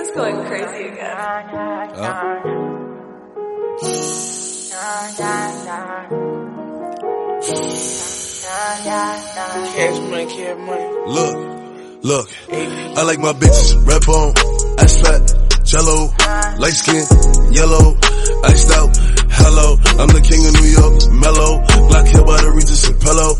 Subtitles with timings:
[0.00, 1.16] Who's going crazy again?
[9.76, 10.86] Cash money, cash money.
[11.04, 11.36] Look,
[12.02, 14.32] look, I like my bitches red bone,
[14.78, 15.20] ass fat,
[15.66, 16.08] jello,
[16.56, 17.04] light skin,
[17.52, 17.94] yellow,
[18.44, 18.96] iced out.
[18.96, 21.60] Hello, I'm the king of New York, mellow,
[21.92, 23.36] black hair by the Regis and pillow.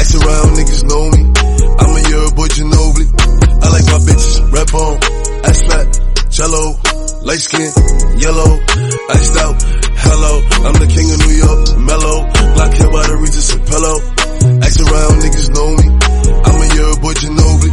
[0.00, 1.28] Ask around, niggas know me.
[1.76, 3.04] I'm a year boy Ginobili.
[3.60, 4.96] I like my bitches red bone,
[5.44, 5.88] ass fat,
[6.30, 6.64] jello,
[7.22, 7.70] light skin,
[8.18, 8.50] yellow,
[9.10, 9.56] iced out.
[10.02, 10.32] Hello,
[10.66, 12.18] I'm the king of New York, mellow,
[12.54, 13.96] black hair by the Regis and pillow.
[14.64, 15.86] Ask around, niggas know me.
[16.44, 17.72] I'm a year boy Ginobili.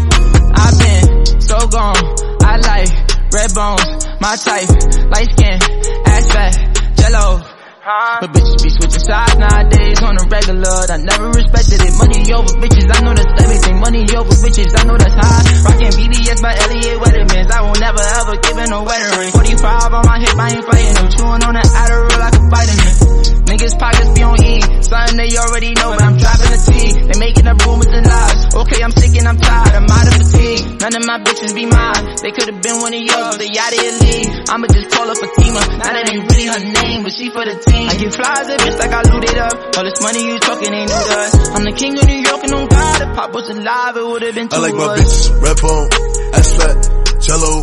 [0.54, 2.04] I've been so gone.
[2.44, 2.90] I like
[3.32, 4.70] red bones, my type,
[5.12, 5.58] light skin,
[6.06, 6.54] ass fat,
[6.98, 7.57] jello.
[7.88, 10.92] But bitches be switching sides nowadays on the regular.
[10.92, 11.96] I never respected it.
[11.96, 13.80] Money over bitches, I know that's everything.
[13.80, 15.72] Money over bitches, I know that's high.
[15.72, 17.48] Rockin' BDS by Elliot Weathermans.
[17.48, 19.32] I will never ever give in a wedding ring.
[19.32, 21.08] 45 on my hip, I ain't fighting them.
[21.16, 23.28] Chewing on the Adderall like a vitamin.
[23.48, 24.60] Niggas pockets be on E.
[24.84, 27.08] Something they already know, but I'm driving the T.
[27.08, 28.52] They making up rumors and lies.
[28.52, 29.80] Okay, I'm sick and I'm tired.
[29.80, 30.84] I'm out of fatigue.
[30.84, 32.20] None of my bitches be mine.
[32.20, 34.28] They could have been one of yours, they out of your league.
[34.52, 35.64] I'ma just call her Fatima.
[35.80, 37.77] Now that ain't really her name, but she for the team.
[37.86, 39.54] I get flies at bitch like I looted up.
[39.78, 41.34] All this money you talking ain't new to us.
[41.54, 43.02] I'm the king of New York and on God.
[43.02, 45.30] If Pop was alive, it would've been two I like my us.
[45.30, 45.90] bitches red bone,
[46.34, 46.78] ass fat,
[47.22, 47.54] jello,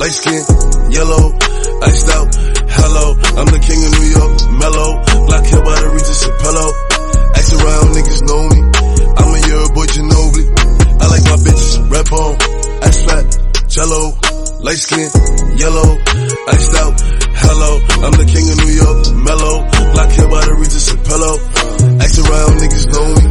[0.00, 0.42] light skin,
[0.88, 1.24] yellow,
[1.84, 2.28] iced out.
[2.70, 3.04] Hello,
[3.36, 4.90] I'm the king of New York, mellow,
[5.28, 6.70] black hair by the Regis and.
[7.36, 8.60] Ask around, niggas know me.
[9.20, 10.44] I'm a year boy Ginobili.
[11.00, 12.36] I like my bitches red bone,
[12.80, 13.26] ass fat,
[13.68, 14.02] jello,
[14.64, 15.08] light skin,
[15.58, 15.90] yellow,
[16.48, 17.19] iced out.
[17.42, 21.36] Hello, I'm the king of New York, mellow, black hair by the Regis pillow.
[22.00, 23.24] Ask around, niggas know me.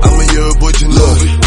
[0.00, 1.32] I'm a year boy Ginobili.
[1.34, 1.39] Look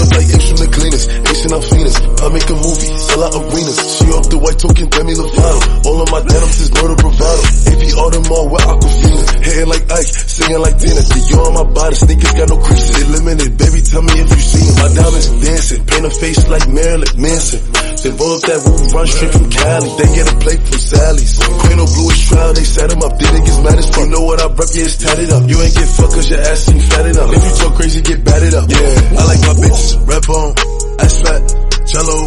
[0.00, 1.94] up like cleaners, Asian out Phoenix.
[2.00, 3.78] I make a movie, sell out arenas.
[3.96, 5.60] She off the white token, Demi Lovato.
[5.86, 7.42] All of my denims is murder bravado.
[7.68, 9.24] AP Audemars with Aquafina.
[9.44, 11.00] Hitting like Ike, singing like Dina.
[11.00, 13.08] The yo on my body, sneakers got no creases.
[13.10, 14.74] Limited, baby, tell me if you see 'em.
[14.80, 17.60] My diamonds dancing, paint a face like Marilyn Manson.
[18.00, 19.90] Then roll up that roof, run straight from Cali.
[20.00, 21.36] They get a plate from Sally's.
[21.36, 23.12] Queen of bluish trial, they set him up.
[23.18, 23.98] Then niggas mad as fuck.
[24.00, 25.44] You know what I rep, yeah, it's tatted up.
[25.44, 27.28] You ain't get fucked cause your ass ain't fatted up.
[27.28, 28.64] If you talk crazy, get batted up.
[28.70, 30.54] Yeah, I like my bitches, red bone,
[31.00, 31.42] ass fat,
[31.86, 32.18] jello,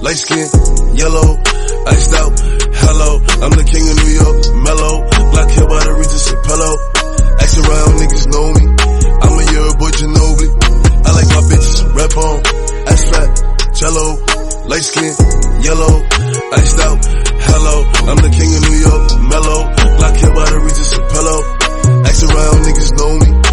[0.00, 0.46] light skin,
[0.96, 1.28] yellow,
[1.86, 2.32] iced out.
[2.72, 3.10] Hello,
[3.42, 4.94] I'm the king of New York, mellow,
[5.32, 6.74] black hair by the Regis pillow.
[7.42, 8.64] Ask around, niggas know me.
[9.22, 10.48] I'm a year boy Ginobili.
[11.02, 12.40] I like my bitches, red bone,
[12.86, 13.30] ass fat,
[13.76, 14.06] jello,
[14.68, 15.12] light skin,
[15.62, 15.94] yellow,
[16.54, 16.98] iced out.
[17.42, 17.76] Hello,
[18.08, 19.60] I'm the king of New York, mellow,
[19.98, 21.40] black hair by the Regis pillow.
[22.06, 23.51] Ask around, niggas know me.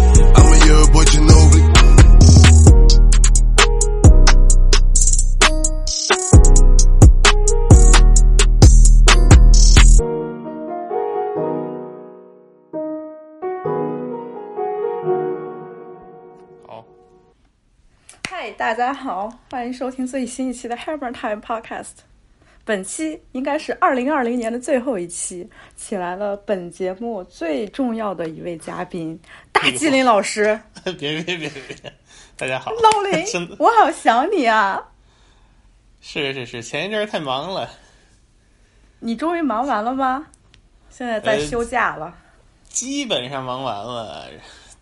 [18.60, 21.92] 大家好，欢迎收听最新一期的 Hammer Time Podcast。
[22.62, 29.18] 本期应该是二零二零年的最后一期，请来了本节目最重要的一位嘉宾
[29.50, 30.60] 大吉林老师。
[30.84, 31.92] 别别别别别，
[32.36, 34.86] 大家好，老林，我好想你啊！
[36.02, 37.66] 是是是，前一阵儿太忙了，
[38.98, 40.26] 你终于忙完了吗？
[40.90, 42.14] 现在在呃休假了。
[42.68, 44.28] 基本上忙完了。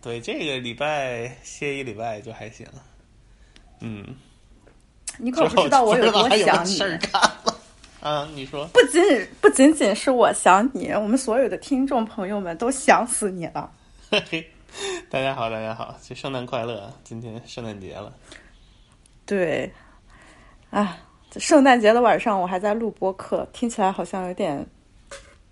[0.02, 2.66] 对，这个礼拜歇一礼拜就还行。
[3.80, 4.04] 嗯，
[5.18, 6.80] 你可不知道我有多想你。
[8.00, 9.02] 啊，你说不仅
[9.40, 13.70] 不仅仅是我想你，我们所有的听众朋友们都想死你了。
[14.10, 14.46] 嘿嘿，
[15.10, 16.92] 大家好，大家好，这圣诞快乐！
[17.02, 18.12] 今天圣诞节了，
[19.26, 19.72] 对，
[20.70, 20.96] 啊，
[21.28, 24.64] 这圣诞节的晚上我还在录播客，听起来好像有点，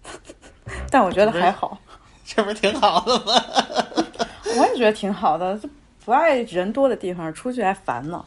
[0.89, 1.77] 但我觉得还好，
[2.25, 3.45] 这不是挺好的吗？
[4.57, 5.59] 我也觉得挺好的。
[5.59, 5.69] 就
[6.07, 8.25] 不爱人多的地方，出去还烦呢。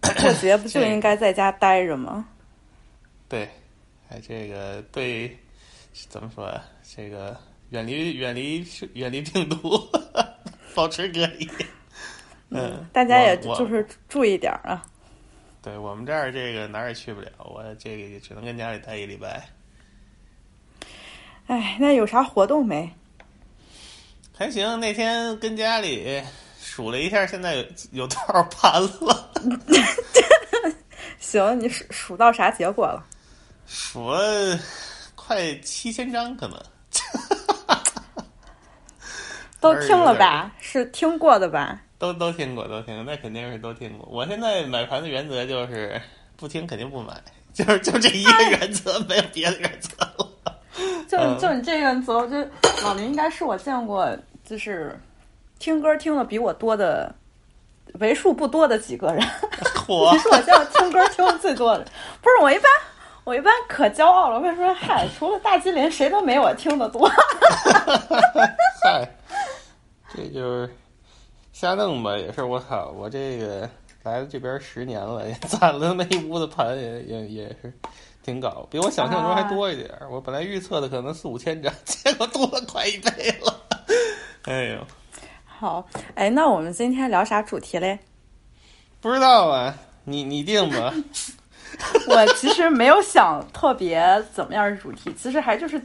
[0.00, 2.26] 过节不就应该在家待着吗？
[3.28, 3.46] 对，
[4.08, 5.38] 哎，这个对，
[6.08, 6.64] 怎么说啊？
[6.96, 7.38] 这个
[7.68, 9.78] 远离远离远离病毒，
[10.74, 11.46] 保持隔离。
[12.48, 14.82] 嗯，大家也就是注意点儿啊。
[15.60, 19.46] 对我们这儿这个哪儿也去不了，我这个也只能跟家里待一礼拜。
[21.48, 22.90] 哎，那有啥活动没？
[24.34, 26.22] 还行，那天跟家里
[26.74, 29.30] 数了一下，现在有有多少盘了？
[31.20, 33.06] 行，你数数到啥结果了？
[33.64, 34.58] 数了
[35.14, 36.60] 快七千张，可能。
[39.60, 40.52] 都听了吧？
[40.58, 41.80] 是听过的吧？
[41.96, 44.08] 都都听过，都听过，那肯定是都听过。
[44.10, 46.02] 我现在买盘的原则就是
[46.36, 47.14] 不听肯定不买，
[47.52, 50.28] 就是就这一个原则，没有别的原则了。
[51.08, 52.50] 就嗯就你这个原则，我觉得
[52.82, 54.10] 老林应该是我见过
[54.44, 55.00] 就是
[55.64, 57.14] 听歌听的比我多的
[57.94, 59.26] 为数不多的几个人。
[59.74, 61.82] 嚯你是我见过听歌听的最多的。
[62.20, 62.70] 不是我一般，
[63.24, 64.36] 我一般可骄傲了。
[64.36, 67.10] 我会说，嗨，除了大吉林，谁都没我听的多。
[68.84, 69.08] 嗨，
[70.14, 70.68] 这就是
[71.54, 73.66] 瞎弄吧，也是我靠，我这个
[74.02, 77.72] 来了这边十年了，也攒了那么一屋子盘，也也也是
[78.22, 80.10] 挺搞，比我想象中还多一点儿。
[80.10, 83.62] 我本来预测的可能四五千张， 结果多了快一倍了。
[84.42, 84.86] 哎呦，
[85.56, 87.98] 好，哎，那我们今天聊啥主题嘞？
[89.00, 89.74] 不知道啊，
[90.04, 90.92] 你你定吧。
[92.08, 95.80] 我其实没有想特别怎么样的主题，其实还就是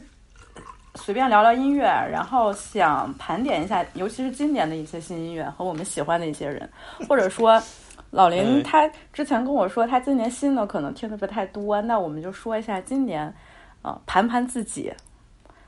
[0.96, 6.68] 随便聊聊音乐，然后想盘点一下，尤其是今年的一些新音乐和我们喜欢的一些人，
[7.08, 7.62] 或者说
[8.10, 13.24] 老林嗯他之前跟我说他今年新的可能听的不太多，那我们就说一下今年
[13.82, 14.92] 啊、呃盘盘自己，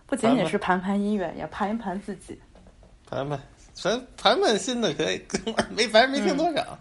[0.07, 2.41] 不仅仅是盘盘音乐，也盘一盘自己。
[3.09, 3.39] 盘盘，
[3.75, 5.21] 咱盘盘新的可以，
[5.75, 6.79] 没反正没听多少，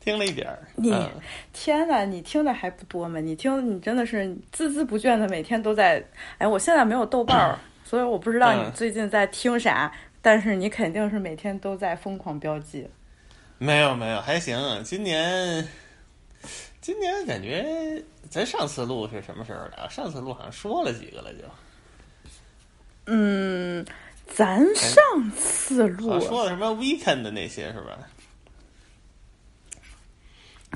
[0.00, 0.58] 听了一点儿。
[0.76, 1.10] 你嗯
[1.52, 3.20] 天呐，你听的还不多吗？
[3.20, 4.24] 你听，你真的是
[4.54, 6.02] 孜孜不倦的每天都在。
[6.38, 12.88] 哎，我现在没有豆瓣儿， 所以我不知道你嗯最近在听啥，但是你肯定是每天都在疯狂标记。
[13.58, 14.58] 没有没有，还行。
[14.82, 15.68] 今年，
[16.80, 19.88] 今年感觉咱上次录是什么时候的？
[19.90, 21.44] 上次录好像说了几个了就，
[23.06, 23.84] 嗯，
[24.34, 27.98] 咱上次录说的什么 weekend 的那些是吧？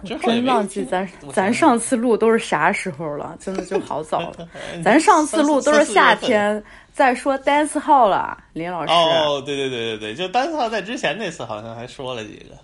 [0.04, 4.48] 真忘记咱咱上次录都是啥时候了，真的就好早了。
[4.84, 6.14] 咱上次录都是夏。
[6.14, 6.62] 天，
[6.92, 8.92] 再说 dance hall 了，林老师。
[8.92, 12.54] 哦，对对对对对，就单号在之前那次好像还说了几个。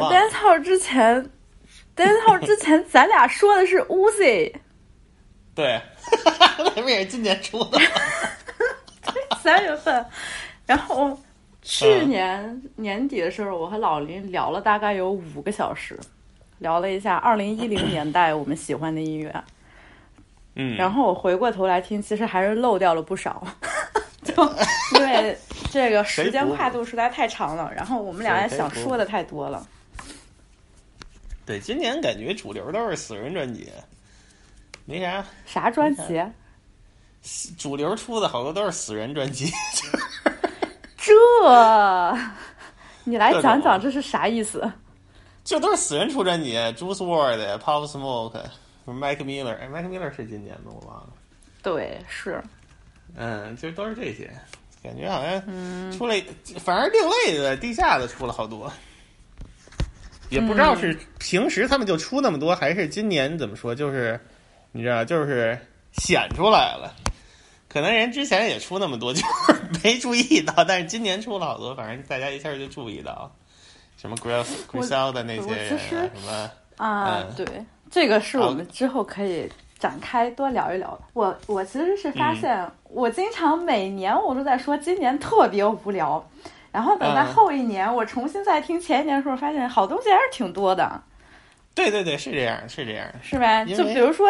[0.00, 1.30] dance hall 之前
[1.94, 4.50] ，dance hall 之前咱俩说的是 Uzi。
[5.54, 5.78] 对，
[6.74, 7.84] 那不也是今年出的吗？
[9.42, 10.04] 三月份，
[10.66, 11.18] 然后
[11.62, 15.98] 去嗯年年底的时候，我和老林聊了大概有五个小时，
[16.58, 19.44] 聊了一下二零一零 年代我们喜欢的音乐。
[20.56, 23.44] 嗯，然后我回过头来听，其实还是漏掉了不少，
[24.22, 24.34] 就
[24.94, 25.36] 因为
[25.72, 29.66] 这个时间跨度实在太长了，然后我们俩也想说的太多了。
[31.44, 33.68] 对，今年感觉主流都是死人专辑，
[34.84, 36.22] 没啥啥专辑？
[37.56, 39.50] 主流出的好多都是死人专辑。
[40.96, 41.12] 这，
[43.04, 44.70] 你来讲讲这是啥意思？
[45.44, 48.42] 这都是死人出专辑，Juice WRLD、Pop Smoke、
[48.86, 51.08] Mike Miller，哎，Mike Miller 是今年的，我忘了。
[51.62, 52.42] 对，是，
[53.14, 54.30] 嗯，就都是这些，
[54.82, 56.14] 感觉好像嗯出了，
[56.58, 58.72] 反正另类的、地下的出了好多，
[60.30, 64.18] 也不知道是平时他们就出那么多，还是今年怎么说，就是
[64.72, 65.58] 你知道，就是
[65.92, 66.94] 显出来了。
[67.74, 69.26] 可能人之前也出那么多， 就是
[69.82, 73.28] 没注意到，但是今年出了好多，反正大家一下就注意到，
[73.96, 81.00] 什么 Gris Grisel 的那些我人啊，什么啊，嗯对，这个是我们之后可以展开多聊一聊的。
[81.14, 86.24] 我我其实是发现，我经常每年我都在说今年特别无聊，
[86.70, 91.02] 然后等到嗯后一年我重新再听前一年的时候，发现好东西还是挺多的，
[91.74, 93.04] 对对对，是这样，是这样。
[93.20, 93.64] 是吧？
[93.64, 94.28] 就比如说。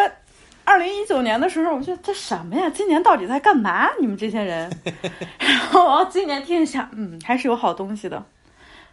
[0.65, 2.71] 二零一九年的时候，我觉得这什么呀？
[2.71, 3.89] 今年到底在干嘛？
[4.01, 4.71] 你们这些人。
[5.39, 8.25] 然后今年听一下，嗯，还是有好东西的。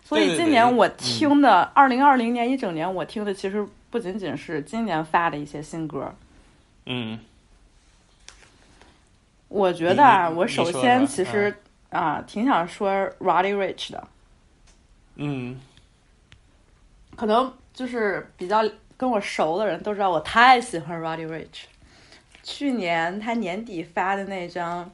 [0.04, 6.14] 所以今年我嗯听的，二零二零年一整年我听的，其实不仅仅是今年发的一些新歌。
[6.86, 7.18] 嗯，
[9.48, 11.56] 我觉得啊，我首先其实
[11.90, 14.08] 啊，挺想说 Roddy Rich 的，
[15.16, 15.62] 嗯，
[17.16, 18.64] 可能就是比较
[19.02, 21.64] 跟我熟的人都知道，我太喜欢 Roddy Rich。
[22.44, 24.86] 去年他年底发的那张《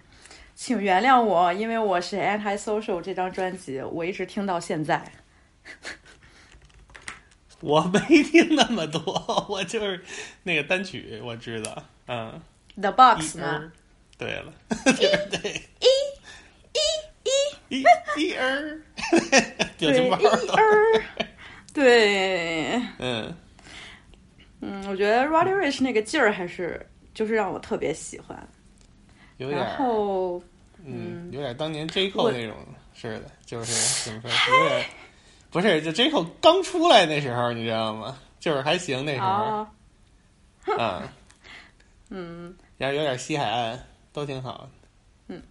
[0.56, 5.12] 请原谅我，因为我是 Anti Social》这张专辑，我一直听到现在。
[7.60, 10.02] 我没听那么多，我就是
[10.44, 12.42] 那个单曲我知道，嗯
[12.80, 13.70] ，The Box 呢？
[14.18, 14.54] 对了，
[14.86, 14.94] 对
[15.38, 15.86] 对，一
[17.68, 18.80] 一一一儿，
[19.78, 21.04] 表对，一情包儿都，儿。
[21.74, 23.36] 对，嗯，
[24.62, 26.84] 嗯，我觉得 Roddy Rich 那个劲儿还是
[27.14, 28.38] 就是让我特别喜欢。
[29.38, 30.42] 有点然，后，
[30.84, 32.56] 嗯，有点当年 J 我 Cole 那种
[32.96, 33.72] 似的，就是
[34.10, 34.86] 怎么说，有点，
[35.52, 38.18] 不是，就 J Cole 刚出来那时候，你知道吗？
[38.40, 39.72] 就是还行那时候，啊，
[40.68, 41.04] 嗯，
[42.10, 43.80] 嗯然后有点西海岸，
[44.14, 44.70] 都挺好。
[45.28, 45.42] 嗯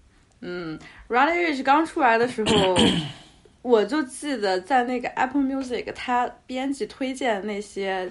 [0.41, 2.77] 嗯，Roddy Rich 刚出来的时候，
[3.63, 8.11] 我就记得在那个 Apple Music，他编辑推荐那些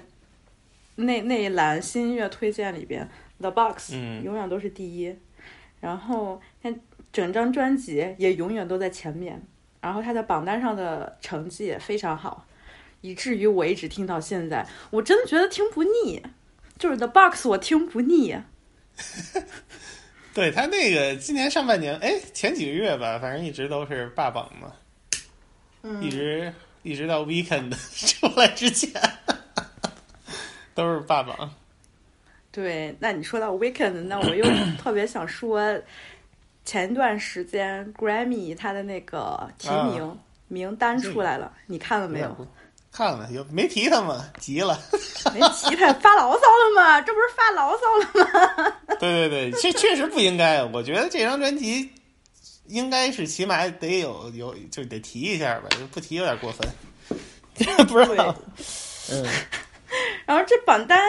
[0.96, 4.22] 那那一栏新音乐推荐里边，The Box 嗯。
[4.24, 5.14] 永远都是第一，
[5.80, 6.74] 然后它
[7.12, 9.42] 整张专辑也永远都在前面，
[9.80, 12.46] 然后他在榜单上的成绩也非常好，
[13.00, 16.22] 以至于我一直听到现在，我真的觉得听不腻，
[16.78, 18.36] 就是 The Box 我听不腻。
[20.34, 24.72] 对他那个今年上半年，哎，前几个月吧，反正一直都是霸榜嘛，
[25.82, 26.02] 嗯。
[26.02, 27.70] 一直一直到 Weekend
[28.06, 28.92] 出来之前，
[30.76, 31.52] 都是霸榜。
[32.52, 34.44] 对，那你说到 Weekend，那我又
[34.78, 35.76] 特别想说，
[36.64, 40.16] 前一段时间 Grammy 它的那个提名、
[40.46, 42.46] 名单出来了，你看了没有？
[42.92, 44.24] 看了有没提他吗？
[44.38, 44.78] 急了。
[45.34, 47.00] 没提他发牢骚了吗？
[47.02, 48.72] 这不是发牢骚了吗？
[48.98, 50.64] 对对对，确确实不应该。
[50.64, 51.90] 我觉得这张专辑
[52.68, 56.66] 应该是起码得有有就得提一下吧，不提有点过分。
[57.86, 58.34] 不知道，
[59.10, 59.26] 嗯，
[60.26, 61.00] 然后这榜单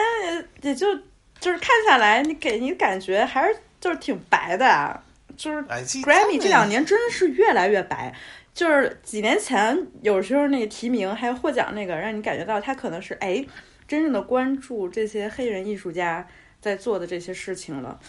[0.62, 0.94] 也就
[1.38, 5.02] 就是看下来，你给你感觉还是就是挺白的啊，
[5.36, 8.14] 就是 Grammy 这两年真的是越来越白。
[8.54, 13.44] 就是几年前，有时候那个提名还有获奖那个，让你感觉到他可能是哎，
[13.86, 16.26] 真正的关注这些黑人艺术家
[16.60, 18.00] 在做的这些事情了。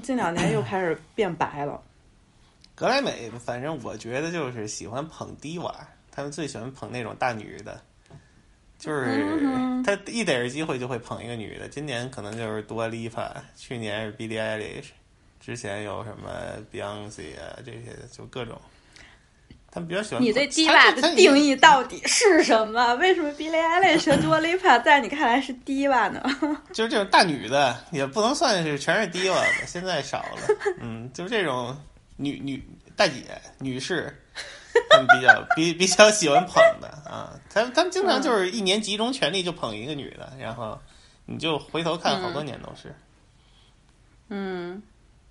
[0.00, 1.82] 近两年又开始变白了。
[2.76, 5.74] 格莱美，反正我觉得就是喜欢捧低娃，
[6.12, 7.80] 他们最喜欢捧那种大女的，
[8.78, 9.24] 就是
[9.84, 11.68] 他一逮着机会就会捧一个女的。
[11.68, 14.90] 今年可能就是多丽帕，去年是 Billie Eilish，
[15.40, 16.30] 之前有什么
[16.72, 18.60] Beyonce 啊这些，就各种。
[19.70, 22.94] 他们比较喜欢你对捧 diva 的定义到底是什么？
[22.94, 26.22] 为什么 Billie Eilish 和 Dua Lipa 在你看来是 diva 呢？
[26.72, 30.72] 就是这种大女的，也不能算是全是 diva 吧，现在少了。
[30.80, 31.76] 嗯，就是这种
[32.16, 32.66] 女女
[32.96, 33.24] 大姐、
[33.58, 34.18] 女士，
[34.90, 37.38] 他们比较比比较喜欢捧的啊。
[37.52, 40.78] 他们他们经常就是一年集中全力就捧一个女的，然后
[41.26, 42.94] 你就回头看，好多年都是。
[44.30, 44.82] 嗯，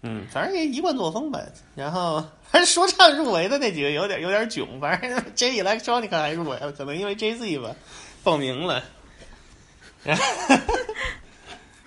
[0.01, 1.39] 嗯，反正也一贯作风吧。
[1.75, 7.75] 然后，反正说唱入围的那几个有点有点囧，反正 J Electronica 还入围了，可能因为 J Z 吧
[8.24, 8.84] 报名了，
[10.04, 10.24] 然后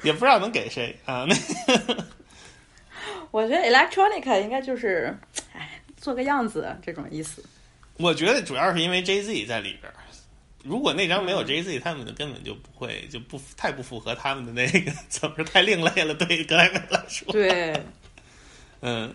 [0.03, 1.27] 也不知道能给谁啊。
[1.29, 1.37] 那
[3.31, 5.17] 我觉得 Electronica 应该就是，
[5.53, 5.70] 哎，
[6.01, 7.45] 做个样子这种意思。
[7.99, 9.95] 我觉得主要是因为 J Z 在里边儿。
[10.63, 16.15] 如果那张没有 J Z，他们根本就不会，就不太不符合他们的那个， 怎么说太另类了？
[16.15, 17.83] 对格莱美来说，对，
[18.83, 19.15] 嗯，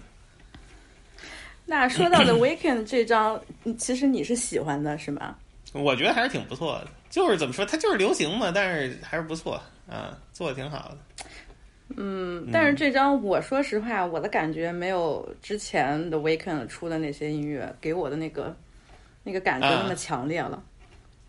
[1.65, 5.35] 那说到的 Weekend 这张，嗯其实你是喜欢的是吗？
[5.71, 6.87] 我觉得还是挺不错的。
[7.11, 10.97] 就是怎么说，它就是流行嘛，但是还是不错啊，做的挺好的。
[11.97, 18.55] 嗯，但是这张我说实话，我的感觉没有之前的 Weekend 出的那些音乐给我的那个
[19.23, 20.61] 那个感觉那么强烈了。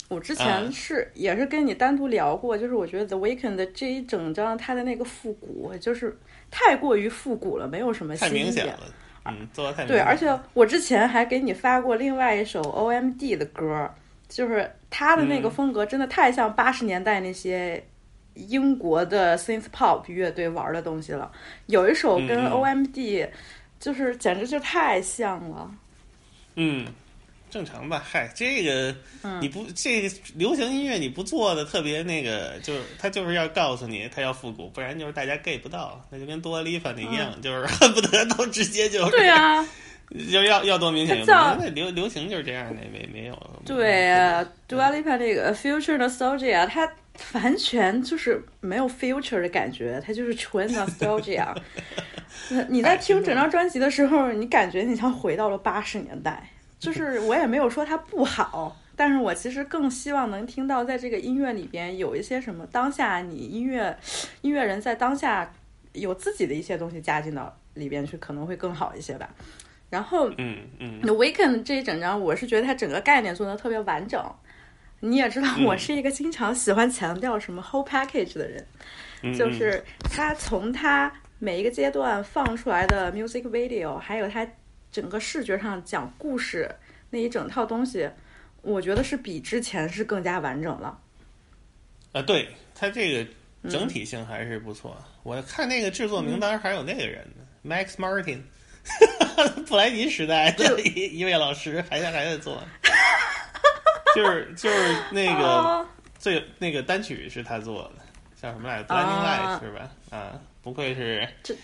[0.08, 6.16] 我之前啊是、也是跟你单独聊过，就是我觉得 The Weekend 的这一整张它的那个复古，就是
[6.49, 8.42] 太过于复古了，没有什么太新意。
[8.44, 8.78] 明显了，
[9.25, 13.90] 嗯，做的太明对，而且我之前还给你发过另外一首 OMD 的歌，
[14.28, 15.50] 就是他的那个嗯。
[15.50, 17.82] 风格真的太像八十年代那些
[18.36, 21.30] 英国的 synth pop 乐队玩的东西了。
[21.66, 23.28] 有一首跟嗯嗯 OMD
[23.80, 25.70] 就是简直就太像了。
[26.54, 26.86] 嗯，
[27.50, 28.02] 正常吧？
[28.04, 39.66] 嗨，这个嗯你不这个流行音乐你不做的特别那个，就是他就是要告诉你他要复古，不然就是大家 get 不到，那就跟多利凡那一样，就是恨不得都直接就对啊，
[40.10, 46.90] 就要要多明显，它叫那流流行就是这样的，没没有对啊，Dua Lipa 这个 Future Nostalgia，它
[47.32, 51.54] 完全就是没有 future 的感觉，它就是纯 nostalgia。
[52.68, 56.50] 你在听整张专辑的时候，你感觉你像回到了八十年代。
[56.78, 63.98] 就是我也没有说它不好，但是我其实更希望能听到在这个音乐里边有一些什么当下你音乐
[64.42, 65.50] 音乐人在当下
[65.94, 69.28] 有自己的一些东西加进到里边去，可能会更好一些吧。
[69.90, 74.24] 然后嗯嗯 The Weeknd 这一整张，我是觉得它整个概念做的特别完整。
[75.00, 78.66] 你也知道，嗯我是一个经常喜欢强调什么 whole package 的人，
[79.22, 84.48] 嗯，就是他从他每一个阶段放出来的 music video，还有他
[84.90, 86.74] 整个视觉上讲故事
[87.10, 88.08] 那一整套东西，
[88.62, 90.98] 我觉得是比之前是更加完整了。
[92.12, 93.30] 啊，对他这个
[93.70, 94.96] 整体性还是不错。
[95.22, 98.40] 我看那个制作名单还有那个人呢、m a x Martin，
[99.66, 102.62] 布莱尼时代的一一位老师还在还在做，
[104.14, 105.86] 就是就是那个哦
[106.18, 108.02] 最那个单曲是他做的，
[108.40, 108.94] 叫什么来着？
[108.94, 109.90] 《啊 Blinding Light》是吧？
[110.10, 111.54] 啊，不愧是这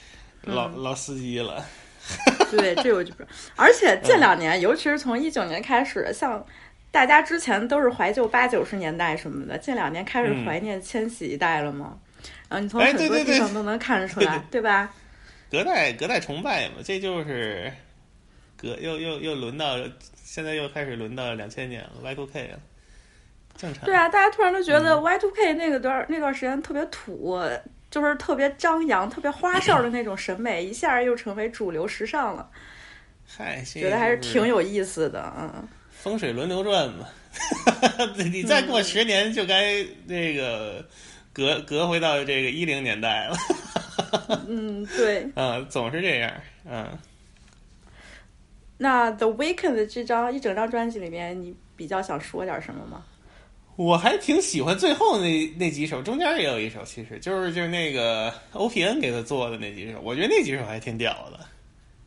[0.44, 1.64] 老、老司机了。
[2.50, 3.28] 对，这我就不知道。
[3.56, 6.44] 而且这两年，尤其是从一九年开始，像
[6.90, 11.96] 大家之前都是怀旧八九十年代什么的，近两年开始怀念千禧一代了嘛。
[12.48, 14.92] 然后你从哎很多对对对地方都能看得出来，对吧？
[15.52, 17.71] 隔代隔代崇拜嘛，这就是
[18.56, 19.76] 隔又又又轮到
[20.25, 22.59] 现在又开始轮到两千年了，Y two K 了，
[23.59, 23.85] 正常。
[23.85, 27.38] 对啊，大家突然都觉得嗯 Y two K 那个段那段时间特别土，
[27.90, 32.49] 就是特别张扬、特别花哨的 那种审美，一下又成为主流时尚了，
[33.28, 35.30] 嗨，觉得还是挺有意思的。
[35.38, 37.06] 嗯，风水轮流转嘛。
[38.32, 40.82] 你再过十年就该那个
[41.30, 43.37] 隔隔回到这个一零年代了。
[44.49, 45.28] 嗯，对。
[45.35, 46.33] 嗯，总是这样。
[46.64, 46.87] 嗯，
[48.78, 53.02] 那 The Weeknd 这张一整张专辑里面，你比较想说点什么吗？
[53.76, 61.40] 我还挺喜欢最后那那几首，中间也有一首，其实就是就是那个 O P N 给他做的那几首，我觉得那几首还挺屌的。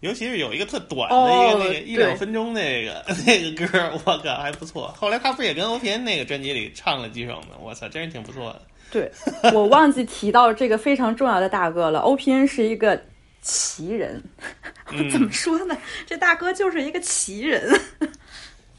[0.02, 4.90] 尤其是有一个特短的一个、哦那个一两分钟那个 那个歌，我靠还不错。
[4.90, 7.58] 后来他不是也跟 O P N 那个专辑里唱了几首吗？
[7.60, 8.62] 我操，真是挺不错的。
[8.96, 9.12] 对
[9.54, 12.00] 我忘记提到这个非常重要的大哥了。
[12.00, 12.98] OPN 是一个
[13.42, 14.24] 奇人，
[14.92, 15.78] 嗯怎么说呢？
[16.08, 17.78] 这大哥就是一个奇人。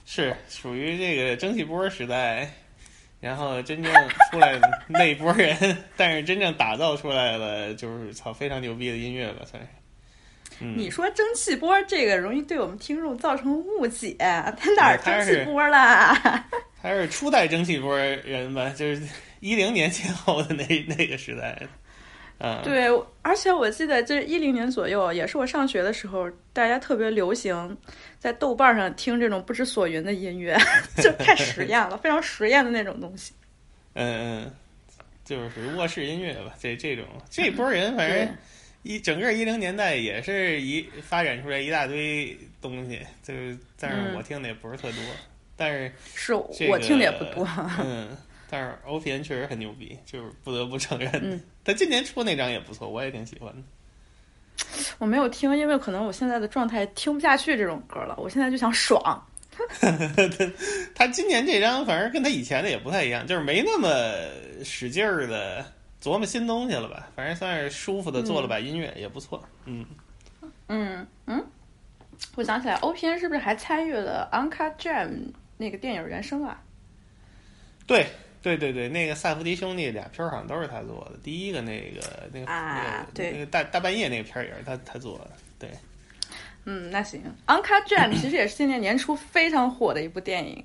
[0.07, 2.51] 是属于这个蒸汽波时代，
[3.21, 3.93] 然后真正
[4.31, 4.59] 出来
[4.89, 9.69] 那一波人，但是真正打造出来了，就是操非常牛逼的音乐吧，算是。
[10.61, 16.49] 嗯，你说蒸汽波这个容易对我们听众造成误解，他哪儿蒸汽波啦？
[16.83, 19.03] 他是初代蒸汽波人吧，就是
[19.41, 21.61] 一零年前后的那那个时代。
[22.39, 22.87] 嗯，对，
[23.23, 27.75] 而且我记得这一零年左右，也是我上学的时候，大家特别流行
[28.19, 30.55] 在豆瓣上听这种不知所云的音乐，
[31.03, 33.33] 就太实验了，非常实验的那种东西。
[33.95, 34.53] 嗯嗯，
[35.25, 38.29] 就是卧室音乐吧，这这种这波人，反正
[38.83, 45.01] 一整个一零年代也是一发展出来一大堆东西，就是但是嗯我听的也不是特多，
[45.57, 47.49] 但是是这我听的也不多。
[47.83, 48.15] 嗯，
[48.49, 51.11] 但是 O P N 确实很牛逼，就是不得不承认。
[51.23, 53.63] 嗯 他今年出那张也不错，我也挺喜欢的。
[54.99, 58.15] 我没有听，因为可能我现在的状态听不下去这种歌了。
[58.19, 59.27] 我现在就想爽。
[60.95, 63.89] 他今年这张反正跟他以前的也不太一样，就是没那么
[64.65, 65.65] 使劲儿的
[66.01, 67.09] 琢磨新东西了吧？
[67.17, 69.43] 反正算是舒服的做了把音乐，也不错。
[69.65, 69.85] 嗯，
[70.69, 71.45] 嗯嗯，
[72.35, 75.09] 我想起来，OPN 是不是还参与了《Uncut Jam》
[75.57, 76.63] 那个电影原声啊？
[77.87, 78.07] 对
[78.43, 82.01] 对对对，那个萨福迪兄弟俩片儿好像都是他做的，第一个那个
[82.33, 85.31] 那个、啊那个对那个大大半夜那个片儿也是他他做的。
[85.59, 85.71] 对，
[86.65, 87.23] 嗯，那行，
[87.53, 90.65] 《Uncut Gem》其实也是今年年初非常火的一部电影，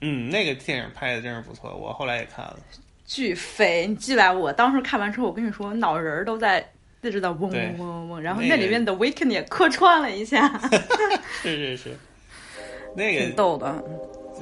[0.00, 2.58] 嗯，那个电影拍的真是不错，我后来也看了。
[3.04, 3.86] 巨肥。
[3.86, 6.64] 你记得我当时看完之后，我跟你说，脑仁儿都在
[7.02, 10.48] 一直在嗡嗡嗡嗡嗡，然后那里面的 Weekend 也客串了一下，
[11.42, 11.96] 是是是，
[12.94, 13.84] 那个挺逗的。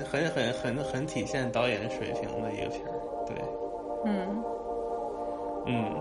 [0.04, 3.24] 很很很很体现导演水平的一个片儿。
[3.26, 3.37] 对，
[4.06, 4.42] 嗯。
[5.66, 5.97] 嗯。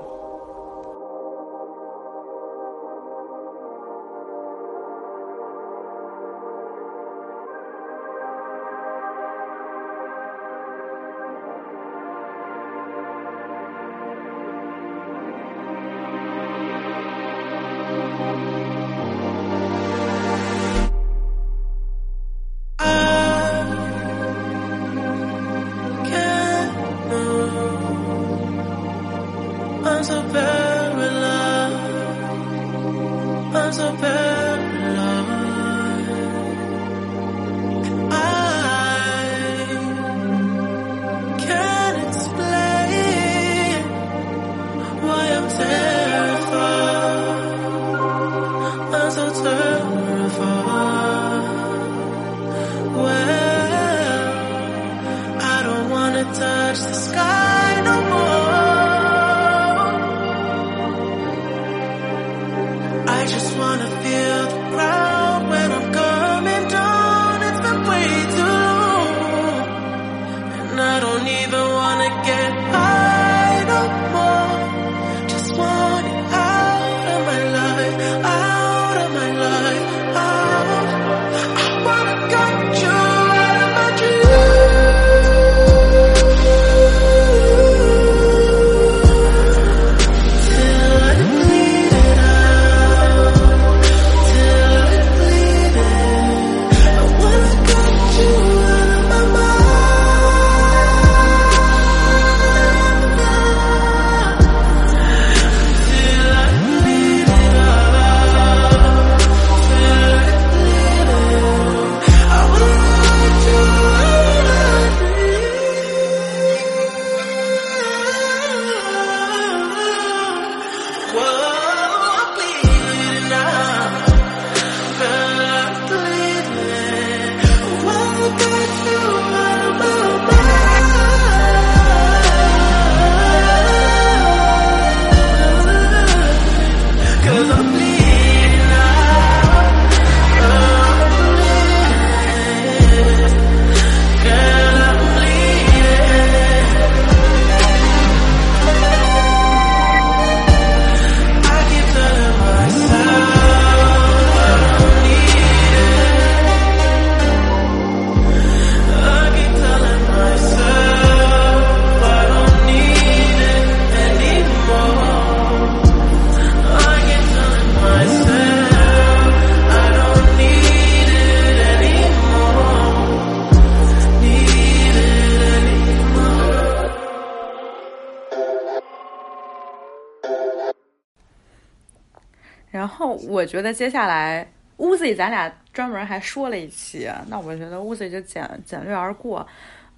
[183.37, 189.47] 我觉得接下来乌 zi 咱俩专门还说了一期，那我觉得乌 zi 就简简略而过。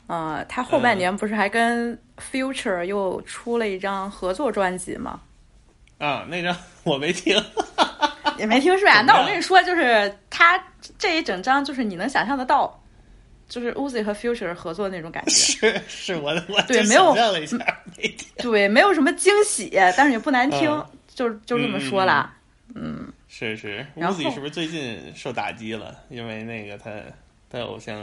[0.07, 1.97] 呃，他后半年不是还跟
[2.31, 5.21] Future 又出了一张合作专辑吗？
[5.99, 7.41] 啊，那张 我没听。
[8.37, 9.01] 也没听是吧？
[9.01, 10.61] 那我跟你说，就是他
[10.97, 12.77] 这一整张，就是你能想象得到，
[13.47, 15.31] 就是 Uzi 和 Future 合作的那种感觉。
[15.31, 17.57] 是是， 我我就对没有了一下，
[18.37, 22.33] 对，没有什么惊喜，但是也不难听，嗯就就这么说啦。
[23.39, 25.95] 是是，然 Uzi 后是不是最近受打击了？
[26.09, 26.91] 因为那个他
[27.49, 27.97] 他偶像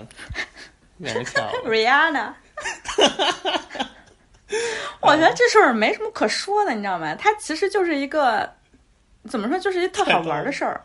[0.97, 1.53] 让人跳了。
[1.67, 2.33] Rihanna，
[5.03, 7.15] 我觉得这事儿没什么可说的，你知道吗？
[7.17, 8.51] 他其实就是一个
[9.29, 10.81] 怎么说，就是一特好玩的事儿。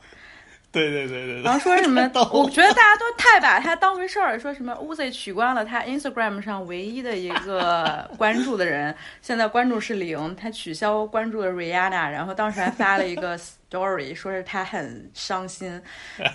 [0.69, 1.43] 对对对对对。
[1.43, 2.01] 然后说什么？
[2.33, 13.39] 我觉得大家都太把他当回事儿，说什么 Uzi 取关了他 Instagram 上唯一的一个关注的人，现在关注是零，他取消关注了 Rihanna，然后当时还发了一个
[13.71, 15.81] story，说是他很伤心。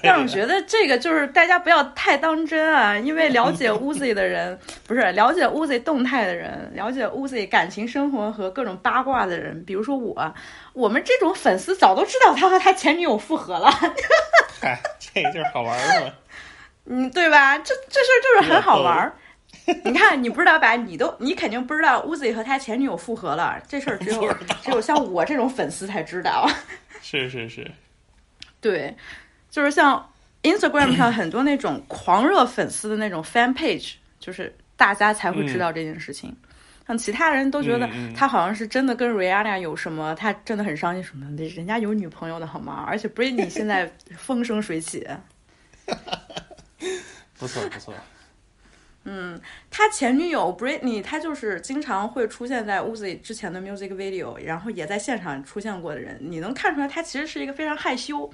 [0.03, 10.35] 但是我觉得这个就是大家不要太当真啊，因为了解 Uzi 的人，不是了解 Uzi 动态的人，了解 Uzi 感情生活和各种八卦的人，比如说我，
[10.73, 13.71] 我们这种粉丝早都知道他和他前女友复合了。
[14.63, 16.13] 嗨，这个就是好玩儿嘛。
[16.87, 17.59] 嗯，对吧？
[17.59, 19.13] 这这事儿就是很好玩儿。
[19.85, 20.77] 你看，你不知道吧？
[20.77, 26.49] 你都你肯定不知道 Uzi 和他前女友复合了，这事儿只有只有像我这种粉丝才知道。
[27.17, 27.71] 是是是，
[28.61, 28.95] 对，
[29.51, 36.37] 就是像 Instagram 上很多那种狂热粉丝的那种 fan page，就是大家才会知道这件事情。
[36.87, 42.85] 像其他人都觉得他好像是真的跟 Rihanna 有什么，他真的很伤心什么的，人家有女朋友的好吗？
[42.87, 45.05] 而且 Britney 现在 风生水起。
[47.39, 47.93] 不错不错。
[49.71, 56.19] 他前女友 Britney，她就是经常会出现在 Uzi 之前的 music video，然后也在现场出现过的人。
[56.21, 58.31] 你能看出来，她其实是一个非常害羞，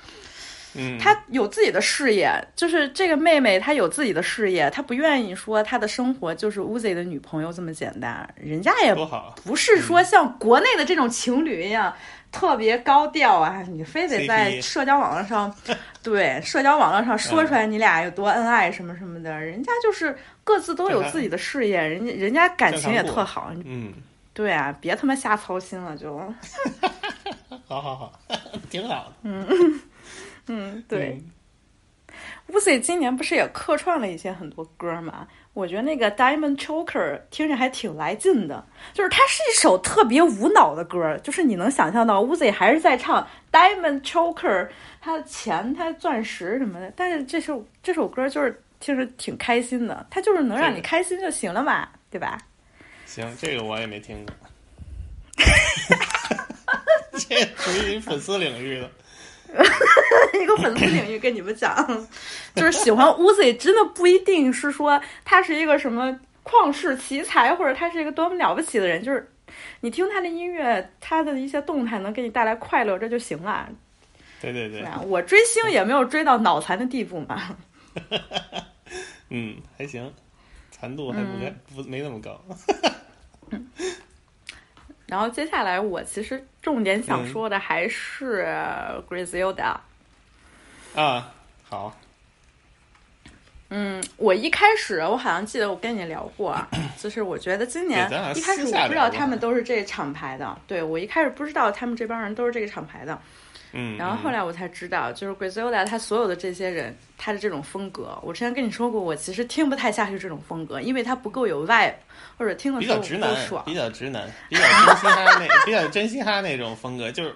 [0.75, 9.35] 嗯，她有自己的事业，就是这个妹妹她有自己的事业，她不愿意说她的生活就是 Uzi 的女朋友这么简单，人家也多好。
[9.45, 11.95] 不是说像国内的这种情侣一样。
[12.33, 13.63] 特别高调啊！
[13.69, 15.55] 你非得在社交网络上，
[16.03, 23.93] 对社交网络上说出来你俩有多恩爱什么什么的，人家就是各自都有自己的事业，人家人家感情也特好，嗯，
[24.33, 26.19] 对啊，别他妈瞎操心了就，
[27.69, 28.13] 好 好好，
[28.71, 29.29] 挺好的。
[30.49, 31.21] 嗯，对。
[31.21, 31.31] 嗯
[32.53, 35.27] Uzi 今年不是也客串了一些很多歌嘛？
[35.55, 44.69] 我觉得那个 Diamond Choker 听着还挺来劲的，就是它是一首特别无脑的歌，就是你能想象到 Uzi 还是在唱 Diamond Choker，
[45.01, 52.39] 他的钱、他的钻石什么的，但是这首这首歌就是听着挺开心的，它就是能让你开心就行了嘛，对吧？
[53.05, 54.35] 行，这个我也没听过。
[57.13, 58.91] 这属于粉丝领域的。
[60.41, 61.75] 一个粉丝领域跟你们讲，
[62.55, 69.31] 就是喜欢 Uzi 真的不一定是说他是一个什么旷世奇才，或者他是一个多么了不起的人，就是
[69.81, 73.69] 你听他的音乐，他的一些动态能给你带来快乐，这就行了。
[74.41, 77.57] 对对对我追星也没有追到脑残的地步嘛。
[79.31, 80.13] 嗯，还行，
[80.71, 82.41] 残度还不该、不没那么高。
[85.13, 87.29] 然后接下来我其实重点想嗯。
[87.31, 88.47] 说的还是
[89.07, 89.77] Griselda。
[90.97, 91.31] 啊，
[91.69, 91.95] 好，
[93.69, 103.21] 嗯，我一开始我好像记得我跟你聊过啊，就是我觉得今年一开始我不知道他们都是这个厂牌的，对我一开始不知道他们这帮人都是这个厂牌的，
[103.75, 111.95] 嗯，然后后来我才知道，就是 Griselda 他所有的这些人，他的这种风格，我之前跟你说过，我其实听不太下去这种风格，因为他不够有 vibe，
[112.37, 113.75] 或者听的比较直男爽，比。
[113.75, 117.35] 较直男，比较真嘻哈那，比较真嘻哈那种风格，就是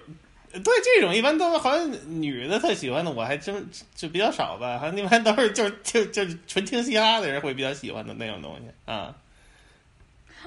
[0.52, 9.14] 对这种一般都好像女的特喜欢的，我还真就比较少吧，好像一般都是就就就纯听嘻哈的人会比较喜欢的那种东西啊。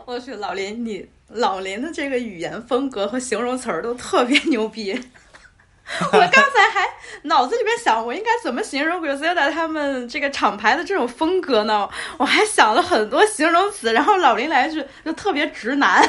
[0.05, 4.99] 我去，老林，你老林的这个语言风格和形容词儿都特别牛逼。
[6.13, 6.87] 我刚才还
[7.23, 11.89] 脑子里面想，我应该怎么形容 Griselda 他们这个厂牌的这种风格呢？
[12.17, 16.07] 我还想了很多形容词，然后老林来一句就特别直男。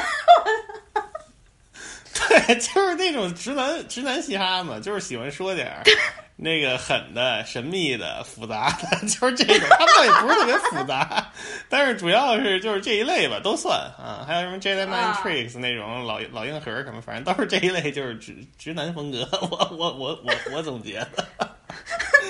[2.27, 5.83] 对，就是那种直男直男嘻哈嘛，就是喜欢说点儿
[6.35, 9.67] 那个狠的、神秘的、复杂的， 就是这种。
[9.69, 11.31] 他们倒也不是特别复杂，
[11.69, 14.25] 但是主要是就是这一类吧，都算啊。
[14.27, 19.27] 还有什么 Jedi Mind 啊 Tricks 那种老老硬核什么，反正都是这一类，就是直直男风格。
[19.41, 21.49] 我我我我我总结的。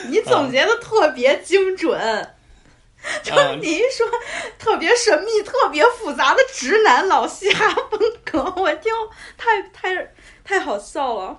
[0.10, 2.30] 你总结的特别精准。
[3.24, 4.06] 就是你一说
[4.60, 8.92] 特别神秘、特别复杂的直男老嘻哈风格，我听
[9.38, 11.38] 太太太好笑了。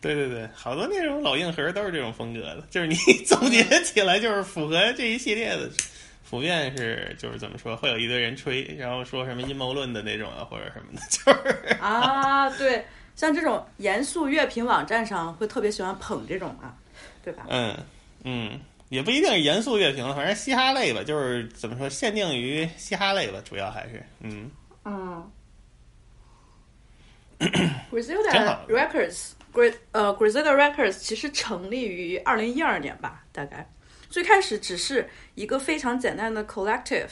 [0.00, 2.94] 对对对，好多那种老硬核都是这种风格的， 就是你
[3.26, 5.68] 总结起来就是符合这一系列的，
[6.30, 12.84] 普遍是就是怎么说，会有一堆人吹，然后说什么阴谋论的那种啊，或者什么的， 就是啊，对，
[13.16, 16.72] 像这种严肃乐评网站上会特别喜欢捧这种啊，
[17.24, 17.44] 对吧？
[17.48, 17.76] 嗯
[18.22, 24.50] 嗯，也不一定是严肃乐评了，反正嘻哈类吧，就是怎么说，限定于嘻哈类吧，主要还是嗯。
[24.84, 25.30] 嗯。
[27.38, 27.50] 真，
[27.92, 29.32] Griselda 好 Records。
[29.90, 33.68] 呃，Griselda Records 其实成立于二零一二年吧，大概。
[34.08, 37.08] 最开始只是一个非常简单的 collective，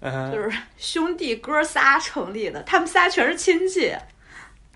[0.00, 3.92] 就是兄弟哥仨成立的，他们仨全是亲戚，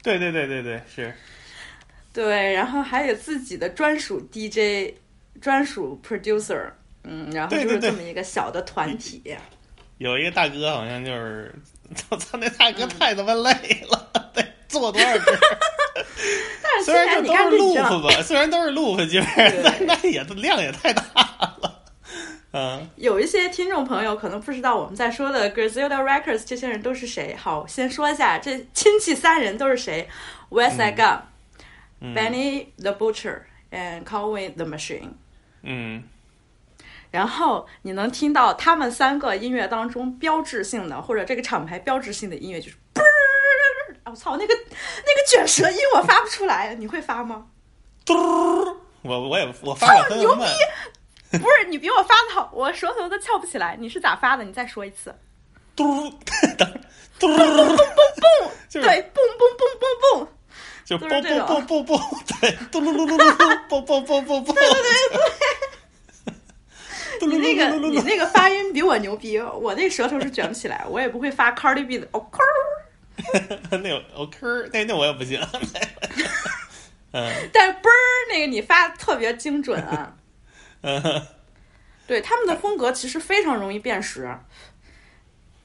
[0.02, 1.14] 对对对对对，是，
[2.12, 4.94] 对，然后还有自己的专属 DJ、
[5.40, 6.70] 专属 producer，
[7.04, 9.22] 嗯，然后就是这么一个小的团体。
[9.98, 11.54] 有一个大哥好像就是，
[12.08, 13.50] 我操，那大哥太他妈累
[13.90, 15.24] 了， 得做多少歌？
[16.62, 19.26] 但是虽然这都是 loop 吧，虽然都是 loop 基本
[19.62, 21.02] 上，但那也量也太大
[21.60, 21.82] 了。
[22.52, 27.34] 嗯，有一些听众朋友可能不知道我们在说的 Griselda Records 这些人都是谁。
[27.36, 30.08] 好，先说一下这亲戚三人都是谁
[30.50, 31.20] ：West Gun、
[32.00, 35.10] 嗯 Benny the Butcher and Conway the Machine。
[35.62, 36.02] 嗯，
[37.10, 47.46] 然后你能听到他们三个音乐当中标志性的，或者这个厂牌标志性的音乐就是嘣 儿，啊我操，那个那个卷舌音我发不出来，你会发吗？
[48.04, 50.42] 嘟儿，我我也我发了很牛逼，
[51.38, 53.76] 不是，你比我发的好，我舌头都翘不起来。
[53.78, 54.44] 你是咋发的？
[54.44, 55.14] 你再说一次。
[55.76, 56.12] 嘟儿，
[56.56, 56.80] 等
[57.18, 57.76] 嘟儿，
[58.68, 59.88] 就是对，蹦蹦蹦蹦
[60.24, 60.28] 蹦。
[60.88, 62.00] 就啵啵啵啵啵，
[62.40, 64.80] 对，嘟噜噜噜噜噜，啵啵啵啵啵，对对
[67.20, 74.38] 对，你那个你那个发音比我牛逼，我那舌头是卷不起来，我也不会发 Cardi B 的 OK 儿，那有 OK，
[74.72, 75.38] 那那我也不行。
[77.12, 77.30] 嗯。
[77.52, 80.16] 但是嘣儿那个你发特别精准啊。
[80.80, 81.26] 嗯，
[82.06, 84.26] 对他们的风格其实非常容易辨识。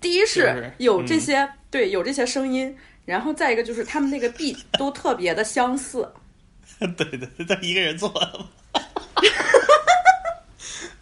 [0.01, 6.07] 第一是有这些、对有这些声音，然后再一个就是他们那个 beat 都特别的相似。
[6.79, 8.49] 对对对，他一个人做的嘛。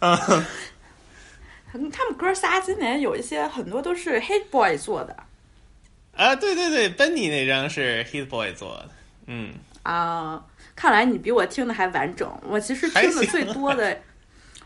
[0.00, 0.44] 嗯，
[1.74, 5.16] 嗯他们哥仨今年有一些很多都是 Hit Boy 做的
[6.16, 8.90] 啊，对对对，Benny 那张是 Hit Boy 做的，
[9.26, 10.44] 嗯，啊。
[10.74, 12.28] 看来你比我听的还完整。
[12.48, 13.92] 我其实听的最多的，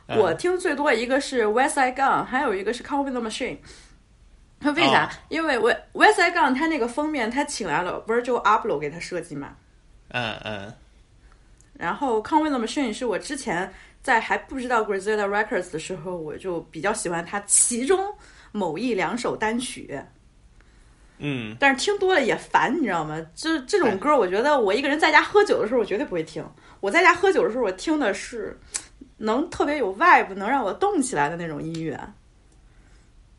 [0.06, 3.58] 嗯我听最多一个是 West Side Gun，还有一个是 Conway the Machine。
[4.60, 5.06] 他 为啥？
[5.06, 9.56] 哦因为 West West Side Gun 他那个封面他请来了 Virgil Abloh 给他设计嘛。
[10.08, 10.72] 嗯嗯，
[11.74, 17.98] 然后 Conway the Machine 是我之前在还不知道 Griselda Records 的时候，我就比较喜欢他其中
[18.52, 20.00] 某一两首单曲，
[21.18, 23.20] 嗯，但是听多了也烦，你知道吗？
[23.34, 26.44] 就是这种歌，我觉得我一个人在家喝酒的时候，我绝对不会听。
[26.80, 28.58] 我在家喝酒的时候，我听的是
[29.18, 31.98] 能特别有 vibe，能让我动起来的那种音乐。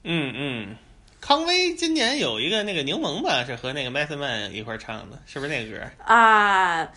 [0.03, 0.75] 嗯嗯，
[1.19, 5.83] 康威今年有一个那个柠檬吧，是和那个 Method Man 一块儿唱的，是不是那个歌？
[6.03, 6.87] 啊，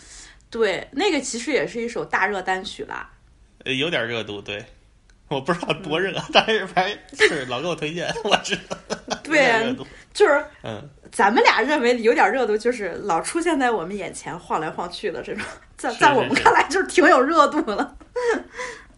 [0.51, 3.11] 对，那个其实也是一首大热单曲啦。
[3.65, 4.65] 呃，有点热度，对。
[5.29, 8.77] 我不知道多热，但是反正是老给我推荐，我知道。
[9.27, 15.47] 有点热度，就是嗯，咱们俩认为有点热度，就是老出现在我们眼前晃来晃去的这种，
[15.79, 17.97] 在在我们看来就是挺有热度了。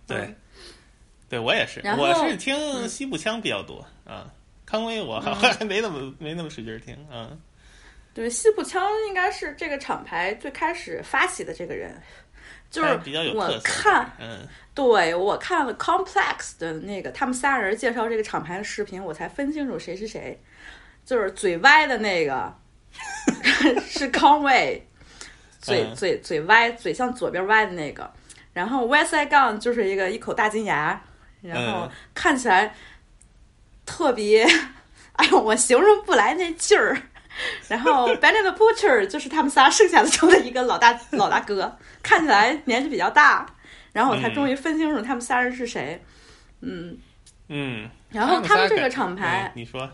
[0.06, 0.34] 对，
[1.28, 4.24] 对我也是，我是听西部腔比较多啊。
[4.72, 7.28] 康威我还没那么没那么使劲儿听啊。
[8.14, 11.94] 对，西部枪应该是这个厂牌最开始发起的这个人，
[12.70, 13.60] 就是比较有我特色。
[13.60, 20.40] 看，嗯对我看了 Complex 的那个他们仨人介绍这个厂牌的视频，我才分清楚谁是谁。
[21.04, 22.50] 就是嘴歪的那个
[23.86, 24.82] 是康威，
[25.60, 28.10] 嘴嗯嘴嘴歪，嘴向左边歪的那个。
[28.54, 30.98] 然后 West Side Gun 就是一个一口大金牙，
[31.42, 32.74] 然后嗯看起来
[33.92, 34.46] 特别，
[35.12, 37.00] 哎呦，我形容不来那劲儿。
[37.68, 43.46] 然后 Benny the Butcher 就是他们仨剩下的中的一个老大 老大哥，看起来年纪比较大。
[43.92, 46.02] 然后我才嗯终于分清楚他们仨人是谁。
[46.60, 46.96] 嗯，
[47.48, 47.88] 嗯。
[48.10, 49.90] 然后他们这个厂牌嗯，你说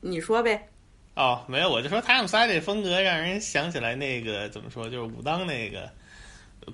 [0.00, 0.68] 你说呗。
[1.14, 5.90] 哦，没有，我就说他们仨这风格让人想起来那个怎么说，就是武当那个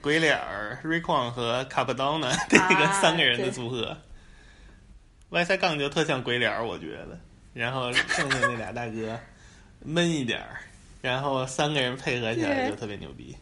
[0.00, 3.96] 鬼脸儿、瑞矿和卡帕当呢那个啊三个人的组合。
[5.30, 7.18] 歪塞杠就特像鬼脸儿，我觉得。
[7.52, 9.18] 然后剩下那俩大哥
[9.82, 10.60] 闷一点儿，
[11.00, 13.34] 然后三个人配合起来就特别牛逼。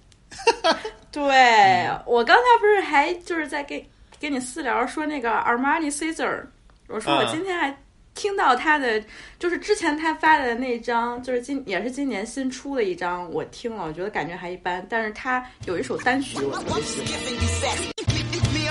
[1.11, 3.85] 对、我刚才不是还就是在给
[4.19, 6.43] 给你私聊说那个 Armani Caesar，
[6.89, 7.77] 我说我嗯今天还
[8.15, 9.03] 听到他的，
[9.39, 14.85] 就是之前他发的那张，就是今也是今年新出的一张，我听了，我觉得感觉还一般。
[14.89, 17.11] 但是他有一首单曲我特别喜欢
[18.53, 18.71] ，Me,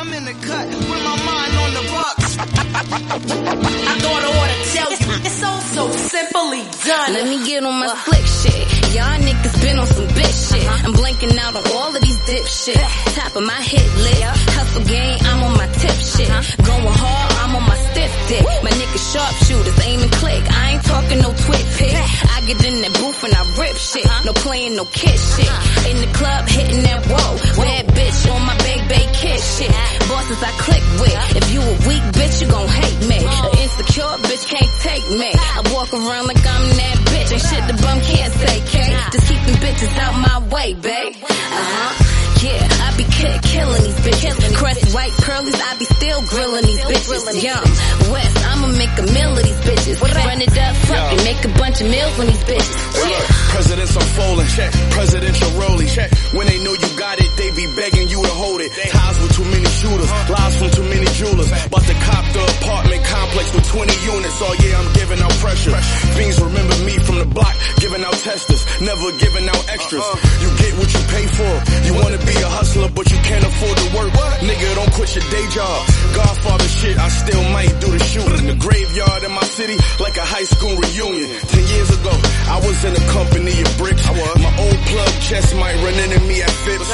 [2.40, 3.88] I'm in the cut with my mind on the bucks.
[3.88, 7.14] I thought I ought to tell you, it's so so simply done.
[7.14, 8.64] Let me get on my slick shit.
[8.94, 10.66] Y'all niggas been on some bitch shit.
[10.66, 10.86] Uh-huh.
[10.86, 12.78] I'm blanking out on all of these dip shit.
[13.18, 14.50] Top of my hit list.
[14.54, 16.30] Hustle game, I'm on my tip shit.
[16.30, 16.64] Uh-huh.
[16.64, 18.46] Going hard, I'm on my stiff dick.
[18.66, 20.42] My niggas sharpshooters, aim and click.
[20.50, 21.94] I ain't talking no twit pick.
[21.94, 24.10] I get in that booth and I rip shit.
[24.26, 25.54] No playing no kid shit.
[25.86, 27.38] In the club, hitting that whoa.
[27.62, 29.70] Bad bitch on my big bay kid shit.
[30.10, 31.14] Bosses I click with.
[31.38, 33.22] If you a weak bitch, you gon' hate me.
[33.22, 35.30] An insecure bitch can't take me.
[35.38, 37.38] I walk around like I'm that bitch.
[37.38, 38.98] Ain't shit the bum can't say, K.
[39.14, 41.14] Just keep them bitches out my way, babe.
[41.22, 42.03] Uh-huh.
[42.44, 44.36] Yeah, I be ki- killing these bitches.
[44.58, 47.42] Crest white curlies, I be still grilling these bitches.
[47.42, 47.64] Young
[48.12, 50.02] West, I'ma make a meal of these bitches.
[50.04, 52.76] Run it up, fuck it, make a bunch of meals on these bitches.
[53.00, 53.24] Yeah.
[53.56, 54.72] Presidents unfolding, check.
[54.92, 56.12] Presidential rolling, check.
[56.36, 58.72] When they know you got it, they be begging you to hold it.
[58.92, 61.48] Ties with too many shooters, lies from too many jewelers.
[61.48, 64.38] About to cop the apartment complex with 20 units.
[64.44, 65.72] Oh yeah, I'm giving out pressure.
[66.20, 70.04] Beans remember me from the block, giving out testers, never giving out extras.
[70.44, 70.53] You get what
[70.94, 71.54] you pay for.
[71.88, 74.12] You wanna be a hustler, but you can't afford to work.
[74.46, 75.80] Nigga, don't quit your day job.
[76.16, 78.40] Godfather shit, I still might do the shooting.
[78.44, 81.30] In the graveyard in my city, like a high school reunion.
[81.48, 82.14] Ten years ago,
[82.50, 84.06] I was in a company of bricks.
[84.08, 84.36] I was.
[84.44, 86.90] My old plug chest might run into me at Phipps.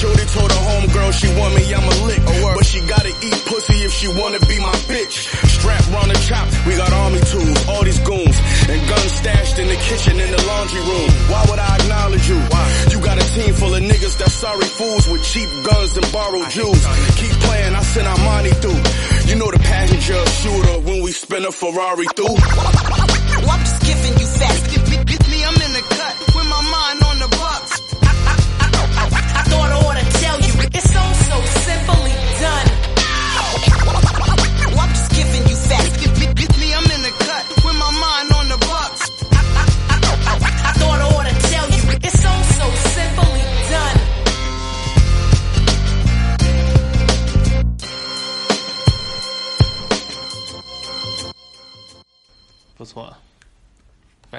[0.00, 2.22] Shorty told her homegirl she want me, I'm a lick.
[2.54, 5.28] But she gotta eat pussy if she wanna be my bitch.
[5.60, 8.36] Strap round the chop, we got army tools, all these goons.
[8.68, 11.10] And guns stashed in the kitchen in the laundry room.
[11.28, 12.38] Why would I acknowledge you?
[12.52, 12.64] Why?
[12.90, 16.50] You got a team full of niggas that sorry fools with cheap guns and borrowed
[16.50, 16.84] jewels.
[17.20, 18.80] Keep playing, I send our money through.
[19.28, 22.34] You know the passenger shooter when we spin a Ferrari through.
[23.44, 24.83] Well, I'm just giving you facts.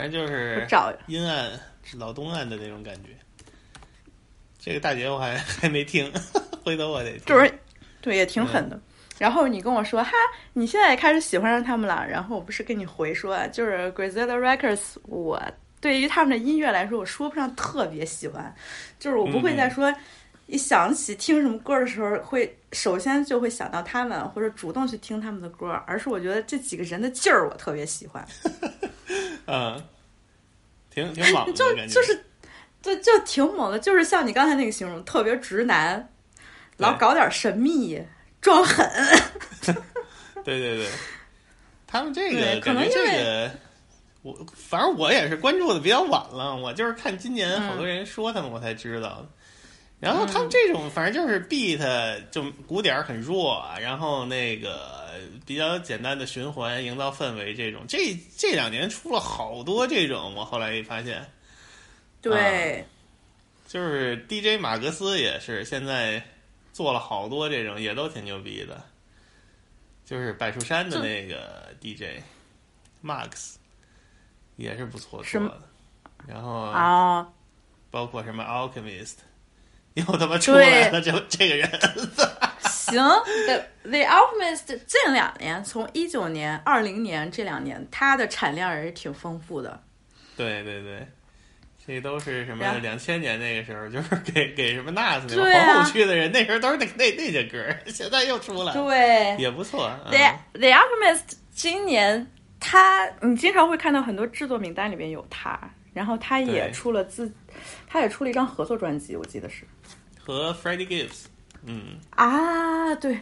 [0.09, 1.51] 正就是找阴暗
[1.97, 3.09] 老东岸的那种感觉。
[4.59, 6.11] 这个大姐我还还没听，
[6.63, 7.53] 回头我得就是
[8.01, 8.79] 对也挺狠的。
[9.17, 10.11] 然后你跟我说哈，
[10.53, 12.05] 你现在也开始喜欢上他们了。
[12.07, 15.41] 然后我不是跟你回说，就是 Griselda Records，我
[15.79, 18.53] 对于他们的音乐来说，我说不上特别喜欢，
[18.99, 19.93] 就是我不会再说。
[20.47, 28.23] 一想起听什么歌的时候，会首先就会想到他们，或者主动去听他们的歌，而是我觉得这几个人的劲儿我特别喜欢，
[29.47, 29.81] 嗯，
[30.95, 32.25] 挺挺猛的 就就是，
[32.81, 36.09] 就，就挺猛的，就是像你刚才那个形容，特别直男，
[36.77, 38.01] 老搞点神秘，
[38.41, 38.89] 装狠，
[40.43, 40.87] 对对对，
[41.85, 43.51] 他们这个可能这个，
[44.21, 49.09] 我反正我也是关注的比较晚了，我就是看今年好多人说他们，我才知道。
[49.09, 49.27] 的。
[49.99, 51.79] 然后他们这种反正就是 beat
[52.29, 55.04] 就鼓点很弱，然后那个
[55.45, 61.25] 比较简单的循环营造氛围，这种这这两年出了好多这种，我后来一发现，
[62.21, 62.85] 对。
[63.67, 66.23] 就是 DJ 马格斯也是现在
[66.71, 68.81] 做了好多这种，也都挺牛逼的。
[70.05, 72.21] 就是柏树山的那个 DJ
[73.03, 73.55] Max
[74.55, 75.61] 也是不错是做的，
[76.27, 77.27] 然后啊，
[77.89, 79.15] 包括什么 Alchemist
[79.95, 81.69] 又他妈出来了，这这个人，
[82.91, 83.03] 行
[83.45, 89.81] ，The The Alchemist 近两年，从一九年、二零年这两年，它的产量也是挺丰富的。
[90.35, 91.07] 对对对。
[91.87, 99.91] 这都是什么两千年那个时候，就是给给什么 NAS 那种对啊皇后区的人，那时候都是那那那些歌，现在又出来了，对也不错。
[100.05, 102.25] 嗯，The The Alchemist 今年
[102.59, 105.59] 他，你经常会看到很多制作名单里面有他，
[105.93, 107.31] 然后他也出了自，
[107.87, 109.63] 他也出了一张合作专辑，我记得是
[110.19, 111.25] 和 Freddie Gibbs，
[111.65, 113.19] 嗯，啊，对，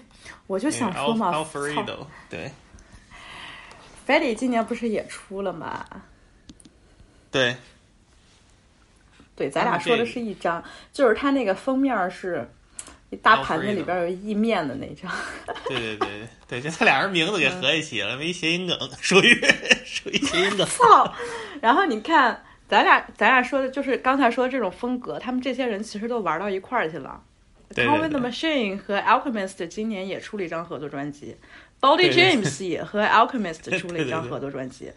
[0.48, 1.32] 我就想说嘛
[2.30, 2.52] 对
[4.06, 5.86] Freddie 今年不是也出了吗？
[7.32, 7.56] 对，
[9.36, 12.46] 对，咱俩说的是一张，就是他那个封面是
[13.12, 15.10] 一大盘子里边有意面的那张。
[15.68, 19.34] 对对对对，就他俩人名字给合一起了，没谐音梗，属于
[19.86, 20.68] 属于谐音梗。
[20.68, 21.12] 操！
[21.62, 27.24] 然后你看，咱俩咱俩说的就是刚才说的这种风格，他们这些人其实都玩到一块儿去了。
[27.74, 31.36] 对 Tom 对 with the Machine 和 Alchemist 今年也出了一张合作专辑
[31.82, 34.92] ，Body James 也和 Alchemist 出了一张合作专辑。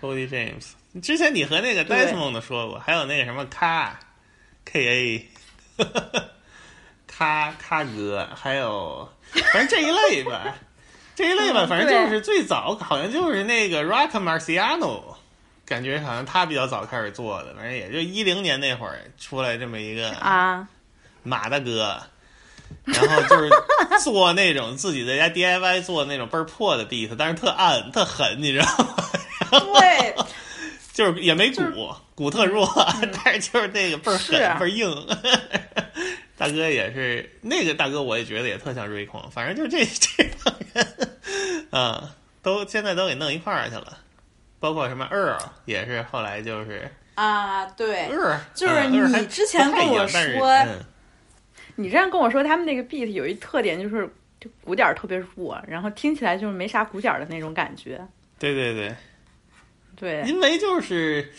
[0.00, 3.98] Body James，之前你和那个 Desmond 说过，还有那个什么卡
[4.64, 5.28] K A，
[7.06, 9.08] 卡卡哥，还有
[9.52, 10.54] 反正这一类吧，
[11.14, 15.02] 这一类吧，嗯反正就是最早好像就是那个 Rock Marciano，
[15.64, 20.68] 感觉好像他比较早开始做的，反正也就一零年那会儿出来这么一个啊，
[21.24, 22.00] 马大哥。
[22.84, 23.50] 然后就是
[24.02, 29.60] 做那种自己在家 DIY 做那种倍儿破的 beat，但是特暗特狠，你知道吗？
[29.80, 30.14] 对，
[30.92, 31.72] 就是也没鼓，就是
[32.14, 32.66] 鼓特弱，
[33.24, 35.06] 但是就是那个倍儿狠倍儿硬。
[36.36, 40.86] 大哥也是那个大哥，我也觉得也特像瑞孔，反正就这这帮人
[41.70, 42.10] 啊，
[42.42, 43.98] 都现在都给弄一块儿去了。
[44.58, 50.84] 包括什么 Earl 也是后来就是啊，对，Earl，就是你之前跟我说嗯
[51.76, 54.08] 你这样跟我说，他们那个 beat 有一特点，就是
[54.40, 58.00] 就鼓点儿特别弱，然后听起来就是没啥鼓点儿的那种感觉。
[58.38, 58.94] 对对对，
[59.96, 61.32] 对，因为就是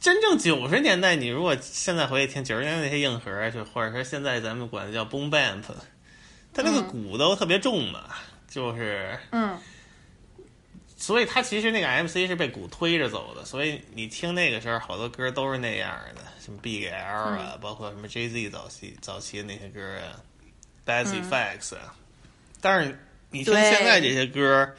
[0.00, 5.62] 真正九十年代，你如果现在回去听九十年代那些硬核，就或者说现在咱们管它叫 boom bap，
[6.52, 8.04] 它那个鼓都特别重嘛，
[8.48, 9.56] 就是嗯，
[10.98, 20.16] 所以他其实那个 MC 是被鼓推着走的，所以你听那个时候好多歌都是那样的，什么 Big L 啊，包括什么 Jay Z 早期早期的那些歌啊
[20.86, 21.94] ，Bad Effects 啊，
[22.62, 22.98] 但是
[23.30, 24.74] 你听现在这些歌，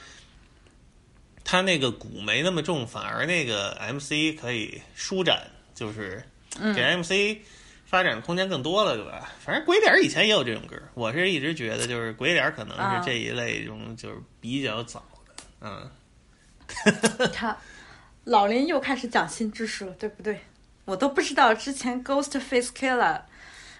[1.43, 6.23] 他那个鼓没那么重，反而那个 MC 可以舒展，就是
[6.73, 7.37] 给 MC
[7.85, 9.31] 发展的空间更多了，对吧？
[9.39, 12.99] 反正鬼脸儿以前也有这种歌，我是一直觉得就是鬼脸儿可能啊。
[12.99, 15.91] 是这一类中就是比较早的，嗯。
[17.33, 17.55] 他
[18.25, 20.39] 老林又开始讲新知识了，对不对？
[20.85, 23.19] 我都不知道之前 Ghost Face Killer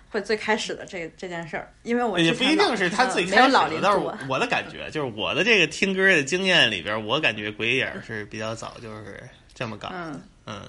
[0.09, 4.17] 会最开始的这这件事儿，因为我也不一定是他最没有开始的，老林但是多。
[4.29, 9.21] 我的感觉 就是我的这个听歌的经验里边，我感觉鬼影是比较早，就是
[9.53, 9.89] 这么搞。
[9.93, 10.61] 嗯嗯，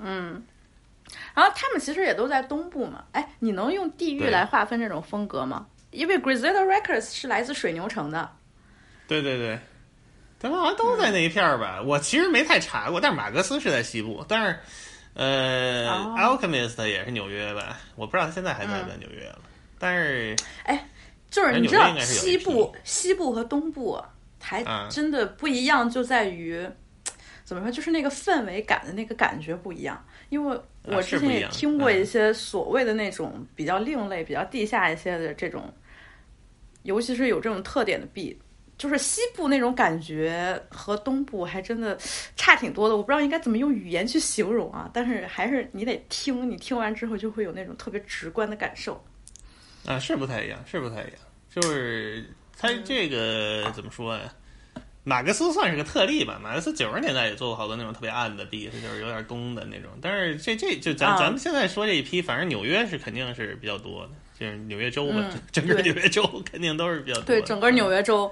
[0.00, 0.42] 嗯，
[1.34, 3.04] 然后他们其实也都在东部嘛。
[3.12, 5.66] 哎，你能用地域来划分这种风格吗？
[5.90, 8.30] 因为 Griselda Records 是来自水牛城的。
[9.06, 9.58] 对对对，
[10.42, 11.80] 他们好像都在那一片儿吧。
[11.80, 14.58] 我其实没太查过，但是马格斯是在西部，但是
[15.14, 17.78] 呃、哦 a l c h e m i s t 也是纽约吧？
[17.94, 19.38] 我不知道他现在还在不在纽约了。
[19.78, 20.34] 但是
[20.64, 20.88] 哎
[21.30, 24.02] 就是你知道西部、西部和东部
[24.40, 26.68] 还嗯真的不一样，就在于、
[27.44, 30.04] 怎么说，就是那个氛围感的那个感觉不一样。
[30.28, 35.72] 因为我之前也听过一些所谓的那种比较另类、比较地下一些的这种，
[36.82, 38.36] 尤其是有这种特点的 beat，
[38.82, 41.96] 就是西部那种感觉和东部还真的
[42.34, 42.96] 差挺多的。
[42.96, 49.00] 我不知道应该怎么用语言去形容啊，但是还是你得听，你听完之后就会有那种特别直观的感受。
[49.86, 51.12] 啊，是不太一样，是不太一样。
[51.48, 52.28] 就是
[52.58, 54.22] 他这个怎么说呀？
[55.04, 56.40] 马克思算是个特例吧。
[56.42, 59.90] 马克思九十年代也做过好多那种特别暗的 beat，就是有点东的那种。
[60.00, 67.26] 但是这这就咱、啊咱们现在说这一批，反正纽约是肯定是比较多的，就是纽约州嘛，嗯整个纽约州肯定都是比较多的。
[67.26, 68.30] 对，整个纽约州。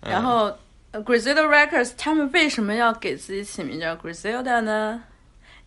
[0.00, 0.56] 嗯，然后、
[0.92, 5.02] 呃 Griselda Records 他们为什么要给自己起名叫 Griselda 呢？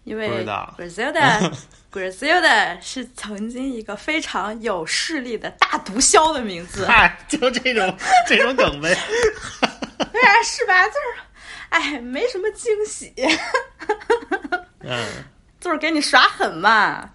[0.03, 0.43] 因为
[0.77, 1.53] Griselda
[1.91, 7.95] Griselda 是曾经一个非常有势力的大毒枭的名字，嗨，就这种
[8.27, 8.89] 这种梗呗。
[10.11, 10.83] 对啊，是吧？
[10.87, 10.99] 就是，
[11.69, 13.13] 哎，没什么惊喜，
[14.79, 15.05] 嗯，
[15.59, 17.11] 就是给你耍狠嘛。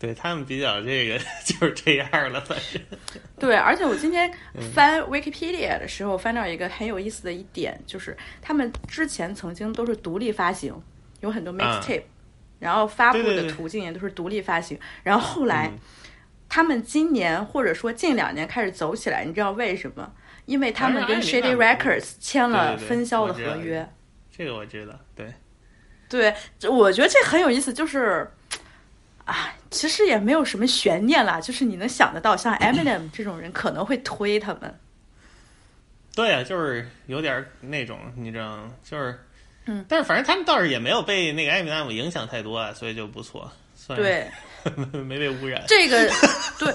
[0.00, 2.82] 对他们比较这个就是这样了，反正。
[3.38, 10.74] 对，而且我今天嗯翻 Wikipedia 的时候，翻到一个很有意思的一点，就是他们之前曾经都是独立发行，
[11.20, 12.04] 有很多 mixtape，、
[12.58, 14.80] 然后发布的途径也都是独立发行。
[15.02, 15.78] 然后后来、嗯
[16.52, 20.12] 他们今年或者说近两年开始走起来，你知道为什么？
[20.46, 23.88] 因为他们跟 Shady Records 签了分销的合约。
[24.36, 25.32] 这个我知道，对。
[26.08, 26.34] 对，
[26.68, 28.28] 我觉得这很有意思，就是。
[29.30, 34.80] 啊，其实也没有什么悬念啦，就是你能想得到，像 Eminem 这种人可能会推他们，
[36.16, 38.72] 对呀、就是有点儿那种，你知道吗？
[38.82, 39.16] 就是，
[39.66, 44.28] 嗯，但是反正他们倒是也没有被那个 Eminem 影响太多啊，所以就不错，算对，
[45.04, 45.62] 没被污染。
[45.68, 46.10] 这个
[46.58, 46.74] 对，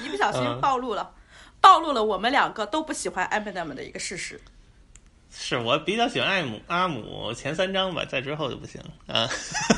[0.06, 1.10] 一不小心嗯暴露了，
[1.60, 4.40] 暴露了我们两个都不喜欢 Eminem 的一个事实。
[5.32, 9.28] 是我比较喜欢艾姆阿姆前三章吧，在之后就不行啊。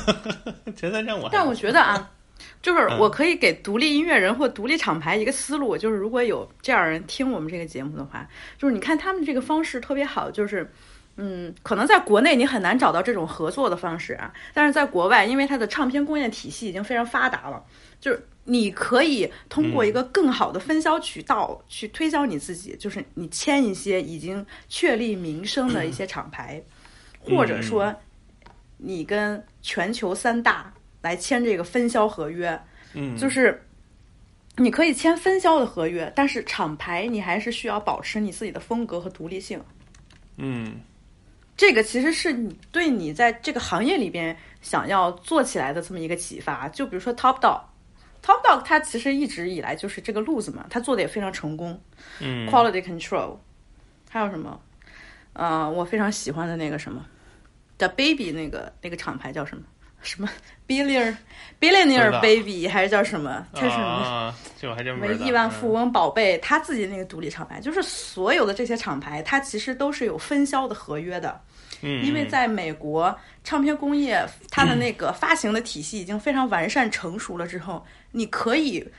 [0.75, 2.11] 前三章我还但我觉得啊，
[2.61, 8.27] 就是嗯我可以给独立音乐人或独立厂牌一个思路，就是如果有这样人听我们这个节目的话，
[8.57, 10.71] 就是你看他们这个方式特别好，就是
[11.17, 17.63] 嗯，可能在国内你很难找到这种合作的方式啊，但是在国外，因为它的唱片工业体系已经非常发达了，
[18.03, 26.61] 就是你可以通过一个更好的分销渠道去推销你自己，就是你签一些已经确立名声的一些厂牌，
[27.21, 27.95] 或者说
[28.75, 32.59] 你跟全球三大来签这个分销合约，
[32.93, 33.65] 嗯，就是
[34.57, 39.63] 你可以签分销的合约，但是厂牌你还是需要保持你自己的风格和独立性。
[40.35, 40.81] 嗯
[41.55, 46.67] 这个其实是你对你在这个行业里边想要做起来的这么一个启发。
[46.69, 47.61] 就比如说 Top Dog，Top
[48.23, 51.79] Dog 它其实一直以来就是这个路子嘛，它做的也非常成功。
[52.19, 53.37] 嗯 Quality Control，
[54.09, 54.59] 还有什么？
[55.33, 57.05] 呃，我非常喜欢的那个什么
[57.77, 59.63] ，The Baby 那个那个厂牌叫什么？
[60.03, 60.29] 什么
[60.67, 61.15] Billionaire
[61.61, 63.47] Billionaire Baby 还是叫什么？
[63.53, 64.35] 它是什么？
[64.59, 71.39] 什么亿万富嗯翁宝贝，他自己那个独立厂牌，就是所有的这些厂牌，它其实都是有分销的合约的。
[71.83, 78.89] 嗯，因为在美国，唱片工业它的那个发行的体系已经非常完善成熟了之后，你可以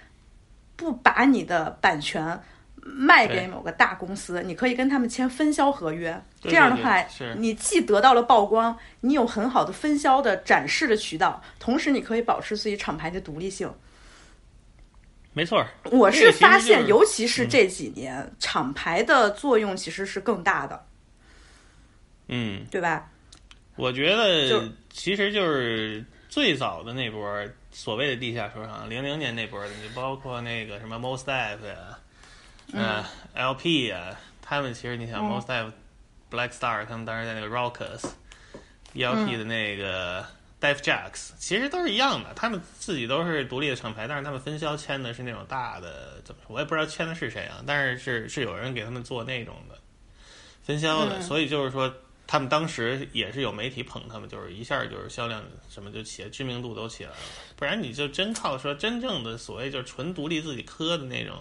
[0.76, 2.40] 不把你的版权
[2.76, 6.22] 卖给某个大公司，你可以跟他们签分销合约。
[6.40, 6.52] 对。
[6.52, 7.02] 这样的话
[7.38, 13.72] 你既得到了曝光，你有很好的分销的展示的渠道，同时你可以保持自己厂牌的独立性。
[15.36, 20.86] 没错儿，我是发现，尤其是这几年，厂牌的作用其实是更大的，
[22.28, 23.10] 嗯，对吧？
[23.76, 24.10] 我觉
[24.48, 31.98] 就得其实就是最早的那波所谓的地下说唱，零零年那波的，就包括那个什么 Most Def 呀，
[32.72, 33.04] 嗯、
[33.34, 35.72] LP 呀，他们其实你想嗯 Most Def、
[36.30, 40.24] Black Star，他们当时在那个嗯的那个
[40.60, 49.76] Def Jacks，其实都是一样的，他们自己都是独立的厂牌，但是他们分销签的是那种大的，怎么说，我也不知道签的是谁啊，但是是是有人给他们做那种的
[50.62, 51.92] 分销的，嗯所以就是说。
[52.26, 57.16] 他们当时也是有媒体捧他们，就是一下就是销量什么就起来，知名度都起来了。
[57.56, 61.36] 不然你就真靠说真正的所谓就是纯独立自己磕的那种，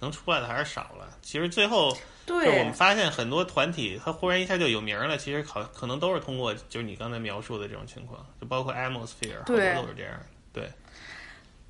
[0.00, 1.18] 能出来的还是少了。
[1.22, 1.96] 其实最后
[2.26, 10.20] 就我们，发现很多团体，他忽然一下就有名了，其实好可能都是通过就是你刚才描述的这种情况，就包括 Atmosphere，好多都是这样。
[10.52, 10.70] 对，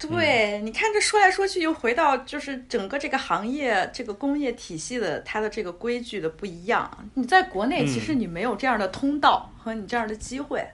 [0.09, 6.91] 对，你看这说来说去又回到就是整个这个行业这个工业体系的它的这个规矩的不一样。
[7.15, 10.65] 你在国内其实你没有这样的通道和你这样的机会。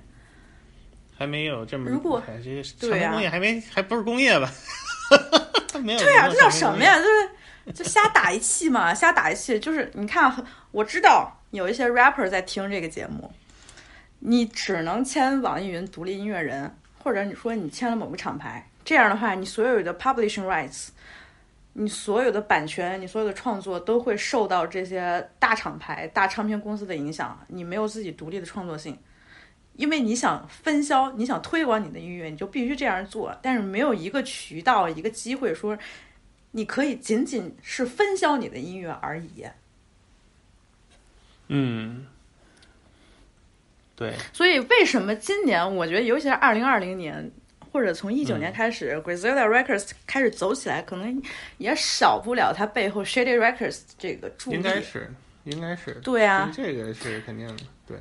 [1.17, 4.49] 还没有这么如果这些对呀工业还没还不是工业吧？
[5.83, 6.51] 没有对啊，没有这叫？
[6.51, 6.97] 什么呀？
[6.97, 9.59] 就是就瞎打一气嘛，瞎打一气。
[9.59, 10.33] 就是你看，
[10.71, 13.33] 我知道有一些 rapper 在听这个节目，
[14.21, 16.73] 你只能签网易云独立音乐人，
[17.03, 20.89] 或者你说你签了某个厂牌，这样的话，你所有的 publishing rights，
[21.75, 28.97] 你所有的版权，你所有的创作都会受到这些大厂牌、大唱片公司的影响，你没有自己独立的创作性。
[29.75, 33.37] 因为你想分销，你想推广你的音乐，你就必须这样做。
[33.43, 35.77] 但是没有一个渠道、一个机会说，
[36.53, 39.45] 你可以仅仅是分销你的音乐而已。
[41.49, 42.07] 嗯，
[43.95, 47.31] 对，所以为什么今年我觉得，尤其是二零二零年，
[47.73, 51.23] 或者从一九嗯年开始、g r i z z l a Records 开始走起来，可能
[51.59, 54.57] 也少不了它背后 Shady Records 这个助力。
[54.57, 55.13] 应该是
[55.45, 55.95] 应该是。
[56.03, 57.57] 对啊，这个是肯定的。
[57.87, 57.97] 对，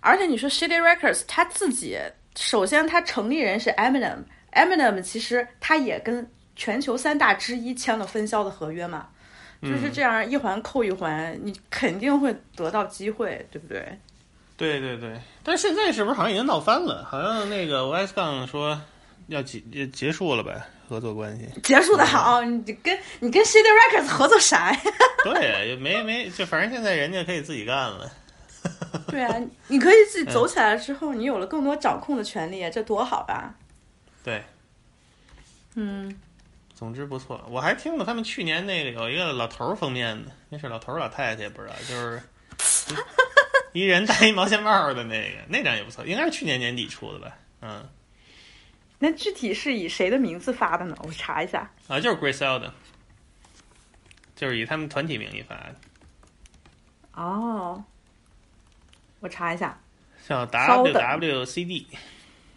[0.00, 1.98] 而且你说 Shady Records 他自己，
[2.36, 9.08] 首先他成立人是 Eminem，Eminem 其实他也跟全球三大之一签了分销的合约嘛，
[9.62, 13.98] 就是这样一环扣一环，你肯定会得到机会，对不对？
[14.56, 17.04] 对对对，但是现在是不是好像已经闹翻了？
[17.10, 18.80] 好像那个 Y 杠说
[19.28, 21.48] 要结结结束了呗，合作关系。
[21.62, 24.80] 结束的好，你跟你跟 Shady Records 合作啥呀？
[25.24, 28.10] 对，也没没，就反正现在人家可以自己干了。
[29.08, 29.34] 对啊，
[29.66, 33.52] 你可以自己走起来之后，你有了更多掌控的权利，这多好吧？
[34.22, 34.44] 对，
[35.74, 36.16] 嗯，
[36.74, 37.40] 总之不错。
[37.50, 42.22] 我还听过他们去年那个有一个老头儿封面的，那是老头儿老太太也不知道，就是
[43.72, 47.36] 一一人戴一毛线帽的那个， 那张也不错，应该是去年年底出的吧？
[47.60, 47.88] 嗯，
[48.98, 50.96] 那具体是以谁的名字发的呢？
[51.04, 51.70] 我查一下。
[51.88, 52.70] 啊，就是 Grace Elden，
[54.36, 55.74] 就是以他们团体名义发的，
[57.14, 57.82] 哦，
[59.20, 59.78] 我查一下。
[60.26, 61.86] 叫 WWCD。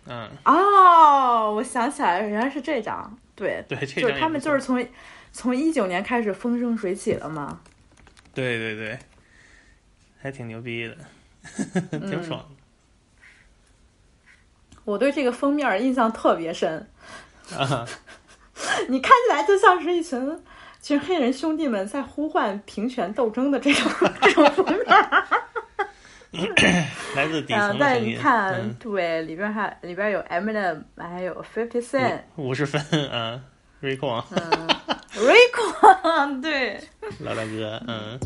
[0.07, 3.17] 嗯，哦，我想起来了，原来是这张。
[3.35, 4.87] 对，对，这就是他们就是从
[5.31, 7.59] 从一九年开始风生水起了嘛。
[8.35, 8.99] 对对对，
[10.25, 10.97] 还挺牛逼的，
[12.09, 12.47] 挺爽的。
[14.83, 16.89] 我对这个封面印象特别深，
[17.55, 17.85] 啊，
[18.89, 20.41] 你看起来就像是一群
[20.81, 24.83] 群黑人兄弟们在呼唤平权斗争的这种这种封面。
[27.15, 28.09] 来自底嗯，层的但声音。
[28.09, 33.39] 你看，嗯，对，里边还里边有 Eminem，还有 Fifty Cent，五十分嗯
[33.79, 34.23] Rico，
[36.41, 36.81] 对，
[37.19, 38.17] 老大哥，嗯，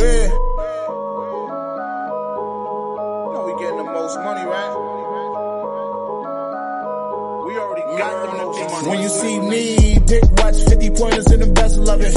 [0.00, 0.06] Yeah.
[0.06, 0.32] You
[3.34, 4.74] know we getting the most money, right?
[7.46, 8.88] We already got the most money.
[8.88, 12.14] When you see me, big watch 50 pointers in the bezel of it.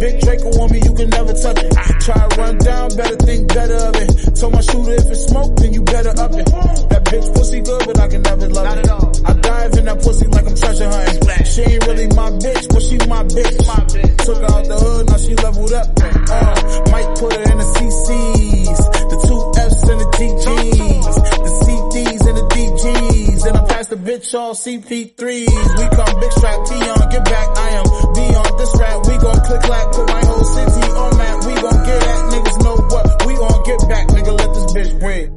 [0.00, 1.72] Big Draco on me, you can never touch it.
[2.00, 4.08] Try to run down, better think better of it.
[4.40, 6.48] Told my shooter if it's smoke, then you better up it.
[6.88, 8.88] That bitch pussy good, but I can never love it.
[9.28, 11.44] I dive in that pussy like I'm treasure hunting.
[11.44, 13.58] She ain't really my bitch, but she my bitch.
[13.68, 14.16] My bitch.
[14.24, 15.88] Took her out the hood, now she leveled up.
[16.00, 18.80] Uh, might put her in the CCs,
[19.12, 21.14] the two Fs and the TGs,
[21.44, 23.46] the CDs and the DGs.
[23.48, 25.48] And I pass the bitch all CP3s.
[25.78, 27.48] We call big strap T on, get back.
[27.56, 29.06] I am beyond this rap.
[29.06, 31.44] We gon' click clack, put my whole city on map.
[31.46, 33.26] We gon' get at niggas know what.
[33.26, 34.32] We gon' get back, nigga.
[34.36, 35.30] Let this bitch breathe.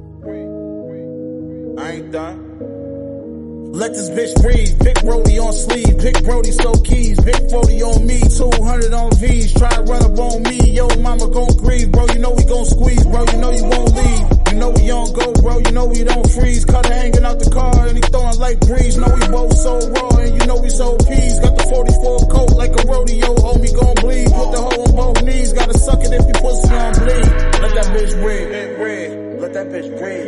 [1.79, 3.71] I ain't done.
[3.71, 4.79] Let this bitch breathe.
[4.83, 5.97] Big Brody on sleeve.
[5.97, 7.19] Big Brody so keys.
[7.21, 8.19] Big 40 on me.
[8.19, 9.53] 200 on V's.
[9.53, 10.71] Try run up on me.
[10.71, 11.91] Yo, mama gon' grieve.
[11.91, 13.05] Bro, you know we gon' squeeze.
[13.05, 14.40] Bro, you know you won't leave.
[14.51, 15.59] You know we on go, bro.
[15.59, 16.65] You know we don't freeze.
[16.65, 18.97] Cutter hanging out the car and he throwing like breeze.
[18.97, 21.39] Know we both so raw and you know we so peas.
[21.39, 23.31] Got the 44 coat like a rodeo.
[23.39, 24.27] Homie gon' bleed.
[24.27, 25.53] Put the hoe on both knees.
[25.53, 27.31] Gotta suck it if you pussy on bleed.
[27.63, 28.75] Let that bitch breathe.
[28.75, 29.39] Breathe.
[29.39, 29.87] Let that bitch.
[29.87, 30.27] Breathe.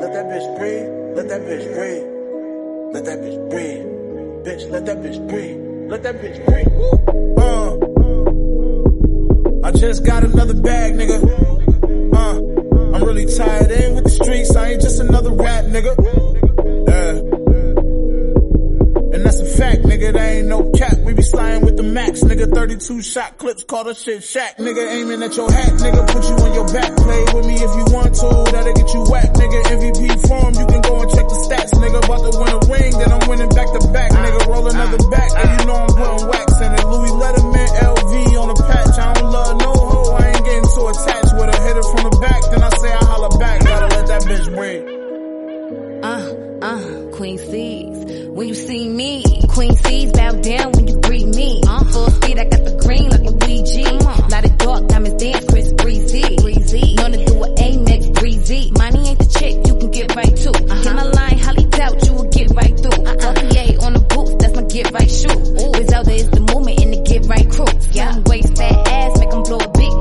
[0.00, 0.88] Let that bitch breathe.
[1.12, 2.08] Let that bitch breathe.
[2.96, 3.84] Let that bitch breathe.
[4.48, 5.60] Bitch, let that bitch breathe.
[5.92, 6.72] Let that bitch breathe.
[7.36, 7.76] Uh.
[9.68, 11.20] I just got another bag, nigga.
[12.16, 12.55] Uh.
[12.96, 14.56] I'm really tired in with the streets.
[14.56, 15.92] I ain't just another rap, nigga.
[16.88, 17.12] Yeah.
[19.12, 20.16] And that's a fact, nigga.
[20.16, 20.96] There ain't no cap.
[21.04, 22.48] We be sliding with the max, nigga.
[22.48, 24.80] 32 shot clips, call the shit shack, nigga.
[24.80, 26.08] Aiming at your hat, nigga.
[26.08, 26.96] Put you on your back.
[26.96, 28.28] Play with me if you want to.
[28.48, 29.60] That'll get you whack, nigga.
[29.76, 32.00] MVP form, you can go and check the stats, nigga.
[32.00, 34.40] About to win a ring, then I'm winning back to back, nigga.
[34.48, 36.86] Roll another back, and you know I'm putting wax in it.
[36.88, 38.96] Louis Letterman, LV on the patch.
[38.96, 40.16] I don't love no hoe.
[40.16, 41.62] I ain't getting too attached with her.
[41.66, 43.64] Hit her from the back, then I say I holla back.
[43.64, 44.86] Gotta let that bitch breathe.
[46.04, 48.26] Uh, uh, Queen C's.
[48.28, 51.62] When you see me, Queen C's bow down when you greet me.
[51.66, 53.92] Uh, full speed, I got the green like a Ouija.
[54.28, 56.36] Lot of dark diamonds dance, Chris Breezy.
[56.36, 56.94] Breezy.
[56.94, 58.72] Known to do an Amex breezy.
[58.76, 60.50] Money ain't the chick, you can get right to.
[60.52, 63.04] Hit my line, highly doubt you will get right through.
[63.06, 63.86] Uh-uh.
[63.86, 65.72] on the boots, that's my get right shoe.
[65.72, 67.70] Griselda is the movement in the get right crew.
[67.92, 69.95] Yeah, waist fat ass, make 'em blow a big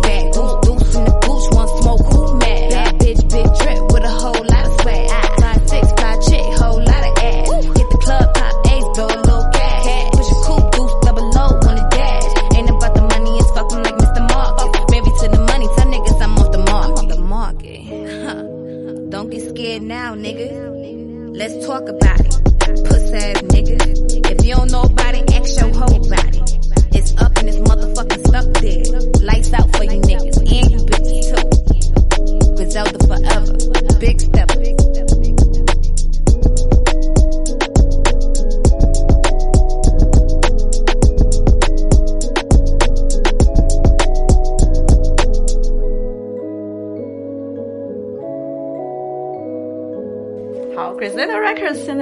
[21.47, 22.34] Let's talk about it.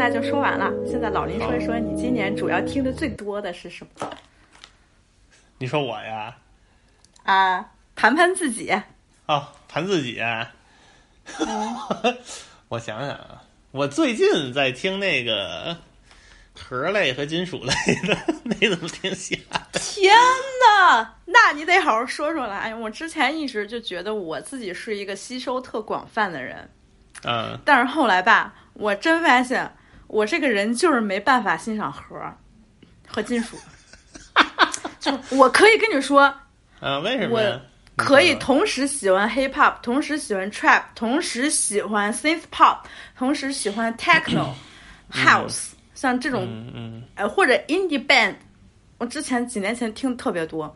[0.03, 0.69] 在就说完了。
[0.85, 4.09] 现在老林说一说你今年主要听的最多的是什么？
[5.59, 6.35] 你说我呀？
[7.23, 8.73] 啊，盘盘自己。
[9.27, 10.51] 哦，盘自己啊。
[12.67, 15.77] 我想想啊，我最近在听那个
[16.53, 17.73] 壳类和金属类
[18.05, 19.37] 的， 没怎么挺瞎
[19.71, 19.79] 的？
[19.79, 20.13] 天
[20.67, 22.57] 呐，那你得好好说说了。
[22.57, 26.69] 哎，我之前一直就觉得我自己是一个吸收特广泛的人，
[27.23, 29.71] 嗯但是后来吧，我真发现
[30.13, 32.37] 我这个人就是没办法欣赏核儿
[33.07, 33.57] 和金属。
[34.99, 36.21] 就我可以跟你说，
[36.79, 37.61] 啊，为什么我？
[37.95, 42.79] 可以同时喜欢 hip hop，同时喜欢 trap，同时喜欢 synth pop，
[43.15, 44.49] 同时喜欢 techno、
[45.11, 48.33] house，像这种嗯嗯呃或者 indie band，
[48.97, 50.75] 我之前几年前听的特别多，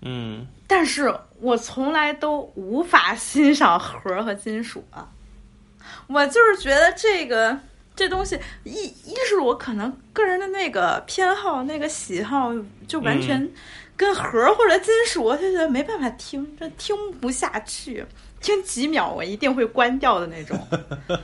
[0.00, 5.06] 嗯但是我从来都无法 欣赏核和金属啊。
[6.06, 7.58] 我就是觉得这个
[7.96, 12.52] 这东西，一一是我可能个人的那个偏好、那个喜好，
[12.86, 13.50] 就完全
[13.96, 18.04] 跟核或者金属，我就觉得没办法听，这听不下去。
[18.38, 20.56] 听几秒我一定会关掉的那种。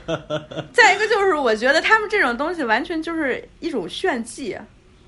[0.73, 4.57] 再一个就是，我觉得他们这种东西完全就是一种炫技，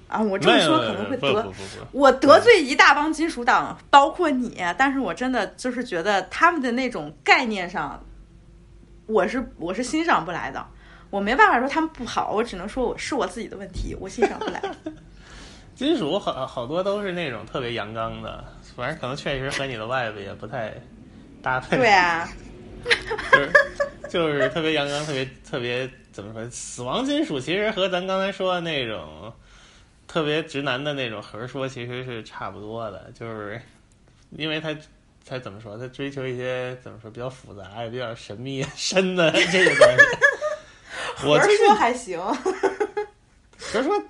[0.08, 1.52] 啊，我这么说可能会得
[1.92, 8.02] 我得罪一大帮金属党，包括你，但是我真的就是觉得他们的那种概念上，
[9.08, 10.66] 我是我是欣赏不来的。
[11.16, 14.62] 我没办法说他们不好，我只能说我是我自己的问题，我欣赏不来。
[15.74, 18.44] 金属好好多都是那种特别阳刚的，
[18.76, 20.74] 反正可能确实和你的外部也不太
[21.42, 21.78] 搭配。
[21.78, 22.28] 对啊，
[23.32, 23.52] 就是
[24.10, 26.50] 就是特别阳刚，特别特别怎么说？
[26.50, 29.32] 死亡金属其实和咱刚才说的那种
[30.10, 33.62] 特别直男的那种核说其实是差不多的，就是
[34.32, 34.76] 因为他
[35.26, 35.78] 他怎么说？
[35.78, 40.04] 他追求一些怎么说比较复杂、也比较神秘、 深的这个东西。
[41.24, 42.20] 我核最近说还行，
[43.58, 44.04] 核说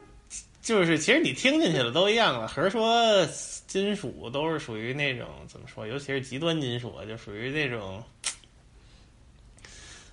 [0.61, 2.47] 就是，其实你听进去了都一样了。
[2.47, 3.25] 核说
[3.67, 8.03] 金属都是属于那种怎么说，尤其是极端金属，就属于那种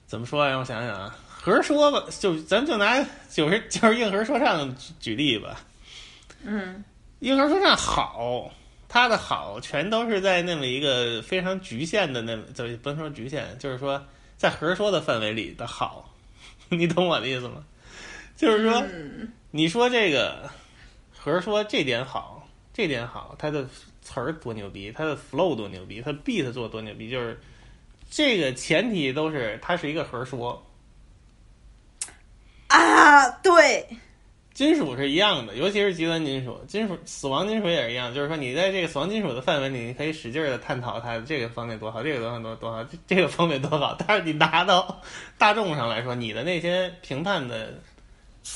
[0.06, 0.50] 怎么说呀？
[0.50, 5.60] 让我想想啊，核说吧，就咱就拿就是就是硬核说唱举举例吧。
[6.44, 6.84] 嗯，
[7.20, 8.50] 硬核说唱好，
[8.88, 14.04] 他的好全都是在那么一个非常局限的那么，就不能说局限，就是说
[14.36, 16.11] 在核说的范围里的好，
[16.72, 17.64] 你懂我的意思吗？
[18.36, 20.50] 就是说，嗯你说这个
[21.16, 23.68] 和说这点好，这点好，它的
[24.00, 27.38] 词儿多牛逼，它的 flow 多牛逼，它 beat 做多牛逼，就是
[28.10, 30.64] 这个前提都是它是一个和说。
[32.68, 33.86] 啊，对，
[34.62, 43.98] 金属是一样的，尤其是极端金属，金属死亡金属也是一样，就是说你在这个死亡金属的范围里，你可以使劲的探讨它这个方面多好，这个方面多多好，这这个方面多好。
[44.06, 45.02] 但是你拿到
[45.36, 47.74] 大众上来说，你的那些评判的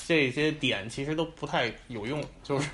[0.07, 2.69] 这些点其实都不太有用，就是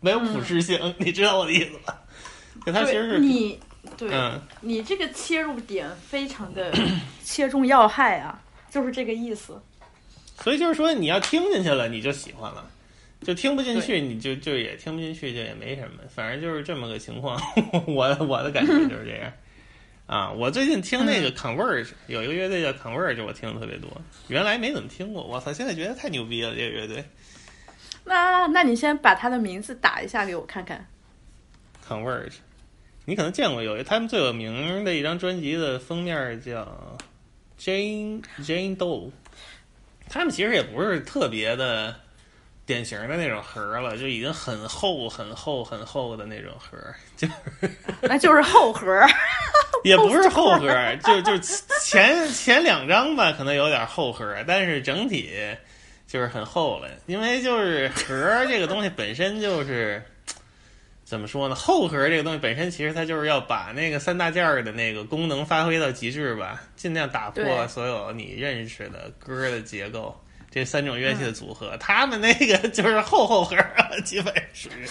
[0.00, 2.02] 没有普适性， 你知道我的意思吧？
[2.66, 3.58] 就它其实是你
[3.96, 6.72] 对、嗯，你这个切入点非常的
[7.22, 9.60] 切中要害啊，就是这个意思。
[10.42, 12.68] 所以就是说你要听进去了，你就喜欢了。
[13.22, 17.38] 就听不进去，你就就也听不进去，就也没什么，反正就是这么个情况。
[17.86, 19.30] 我我的感觉就是这样。
[20.06, 23.90] 啊，我最近听那个 Converge，、有一个乐队叫 Converge，我听的特别多，
[24.28, 25.22] 原来没怎么听过。
[25.22, 27.04] 我操，现在觉得太牛逼了，这个乐队
[28.04, 30.84] 那那你先把他的名字打一下给我看看。
[31.86, 32.36] Converge，
[33.04, 36.98] 你可能见过有一他们最有名的一张专辑的封面叫
[37.60, 39.10] Jane Jane Doe，
[40.10, 41.94] 他们其实也不是特别的
[42.66, 46.76] 典型的那种盒了，就已经很厚、很厚、很厚的那种盒，
[47.16, 47.26] 就
[48.02, 48.86] 那就是后核。
[49.82, 50.68] 也不是厚盒，
[51.02, 51.38] 就就
[51.82, 55.32] 前前两张吧，可能有点厚盒，但是整体
[56.06, 56.88] 就是很厚了。
[57.06, 60.02] 因为就是盒这个东西本身就是
[61.10, 61.56] 怎么说呢？
[61.56, 70.16] 后盒这个东西本身其实它就是要把那个三大件儿的那个功能发挥到极致吧，尽量打破所有你认识的歌的结构。
[70.52, 74.86] 这三种乐器的组合，他们那个 就是后后盒啊，基本属于，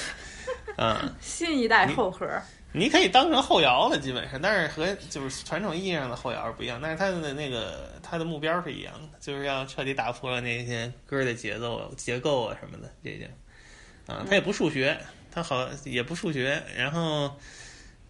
[0.75, 2.27] 嗯， 新一代后核。
[2.73, 6.81] 你可以当成后摇了，基本上，但是和就是传统意义上的后摇是不一样。
[6.83, 13.23] 但是它的那个它的目标是一样的，就是要彻底打破了那些歌的节奏、结构啊什么的这些。
[14.05, 14.97] 啊，它也不数学，
[15.31, 17.31] 它好也不数学，然后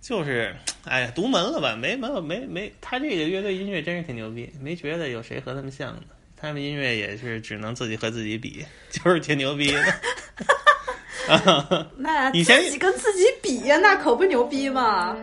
[0.01, 0.55] 就是
[0.85, 1.75] 哎呀，独门了吧？
[1.75, 6.01] 没没有没没，他这个乐队音乐真是挺牛逼，没觉得有谁和他们像的。
[6.41, 9.81] 他们音乐也是只能自己和自己比， 就是挺牛逼的。
[11.27, 15.15] 啊 那以前跟自己比呀，那可不牛逼吗？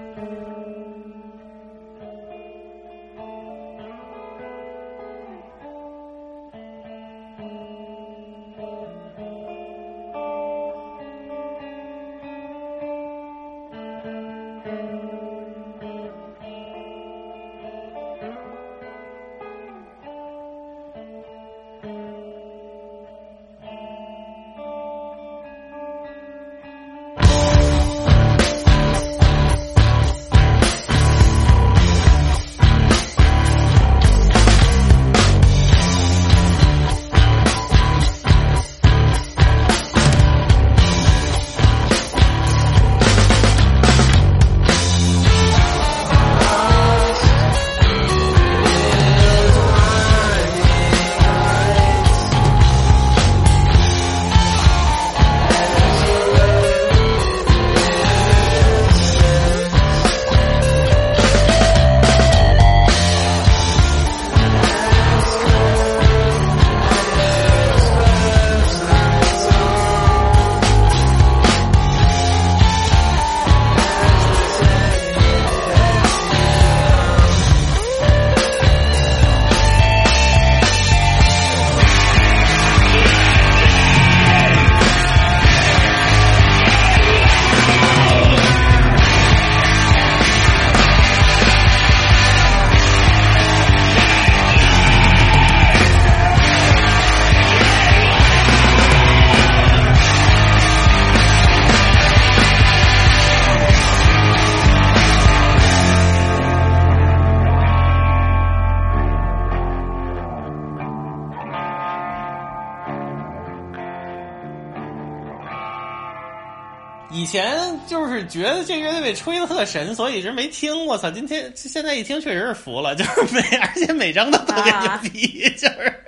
[118.37, 120.87] 觉得这乐队被吹的特神，所以一直没听。
[120.87, 126.03] 我操，今天现在一听确实是服了，就是每而且每张都特别牛逼，就是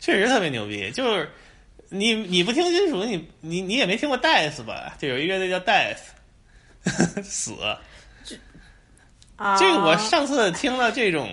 [0.00, 0.90] 确实特别牛逼。
[0.92, 1.30] 就是
[1.88, 4.94] 你你不听金属，你你你也没听过 Death 吧？
[4.98, 7.54] 就有一乐队叫 Death， 死。
[9.36, 11.30] 啊，这个我上次听了这种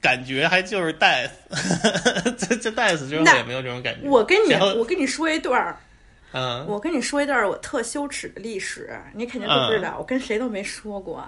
[0.00, 1.30] 感觉，还就是 Death，
[2.38, 4.08] 这这 Death 之后也没有这种感觉。
[4.08, 5.76] 我跟你我跟你说一段儿，
[6.32, 11.26] 嗯我跟你说一段我特羞耻的历史，你肯定都不知道，我跟谁都没说过。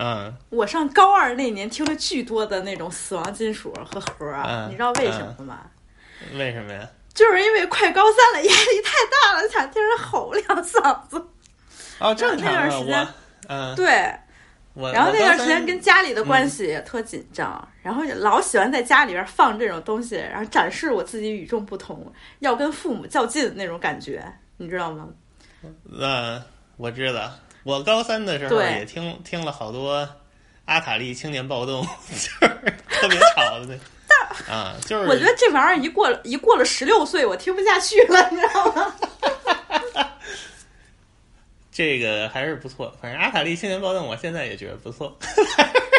[0.00, 4.26] 嗯我上高二那年听了巨多的那种死亡金属和核
[4.68, 5.60] 你知道为什么吗？
[6.34, 6.88] 为什么呀？
[7.12, 11.20] 就是因为快高三了，压力太大了，想听人吼两嗓子。
[11.98, 13.08] 哦，正常啊，那段时间
[13.48, 14.14] 嗯，对，
[14.74, 24.22] 我然后那段时间跟家里的关系也特紧张，然后老喜欢在家里边放这种东西，然后展示我自己与众不同，要跟父母较劲的那种感觉，
[24.58, 25.08] 你知道吗？
[25.90, 26.42] 嗯，
[26.76, 27.32] 我知道，
[27.64, 30.06] 我高三的时候也听听了好多
[30.66, 31.82] 阿塔利青年暴动，
[32.12, 32.48] 就是
[32.90, 34.52] 特别吵的那。
[34.52, 38.94] 啊，就是我觉得这玩意儿一过了一过了十六岁，我听不下去了，你知道吗？
[41.72, 42.94] 这个还是不错。
[43.00, 45.18] 反正阿塔利青年暴动，我现在也觉得不错。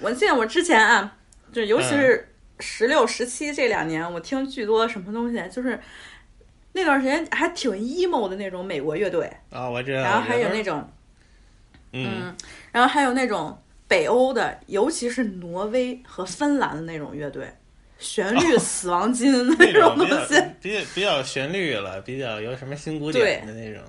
[0.00, 1.16] 我记得我之前啊，
[1.52, 2.28] 就尤其嗯是
[2.60, 5.78] 十六、十七这两年，我听巨多什么东西，就是
[6.72, 10.02] 那段时间还挺 emo 的那种美国乐队，啊，我知道。
[10.02, 10.88] 然后还有那种
[11.92, 12.36] 嗯嗯，
[12.72, 17.48] 然后还有那种北欧的，尤其是挪威和芬兰的那种乐队，
[17.98, 20.40] 旋律死亡金的那那种东西。
[20.60, 23.82] 比较比较旋律了，比较有什么新古典的那种。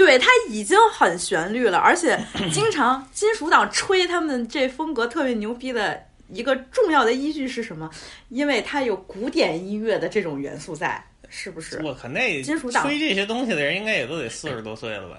[0.00, 2.18] 对，它已经很旋律了，而且
[2.50, 7.90] 经常金属党吹他们这风格特别牛逼的一个重要的依据是什么？
[8.30, 11.82] 因为它有古典音乐的这种元素在，是不是？
[11.84, 15.16] 我靠，那金属党吹这些东西的人应该也都得四十多岁了吧？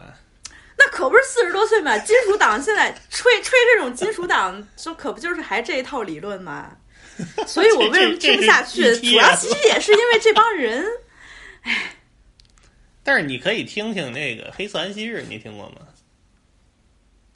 [0.80, 6.72] 那可不是四十多岁嘛，金属党现在吹吹这种金属党，就可不就是还这一套理论嘛？
[7.46, 8.82] 所以我为什么听不下去？
[8.98, 10.84] 主要其实也是因为这帮人，
[13.04, 15.78] 但是你可以听听那个黑色安息日，你听过吗？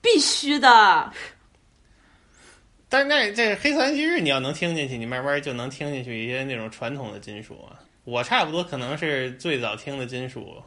[0.01, 1.11] 必须的。
[2.87, 7.79] 但是那这黑色安息日你要能听进去，你慢慢就能听进去一些那种传统的金属啊。
[8.03, 10.63] 我差不多可能是最早听的金属，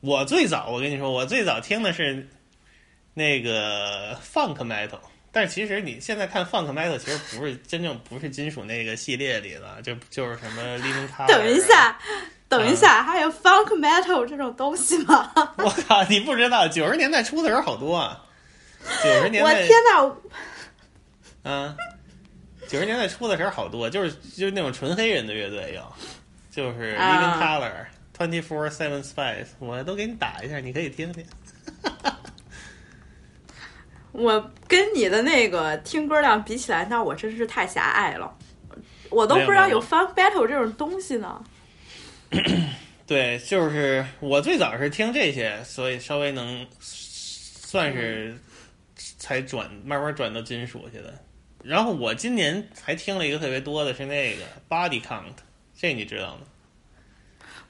[0.00, 2.28] 我最早我跟你说，我最早听的是
[3.14, 5.00] 那个 funk metal。
[5.30, 11.26] 但是其实你现在看 funk metal，其实不是真正不是金属那个系列里的，就就是什么 living color、啊。
[11.26, 11.98] 等一下，
[12.48, 15.30] 等一下，还有 funk metal 这种东西吗？
[15.58, 18.24] 我靠，你不知道，九十年代出的时候好多啊，
[19.02, 20.10] 九十年代，我天哪！
[21.44, 21.76] 嗯，
[22.66, 25.82] 九十年代出的时候好多，就是就是那种纯黑人的乐队有，
[26.50, 27.86] 就是啊 Living Color、
[28.16, 31.24] Twenty Four Seven Spice，我都给你打一下，你可以听听。
[34.12, 38.34] 我跟你的那个听歌量比起来，那我真是太狭隘了，
[39.10, 41.42] 我都不知道有 funk battle 这种东西呢。
[43.06, 48.38] 对，就是我最早是听这些，所以稍微能算是
[49.18, 51.14] 才转慢慢转到金属去的。
[51.64, 55.34] 然后我今年还听了一个特别多的是那个 Body Count，
[55.76, 56.42] 这你知道吗？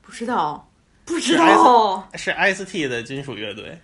[0.02, 0.70] 不知道，
[1.04, 2.08] 不知道。
[2.14, 3.78] 是 ST 的金属乐队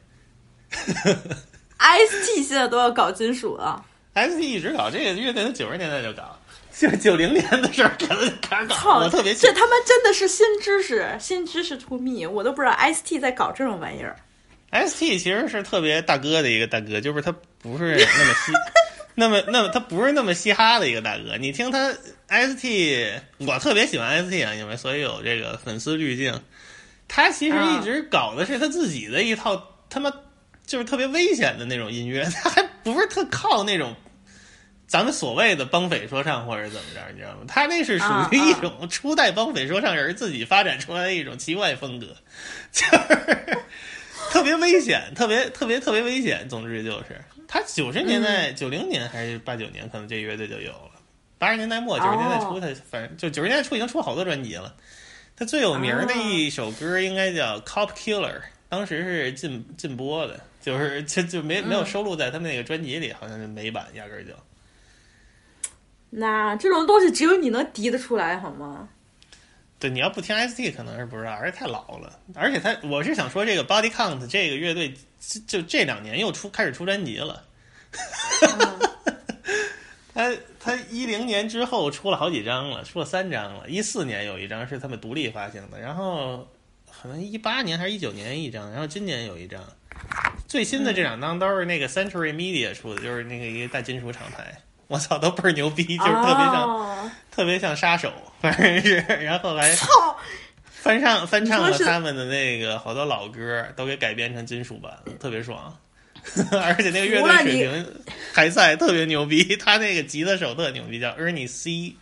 [0.71, 6.39] ST 现在都要搞金属了，，ST 一直搞这个乐队，从九十年代就搞，
[6.79, 8.99] 就是九零年的事儿，可能开始搞，操！
[8.99, 14.17] 我特别这他妈真的是新知识，新知识 to me，我都不知道 ST 在搞这种玩意儿。
[14.73, 18.53] ST 其实是特别大哥的一个大哥，就是他不是那么嘻，
[19.15, 21.37] 那么那么他不是那么嘻哈的一个大哥。
[21.39, 21.93] 你听他
[22.29, 26.43] ST，我特别喜欢 ST 啊，因为所以有这个粉丝滤镜。
[27.07, 30.11] 他其实一直搞的是他自己的一套他妈
[30.67, 33.95] 就是特别危险的那种音乐，他还不是特靠那种
[34.87, 37.45] 咱们所谓的帮匪说唱或者怎么着，你知道吗？
[37.49, 42.17] 他那是属于一种初代帮匪说唱人自己发展出来的一种奇怪风格，
[42.73, 43.59] 就是。
[44.31, 46.49] 特别危险，特别特别特别危险。
[46.49, 50.91] 总之就是，他九十年代、九零、年还是八九年，可能这乐队就有了。
[51.39, 54.75] 八十年代末、九十年代初，他反正就九十年代初已经出好多专辑了。
[55.37, 58.33] 他最有名的一首歌应该叫《Cop Killer》，
[58.69, 64.33] 当时是禁禁播的，就是 就就没没有收录在他们那个专辑里，好像就美版，压根儿就。
[66.17, 68.89] 那这种东西只有你能敌得出来，好吗？
[69.81, 72.19] 对，你要不听 ST 可能是不知道，而且太老了。
[72.35, 74.95] 而且他，我是想说，这个 Body Count 这个乐队，
[75.47, 77.45] 就这两年又出开始出专辑了。
[80.15, 83.69] 他他一零年之后出了好几张了，出了三张了。
[83.69, 86.49] 一四年有一张是他们独立发行的，然后
[87.03, 89.61] 可能一八年还是一九年一张，然后今年有一张。
[90.47, 94.57] 最新的这两张都是那个 Century Media 出的，就是那个一个大金属厂牌。
[94.89, 100.17] 我操，都倍儿牛逼，就是特别像、哦特别像杀手，反正是，然后还操！
[100.71, 105.77] 翻唱翻唱了他们的那个好多老歌，都给改编成金属版了，特别爽。
[106.63, 109.57] 而且那个乐队水平还在，特别牛逼。
[109.57, 111.97] 他那个吉他手特牛逼，叫 Ernie C，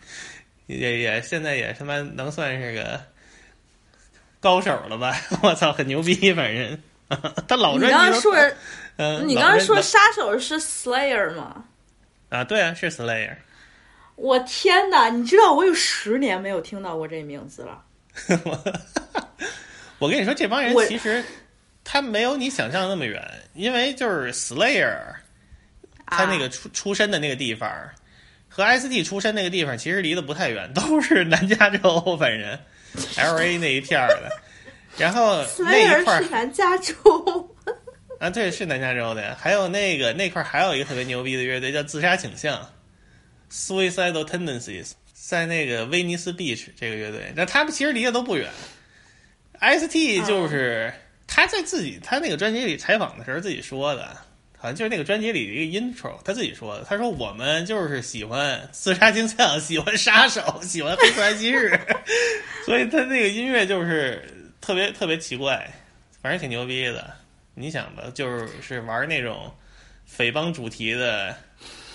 [0.67, 3.01] 也也现在也他妈能算是个
[4.39, 5.19] 高手了吧？
[5.41, 6.79] 我操，很牛逼，反正
[7.47, 8.55] 他老你专辑都刚刚说，
[8.97, 11.65] 嗯，你刚刚说杀手是 Slayer 吗？
[12.33, 13.35] 啊，对啊，是 Slayer。
[14.15, 15.09] 我天哪！
[15.09, 17.83] 你知道我有十年没有听到过这名字了。
[19.99, 21.23] 我跟你说，这帮人其实
[21.83, 23.23] 他没有你想象的那么远，
[23.53, 24.97] 因为就是 Slayer，
[26.07, 27.71] 他那个出、出身的那个地方
[28.49, 32.59] 和 ST 出身那个地方其实离得不太远， 都是南加州，反正
[33.15, 34.31] LA 那一片儿的。
[34.97, 37.52] 然后那一 Slayer 是南加州。
[38.23, 39.35] 啊，对，是南加州的。
[39.35, 42.71] 还有那个那块儿还有一个特别牛逼的乐队叫自杀倾向
[43.51, 48.49] （Suicidal Tendencies），在那个威尼斯 Beach 这个乐队，那他们其实离得都不远。
[49.59, 50.93] ST 就是、
[51.27, 54.15] 他在自己他那个专辑里采访的时候自己说的，
[54.57, 56.85] 好像就是那个专辑里的一个 intro，他自己说的。
[56.85, 61.77] 他说我们就是喜欢自杀倾向，喜欢杀手，喜欢黑色安息日，
[62.65, 64.23] 所以他那个音乐就是
[64.61, 65.69] 特别特别奇怪，
[66.21, 67.13] 反正挺牛逼的。
[67.55, 69.53] 你想吧，就是是玩那种
[70.05, 71.35] 匪帮主题的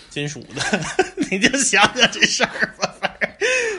[0.09, 0.63] 金属的，
[1.31, 2.95] 你就想想这事儿吧。
[3.01, 3.29] 反正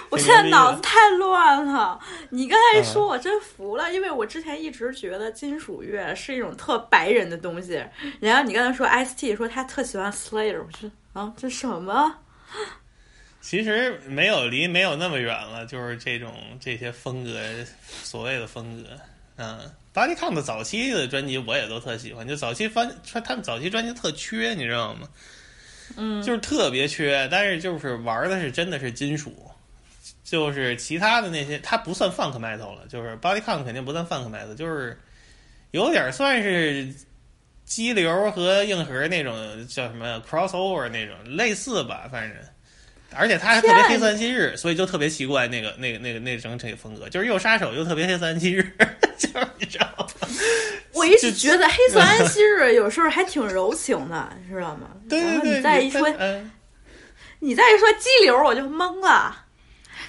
[0.09, 1.99] 我现在脑子太乱了。
[2.29, 7.83] 你刚才一说，嗯我真服了，因为我之前一直觉得金属乐是一种特白人的东西。
[8.19, 12.15] 然后你刚才说 ST 说他特喜欢 Slayer，我说啊，这什么？
[13.41, 17.39] 其实没有离没有那么远了，就是这种这些风格，
[18.03, 18.89] 所谓的风格，
[19.37, 19.59] 嗯。
[19.93, 25.07] Body Count 的早期的专辑我也都特喜欢，就早期翻他们早期专辑特缺，你知道吗？
[25.97, 29.49] 嗯，就是特别缺，但是就是玩的是真的是金属，
[30.23, 34.99] 就是其他的那些它不算 funk metal 了，就是 Body Count 肯定不算 funk metal，就是
[35.71, 36.93] 有点算是
[37.65, 42.37] 激流和硬核那种叫什么 crossover 那种类似吧，反正。
[43.15, 48.63] 而且他还特别黑色安息日，所以就特别奇怪，那个、那个、那个、那整体风格，就是又杀手又特别黑色安息日，
[49.17, 50.27] 就是你知道吗？
[50.93, 54.89] 我一直觉得黑色安息日有时候还挺柔情的，你知道吗？
[55.09, 56.51] 对对对，然后你再一说，嗯，
[57.39, 59.45] 你再一说激流，我就懵了，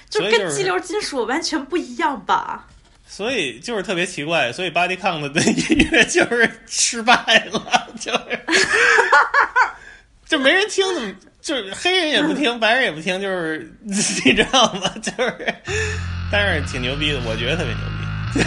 [0.09, 2.67] 就跟激流金属完全不一样吧？
[3.07, 7.15] 所以就是特别奇怪，所以 Body Count 的音乐就是失败
[7.51, 8.39] 了，就是
[10.27, 14.91] 就没人听，怎么就是黑人也不听， 白人也不听，就是 你知道吗？
[15.01, 15.53] 就是，
[16.31, 17.83] 但是挺牛逼的，我觉得特别牛
[18.33, 18.43] 逼。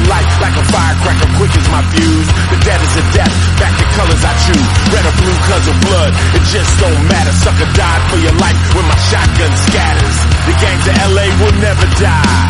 [0.00, 2.28] Living life like a firecracker, quick as my fuse.
[2.48, 4.68] The dead is a death, back to colors I choose.
[4.88, 7.32] Red or blue, cause of blood, it just don't matter.
[7.36, 10.16] Sucker died for your life when my shotgun scatters.
[10.48, 12.48] The gangs of LA will never die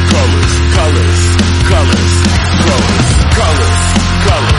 [0.08, 1.22] colors,
[1.68, 2.12] colors,
[2.56, 3.00] colors,
[3.36, 4.58] colors,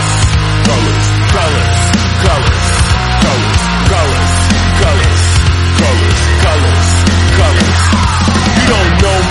[0.70, 1.91] colors, colors,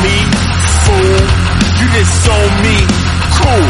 [0.03, 0.17] me,
[0.85, 1.21] fool.
[1.81, 2.77] You disown me,
[3.37, 3.69] cool.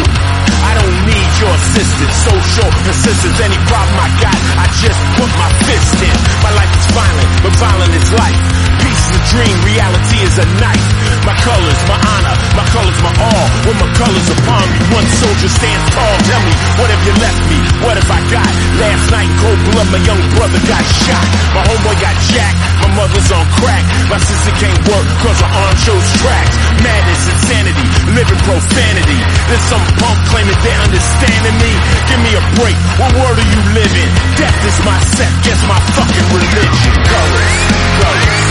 [0.62, 3.36] I don't need your assistance, social assistance.
[3.40, 6.16] Any problem I got, I just put my fist in.
[6.42, 8.69] My life is violent, but violent is life.
[9.10, 10.86] A dream, reality is a knife.
[11.26, 13.46] My colors, my honor, my colors, my all.
[13.66, 16.16] When my colors upon me, one soldier stands tall.
[16.30, 17.58] Tell me, what have you left me?
[17.82, 18.50] What have I got?
[18.80, 21.26] Last night in cold blood, my young brother got shot.
[21.52, 23.84] My homeboy got jacked, my mother's on crack.
[24.08, 26.54] My sister can't work cause her arm shows tracks.
[26.80, 29.20] Madness, insanity, living profanity.
[29.50, 31.72] There's some punk claiming they're understanding me.
[32.08, 34.10] Give me a break, what world are you living?
[34.38, 36.94] Death is my set, guess my fucking religion.
[37.04, 37.58] Colors,
[38.00, 38.49] colors,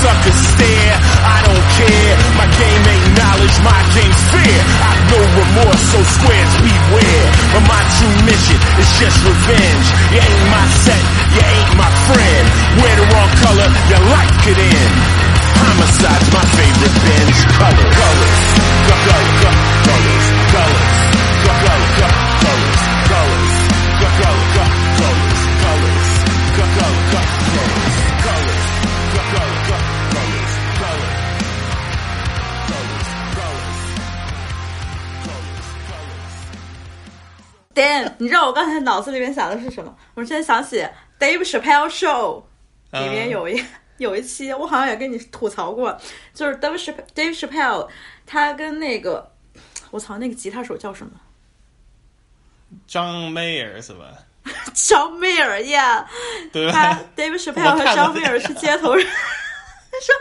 [0.00, 2.99] Suckers stare, I don't care, my game ain't
[3.64, 4.60] my game's fair.
[4.84, 7.26] I know remorse, so squares beware.
[7.56, 9.86] But my true mission is just revenge.
[10.12, 12.44] You ain't my set, you ain't my friend.
[12.80, 14.94] Wear the wrong color, your life could end.
[15.56, 17.40] Homicide's my favorite binge.
[17.56, 17.88] color.
[17.96, 18.40] colors,
[18.88, 20.26] colors, colors, colors.
[20.52, 21.19] colors.
[38.20, 39.96] 你知道我刚才脑子里面想的是什么？
[40.14, 40.86] 我现在想起
[41.18, 42.42] Dave Chappelle Show
[42.92, 43.64] 里面有一、
[43.98, 45.98] 有一期，我好像也跟你吐槽过，
[46.34, 47.88] 就是 Dave Chappelle Dave Chappelle
[48.26, 49.32] 他跟那个
[49.90, 51.12] 我操那个吉他手叫什么？
[52.86, 54.04] 张梅尔是吧？
[54.74, 56.06] 张梅尔呀，
[56.52, 59.04] 对他吧？Dave Chappelle 和张梅尔是街头人，
[60.02, 60.14] 说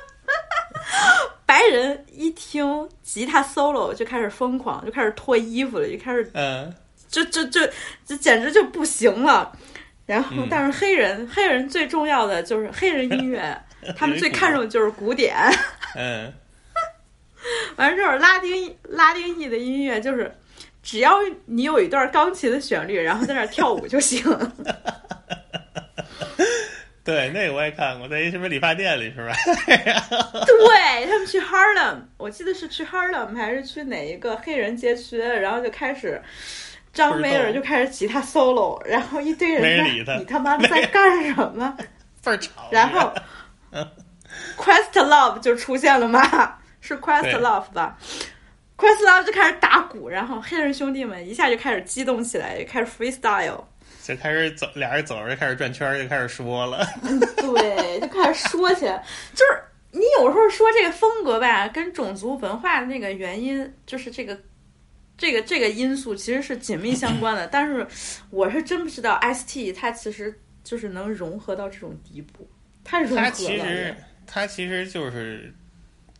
[1.46, 6.74] 白人一听吉他 solo 就开始疯狂，就开始脱衣服了，就开始嗯，
[7.10, 7.60] 就就就
[8.06, 9.52] 就简直就不行了。
[10.06, 13.56] 然后嗯，但是黑人黑人最重要的就是黑人音乐，
[13.96, 15.36] 他们最看重的就是古典。
[15.96, 16.34] 嗯，
[17.76, 20.34] 完了这种拉丁拉丁裔的音乐，就是
[20.82, 24.24] 只要你有一段钢琴的旋律，然后在那儿跳舞就行。
[27.04, 29.34] 对，那个我也看过，在一什么理发店里是吧？
[30.46, 36.20] 对他们去 Harlem，我记得是去 Harlem 还是去哪一个黑人街区，然后就开始。
[37.00, 41.78] 张梅尔就开始吉他 solo，然后一堆人在没理他你他妈的在干什么？
[42.22, 42.52] 倍儿吵。
[42.70, 43.14] 然后
[44.58, 47.98] Questlove 就出现了嘛，是 Questlove 吧
[48.78, 53.64] ？Questlove 就开始打鼓，然后黑人兄弟们一下就开始激动起来，就开始 freestyle，
[54.04, 56.86] 就开始走，俩人走着就开始转圈，就开始说了。
[57.38, 59.02] 对，就开始说起来。
[59.34, 64.38] 就是你有时候说这个风格吧，跟种族文化的那个原因，就是这个。
[65.20, 67.86] 这个这个因素其实是紧密相关的，但是
[68.32, 70.34] 我是真不知道 ST 它其实
[70.64, 72.50] 就是能融合到这种地步，
[72.84, 73.22] 太融合了。
[73.24, 75.54] 他其实他其实就是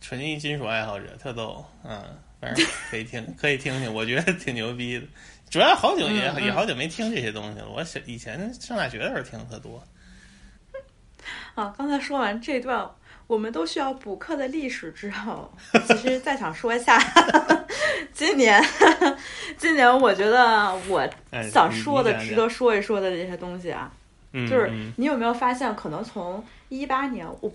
[0.00, 2.04] 纯金金属爱好者，特逗，嗯，
[2.40, 5.06] 反正可以听，可以听听，我觉得挺牛逼的。
[5.48, 9.82] 主要好久也、也好久没听这些东西了，我小以前上大学的时候听的特多。
[11.54, 12.88] 啊，刚才说完这段，
[13.30, 15.48] 我们都需要补课的历史之后，
[15.86, 16.98] 其实再想说一下，
[18.12, 18.60] 今年，
[19.56, 23.88] 今年我觉得我哎想说的、值得说一说的这些东西啊，
[24.32, 27.52] 嗯，就是嗯你有没有发现，可能从一八年，我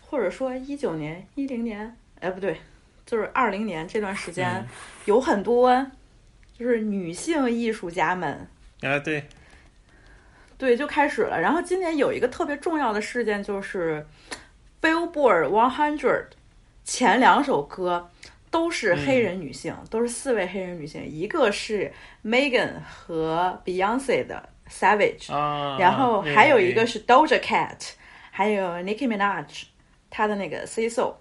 [0.00, 2.60] 或者说一九年、一零年，哎，不对，
[3.06, 4.66] 就是二零年这段时间，嗯
[5.04, 5.86] 有很多
[6.58, 8.48] 就是女性艺术家们。
[8.82, 9.24] 啊，对，
[10.58, 11.40] 对，就开始了。
[11.40, 14.04] 然后今年有一个特别重要的事件，就是
[14.86, 16.26] Billboard One Hundred
[16.84, 18.08] 前两首歌
[18.52, 21.92] 都是黑人女性，都是四位黑人女性，一个是
[22.24, 27.76] Megan 和 Beyonce 的 Savage，、啊，然后还有一个是 Doja Cat，
[28.30, 29.64] 还有 Nicki Minaj，
[30.08, 31.16] 她的那个 Say So，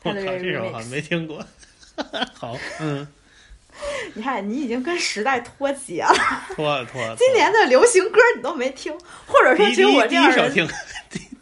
[0.00, 0.88] 她的我靠，这首好像。
[0.88, 1.44] 没听过。
[2.34, 3.06] 好，嗯，
[4.14, 6.14] 你看，你已经跟时代脱节了。
[6.54, 7.16] 脱了脱了。
[7.18, 8.96] 今年的流行歌你都没听，
[9.26, 10.76] 或者说只有我这第一样人首听过，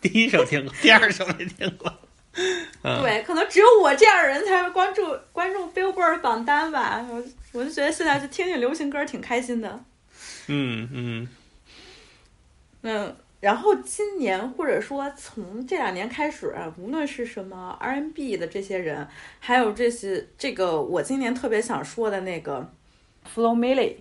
[0.02, 1.90] 第第一首听过，第二首没听过。
[2.82, 5.02] 嗯，对，可能只有我这样的人才会关注
[5.32, 7.06] 关注 Billboard 榜单吧。
[7.10, 7.22] 我
[7.52, 9.84] 我就觉得现在就听听流行歌挺开心的。
[10.48, 11.28] 嗯嗯，
[12.82, 19.06] 嗯，然后今年或者说从这两年开始，啊无论是什么 R&B 的这些人，
[19.38, 22.72] 还有这些这个我今年特别想说的那个
[23.32, 23.96] Flo Milli，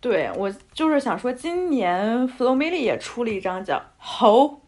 [0.00, 3.76] 对我就是想说，今年 Flo Milli 也出了一张叫
[4.20, 4.61] 《How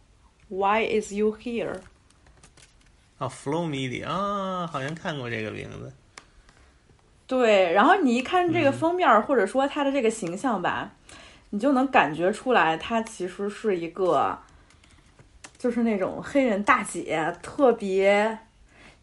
[0.56, 1.72] Why Is You Here》。
[3.18, 5.93] 啊，Flow Midi 啊，好像看过这个名字。
[7.26, 10.93] 对，然后你一看这个嗯封面儿，或者说她的这个形象吧，
[11.51, 14.39] 你就能感觉出来，她其实是一个，
[15.56, 18.39] 就是那种黑人大姐，特别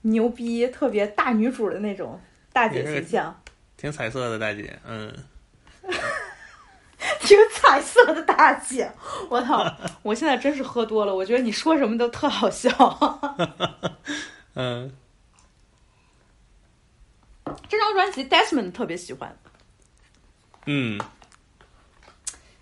[0.02, 2.20] 牛逼、特别大女主的那种
[2.54, 3.42] 大姐形象，
[3.76, 5.12] 挺彩色的大姐，嗯，
[7.24, 8.92] 挺彩色的大姐。
[9.30, 9.66] 我操！
[10.04, 12.70] 我现在真是喝多了，我觉得你说什么都特好笑。
[14.56, 14.92] 嗯，
[17.70, 19.38] 这张专辑 Desmond 特别喜欢。
[20.66, 21.00] 嗯，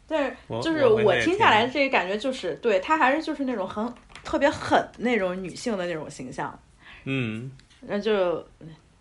[0.07, 3.91] 但是就是我听下来听这个感觉就是，对她还是就是那种很
[4.23, 6.57] 特别狠那种女性的那种形象，
[7.05, 8.45] 嗯，那就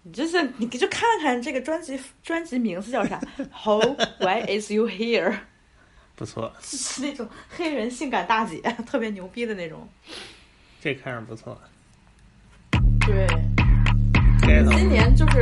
[0.09, 3.21] 你就是你就看看这个专辑专辑名字叫啥
[3.53, 3.79] ，How
[4.21, 5.41] Why Is You Here？
[6.17, 8.57] 不错，是那种黑人性感大姐，
[8.87, 9.87] 特别牛逼的那种。
[10.81, 11.61] 这看着不错。
[13.07, 13.27] 对，
[14.41, 15.41] 今年就是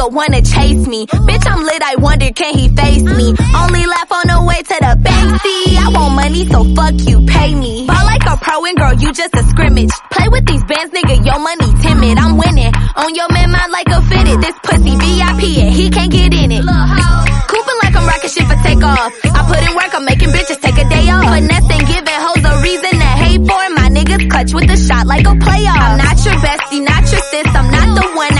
[0.00, 1.06] nigga wanna chase me.
[1.06, 3.34] Bitch, I'm lit, I wonder can he face me?
[3.54, 5.76] Only laugh on the way to the banksy.
[5.76, 7.86] I want money, so fuck you, pay me.
[7.86, 9.90] Ball like a pro and girl, you just a scrimmage.
[10.10, 12.18] Play with these bands, nigga, your money timid.
[12.18, 12.72] I'm winning.
[12.96, 14.40] On your man, mind like a fitted.
[14.40, 16.64] This pussy VIP, and he can't get in it.
[16.64, 19.12] Cooping like I'm rocking shit for takeoff.
[19.24, 21.24] I put in work, I'm making bitches take a day off.
[21.24, 23.62] Finesse and giving hoes a reason to hate for.
[23.76, 25.76] My niggas clutch with a shot like a playoff.
[25.76, 27.48] I'm not your bestie, not your sis.
[27.52, 28.39] I'm not the one.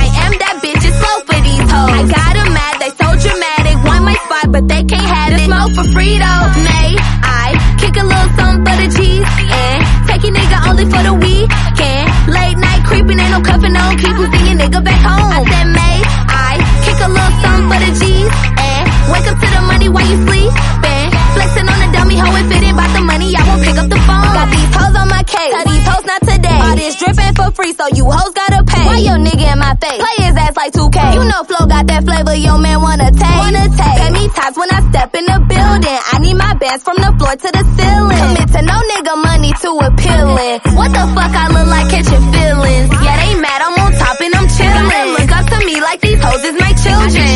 [1.87, 3.77] I got got 'em mad, they so dramatic.
[3.85, 5.45] Want my spot, but they can't have it.
[5.49, 6.45] Smoke for free though.
[6.69, 6.89] May
[7.23, 7.47] I
[7.81, 9.27] kick a little something for the cheese
[9.63, 9.79] and
[10.09, 12.07] take your nigga only for the weekend.
[12.37, 13.97] Late night creeping, ain't no cuffing on.
[14.03, 15.31] Keep losing your nigga back home.
[15.39, 15.97] I said May
[16.29, 16.53] I
[16.85, 18.33] kick a little something for the G's
[18.69, 18.83] and
[19.13, 21.07] wake up to the money while you sleeping.
[21.35, 23.29] Flexing on the dummy hoe and fitting about the money.
[23.37, 24.33] I won't pick up the phone.
[24.39, 25.53] Got these hoes on my case.
[25.55, 26.40] Tell these hoes not today.
[26.71, 28.87] All this dripping for free, so you hoes gotta pay.
[28.87, 29.99] Why your nigga in my face?
[29.99, 30.99] Play his ass like 2K.
[31.19, 33.39] You know Flo got that flavor, your man wanna take.
[33.43, 33.99] Wanna take.
[33.99, 36.01] Pay me ties when I step in the building.
[36.15, 38.19] I need my bands from the floor to the ceiling.
[38.23, 40.59] Commit to no nigga money too appealing.
[40.79, 42.89] What the fuck I look like catching feelings?
[43.03, 44.87] Yeah, they mad, I'm on top and I'm chillin'.
[44.95, 47.35] Gotta look up to me like these hoes is my children.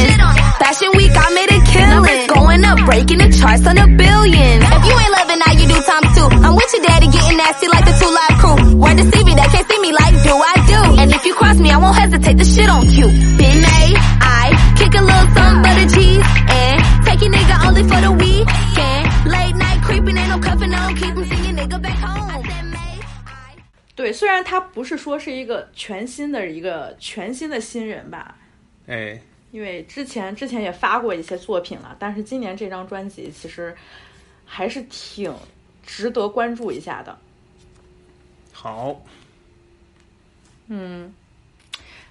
[0.62, 2.22] Fashion week, I made a killing.
[2.30, 4.62] Going up, breaking the charts on a billion.
[4.62, 6.28] If you ain't loving now, you do times two.
[6.38, 8.33] I'm with your daddy getting nasty like the two live.
[8.74, 11.00] Word to see me, they can't see me like do I do.
[11.00, 13.06] And if you cross me, I won't hesitate to shit on you.
[13.38, 16.76] Been May, I kick a little something for the cheese and
[17.06, 19.04] take your nigga only for the weekend.
[19.26, 20.94] Late night creeping, ain't no cuffing on.
[20.96, 22.24] Keep him singing nigga back home.
[23.96, 28.34] 对，虽然他不是说是一个全新的一个全新的新人吧，
[28.88, 29.16] 哎，
[29.52, 33.72] 因为之前之前也发过一些作品了，但是今年这张专辑其实
[34.44, 35.32] 还是挺
[35.86, 37.16] 值得关注一下的。
[38.64, 38.98] 好，
[40.68, 41.12] 嗯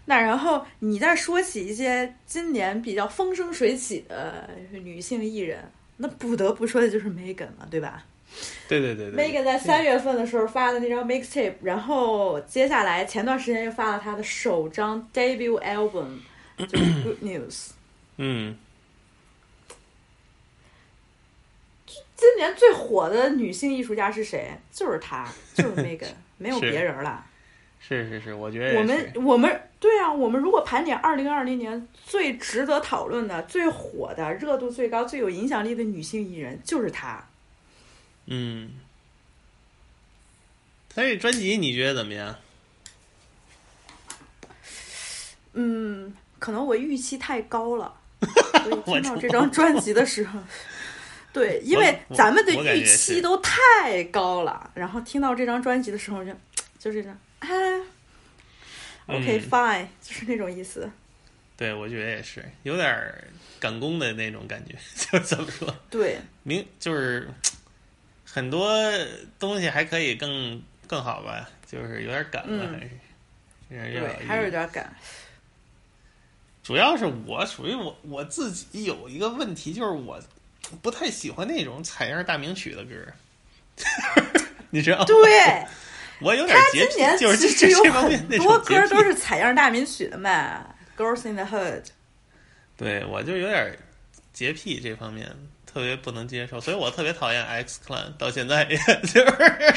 [0.05, 8.05] 那然后你再说起一些今年比较风生水起的女性艺人，那不得不说的就是 Megan 了，对吧
[8.67, 16.19] 对对对对？Megan 在三月份的时候发的那张 mixtape，然后接下来前段时间又发了她的首张 debut album，
[16.59, 17.69] 就是 Good News。
[18.17, 18.55] 嗯，
[21.87, 24.55] 今年最火的女性艺术家是谁？
[24.71, 26.13] 就是她，就是 Megan，
[26.43, 27.25] 没有别人了。
[27.79, 37.25] 是是是，我觉得我们我们对啊，我们如果盘点二零二零年最值得讨论的、最火的、热度最高、最有影响力的女性艺人，就是她。
[38.25, 38.71] 嗯，
[40.93, 42.35] 她这专辑你觉得怎么样？
[45.53, 47.93] 嗯，可能我预期太高了，
[48.63, 50.39] 所以听到这张专辑的时候，
[51.33, 56.31] 对，因为咱们的预期都太高了，然后听到这张专辑的时候就
[56.77, 57.47] 就是这种，啊
[59.07, 60.89] ，OK 嗯 fine，就是那种意思。
[61.57, 63.13] 对，我觉得也是有点
[63.59, 64.75] 赶工的那种感觉，
[65.11, 65.75] 就怎么说？
[65.89, 67.27] 对，明就是
[68.25, 68.71] 很多
[69.39, 72.89] 东西还可以更更好吧，就是有点赶了，嗯
[73.79, 74.95] 还是对，还是有点赶。
[76.61, 80.21] 主要是我属于我我自己有一个问题，就是我
[80.81, 82.95] 不太喜欢那种采样大名曲的歌，
[84.71, 85.03] 你知道？
[85.05, 85.65] 对，
[86.21, 90.65] 我有点他洁癖，就是这这方面很多歌都是采样大名曲的嘛，
[91.01, 91.81] 《Girls in the Hood》。
[92.75, 93.77] 对我就有点
[94.33, 95.29] 洁癖这方面
[95.65, 99.73] 特别不能接受，所以我特别讨厌 X Clan，到现在也就是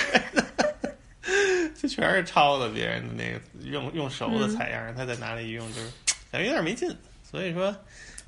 [1.83, 3.41] 就全是抄的别人的那个
[3.71, 5.91] 用用熟的采样，他在哪里用就是
[6.33, 6.95] 感觉有点没劲，
[7.29, 7.75] 所以说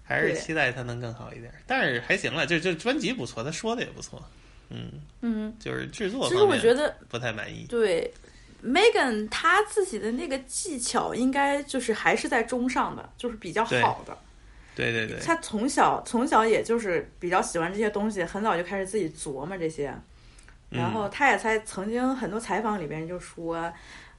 [0.09, 1.53] 还是期待他能更好一点。
[1.67, 4.23] 但是还行了，就就专辑不错，他说的也不错，
[4.71, 4.91] 嗯，
[5.21, 7.67] 嗯，就是制作其实我觉得不太满意。
[7.69, 8.11] 对
[8.65, 14.17] Megan 她自己的那个技巧应该就是还是在中上的，就是比较好的。
[14.75, 19.95] 对对对，她从小从小也就是比较喜欢这些东西，很早就开始自己琢磨这些。
[20.71, 23.73] 然嗯后她也在曾经很多采访里边就说，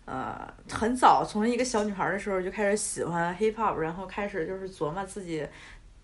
[0.06, 5.46] 呃，很早从一个小女孩的时候就开始喜欢 hip hop，然后开始就是琢磨自己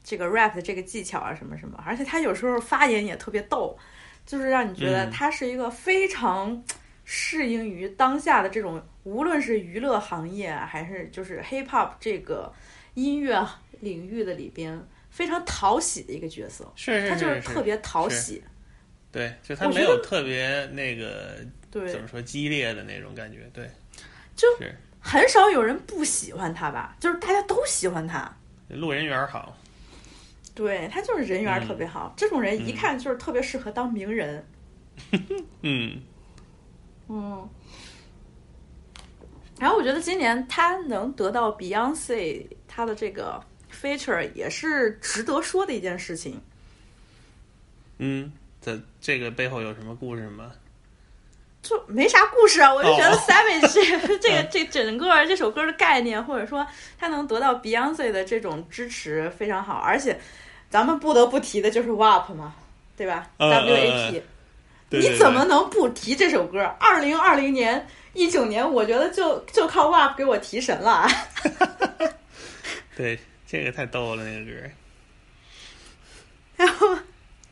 [0.05, 1.83] 这个 rap 的这个技巧啊什么什么。
[1.85, 3.77] 而且他有时候发言也特别逗，
[4.25, 6.63] 就是让你觉得他是一个非常
[7.03, 12.53] 适应于当下的这种，无论是娱乐行业啊还是就是 hip hop 这个
[12.93, 13.45] 音乐
[13.81, 14.79] 领域的里边
[15.09, 16.71] 非常讨喜的一个角色。
[16.75, 18.43] 是是他就是是特别讨喜，
[19.11, 21.37] 对，就他没有特别那个
[21.69, 23.69] 对怎，么说激烈的那种感觉，对，
[24.35, 28.31] 就是很少有人不喜欢他吧，就是大家都喜欢他。
[28.69, 29.55] 路人缘好。
[30.55, 34.47] 对他就是人缘特别好，这种人一嗯看就是特别适合当名人。
[35.61, 36.01] 嗯，
[37.09, 37.49] 嗯，
[39.59, 46.41] 然后我觉得今年他能得到 Beyonce 他的这个 feature 也是值得说的一件事情。
[47.97, 50.51] 嗯，这这个背后有什么故事吗？
[51.61, 56.65] 就没啥故事啊，我就觉得哦 Savage 这这个这整个这首歌的概念，或者说
[56.97, 60.19] 他能得到 Beyonce 的这种支持非常好，而且
[60.75, 62.53] 咱们不得不提的就是 WAP 嘛，
[62.97, 64.23] 对吧、嗯 w a 嗯 p
[64.89, 66.65] 对你怎么能不提这首歌？
[66.77, 71.09] 二零二零年、一九年，我觉得就就靠 WAP 给我提神了啊！
[72.93, 74.69] 对这个太逗了，那个歌。
[76.57, 76.89] 然 后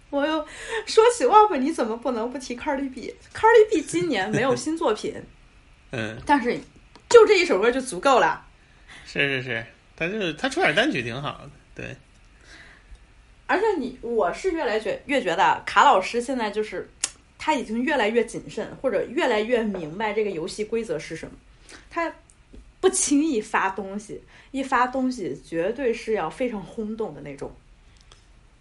[0.10, 0.45] 我又
[0.86, 5.16] 说起 WAP，你怎么不能不提 Cardi B？Cardi B 今年没有 新作品，
[5.91, 6.60] 嗯，但是
[7.10, 8.45] 就这一首歌就足够了。
[9.06, 11.95] 是是是，他就他出点单曲挺好的，对，
[13.45, 16.90] 而且你，我是越来越越觉得卡老师现在就是
[17.38, 21.34] 他已经越来越谨慎，或者越来越明白这个游戏规则是什么。
[21.90, 22.14] 他
[22.80, 24.22] 不轻易发东西，
[24.52, 27.52] 一发东西绝对是要非常轰动的那种。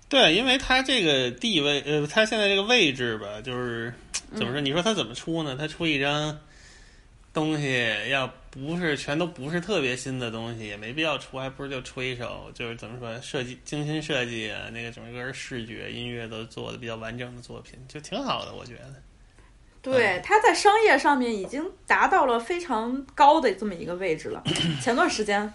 [0.09, 3.93] 对，因为他这个地位，呃，他现在这个位置吧，就是
[4.35, 4.61] 怎么说？
[4.61, 5.57] 你说他怎么出呢？
[5.59, 6.39] 他出一张
[7.33, 18.95] 东西，要不是全都不是特别新的东西，也没必要出，还不如就出一首，就是怎么说，设计精心设计啊，那个整个视觉、音乐都做的比较完整的作品，就挺好的，我觉得。
[19.81, 24.45] 对，他在商业上面已经达到了非常高的这么一个位置了。
[24.83, 25.51] 前段时间，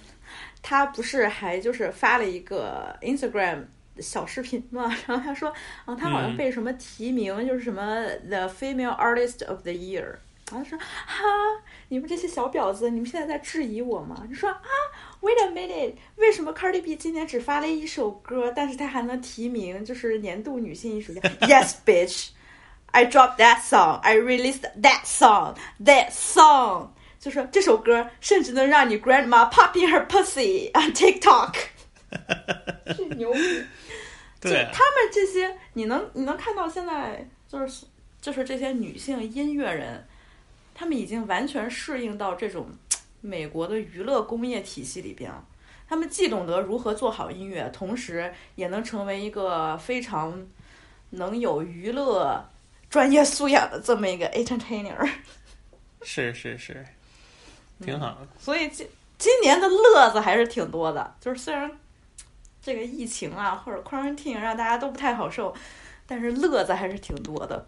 [0.63, 3.63] 他不是还就是发了一个 Instagram
[3.99, 5.53] 小视频嘛，然后他说，
[5.85, 10.15] 啊，他好像嗯被什么提名，就是什么 The Female Artist of the Year。
[10.51, 11.23] 然后说哈，
[11.89, 14.25] 你们这些小婊子，你们现在在质疑我吗？
[14.29, 14.61] 你说啊
[15.21, 22.29] ，Wait a minute，为什么 Cardi B 今年只发了一首歌，但是她还能提名就是年度女性艺术家？Yes, bitch。
[22.91, 23.99] I dropped that song.
[23.99, 25.55] I released that song.
[25.83, 26.89] That song.
[27.19, 31.53] 就是这首歌甚至能让你 grandma pop in her pussy on TikTok，
[32.95, 33.65] 是牛逼。
[34.39, 37.85] 就对，啊他们这些，你能你能看到现在就是
[38.21, 40.07] 就是这些女性音乐人，
[40.77, 42.69] 她们已经完全适应到这种
[43.19, 45.43] 美国的娱乐工业体系里边了。
[45.89, 50.45] 他们既懂得如何做好音乐，同时也能成为一个非常
[51.09, 52.47] 能有娱乐
[52.91, 55.09] 专业素养的这么一个 entertainer。
[56.03, 56.85] 是是是，
[57.81, 58.27] 挺好的。
[58.37, 58.87] 所以今
[59.17, 61.71] 今年的乐子还是挺多的，就是虽然
[62.61, 65.55] 这个疫情啊或者 quarantine 让大家都不太好受，
[66.05, 67.65] 但是乐子还是挺多的。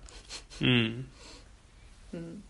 [0.59, 1.05] 嗯，
[2.11, 2.41] 嗯，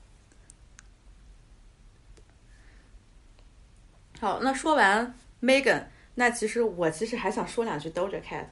[4.19, 5.83] 好，那说完 Megan，
[6.15, 8.45] 那其实我其实还想说两句 Doja Cat。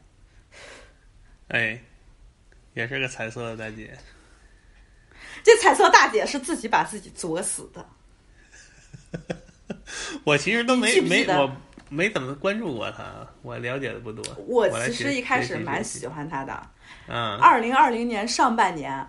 [1.49, 1.79] 哎，
[2.73, 3.97] 也是个彩色的大姐。
[5.43, 7.85] 这彩色大姐是自己把自己作死的。
[10.23, 11.51] 我其实都你没没我
[11.89, 14.23] 没怎么关注过她，我了解的不多。
[14.45, 16.69] 我其实一开始蛮喜欢她的，
[17.07, 19.05] 嗯，二零二零年上半年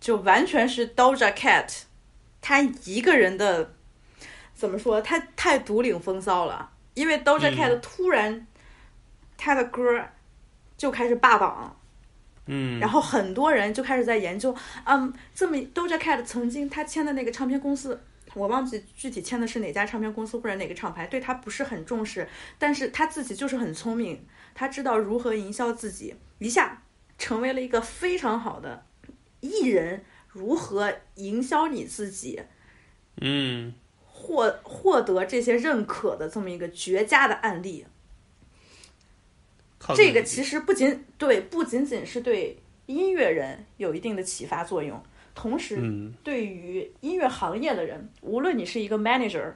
[0.00, 1.82] 就完全是 Doja Cat，
[2.40, 3.72] 她一个人的
[4.60, 5.00] 怎么说？
[5.00, 8.46] 他太独领风骚了，因为 Doja 嗯 Cat 突然
[9.38, 9.80] 他的歌
[10.76, 11.74] 就开始霸榜。
[12.44, 14.54] 嗯，然后很多人就开始在研究，
[14.84, 17.98] 嗯，这么 Doja Cat 曾经他签的那个唱片公司，
[18.34, 22.28] 我忘记具体签的是哪家唱片公司或者哪个厂牌，对他不是很重视，
[22.58, 26.82] 但是他自己就是很聪明，他知道如何营销自己，一下
[27.16, 28.84] 成为了一个非常好的
[29.40, 32.42] 艺人，如何营销你自己，
[33.20, 33.72] 嗯
[34.20, 37.86] 获获得这些认可的这么一个绝佳的案例。
[39.94, 45.02] 这个其实不仅对，不仅仅是对音乐人有一定的启发作用，
[45.34, 49.54] 同时嗯对于音乐行业的人，无论你是一个 manager，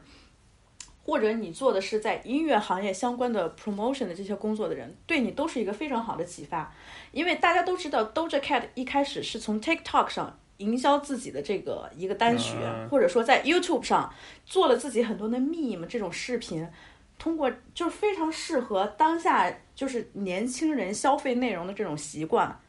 [1.05, 6.75] 或者你做的是在音乐行业相关的 promotion 的这些工作的人，对你都是一个非常好的启发。
[7.13, 14.13] 因为大家都知道，Doja Cat 一开始是从 TikTok 上营销自己的这个一个单曲，嗯或者说在 YouTube 上
[14.47, 16.67] 做了自己很多的 meme 这种视频，
[17.19, 22.61] 通过就是非常适合当下就是年轻人消费内容的这种习惯，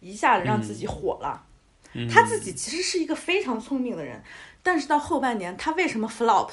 [0.00, 1.46] 一下子让自己火了。
[1.96, 4.20] 嗯他自己其实是一个非常聪明的人，
[4.64, 6.50] 但是到后半年他为什么 flop？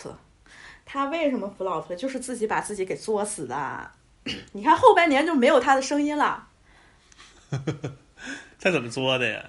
[0.86, 1.96] 他为什么 flop 了？
[1.96, 3.92] 就是自己把自己给作死的。
[4.54, 6.48] 你看后半年就没有他的声音了。
[8.62, 9.44] 他怎么作的呀？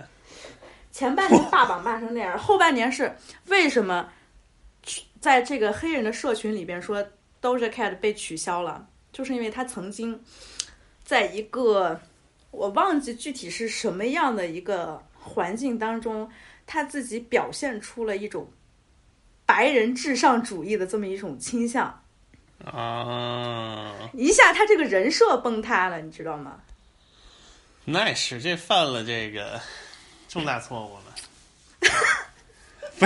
[0.92, 3.16] 前半年霸榜骂成那样， 后半年是
[3.46, 4.08] 为什么？
[5.20, 7.02] 在这个黑人的社群里边说
[7.40, 10.20] Doja Cat 被取消了，就是因为他曾经
[11.04, 12.00] 在一个
[12.50, 16.28] 我忘记具体是什么样的一个环境当中，
[16.66, 18.50] 他自己表现出了一种
[19.46, 22.02] 白人至上主义的这么一种倾向。
[22.64, 26.60] 啊，一下他这个人设崩塌了，你知道吗？
[27.84, 29.60] 那是这犯了这个
[30.32, 31.02] 重大错误了。
[32.98, 33.04] 你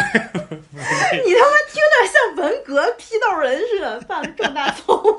[1.35, 5.16] 他妈听着像文革批斗人似的，犯了重大错误。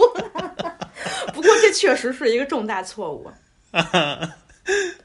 [1.33, 3.29] 不过这确实是一个重大错误。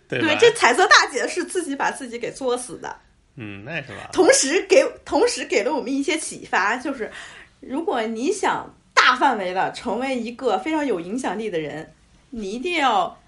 [0.08, 0.20] 对？
[0.20, 2.96] 对，这彩色大姐是自己把自己给作死的，
[3.34, 4.10] 嗯，那是吧？
[4.12, 7.10] 同时给同时给了我们一些启发，就是
[7.58, 11.92] 如果你想大范围的成为一个非常有影响力的人，
[12.30, 13.18] 你一定要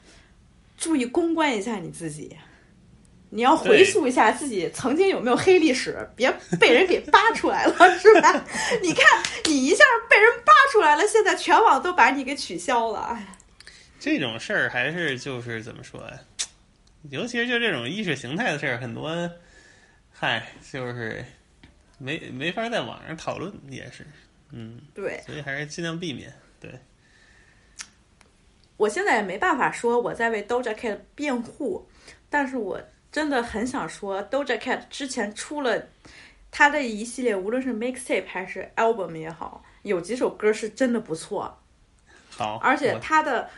[0.79, 2.37] 注意公关一下你自己。
[3.35, 8.33] 你要回溯一下自己曾经有没有黑历史， 别被人给扒出来了， 是吧？
[8.81, 9.05] 你看，
[9.47, 13.01] 你一下被人扒出来了，现在全网都把你给取消了。
[13.01, 13.27] 哎
[13.99, 16.21] 这种事儿还是就是怎么说呀？
[17.11, 19.29] 尤其是就这种意识形态的事儿，很多，
[20.13, 21.25] 嗨，就是
[21.99, 24.07] 没没法在网上讨论，也是，
[24.53, 26.33] 嗯，对，所以还是尽量避免。
[26.61, 26.71] 对，
[28.77, 31.89] 我现在也没办法说我在为 Doja Cat 辩护，
[32.29, 32.79] 但是我
[33.15, 35.87] 真的很想说，Doja Cat 之前出了
[36.51, 41.57] 他的一系列，无论是 mixtape 还是 album 也好，有几首歌是真的不错，
[42.31, 43.49] 好，而且他的。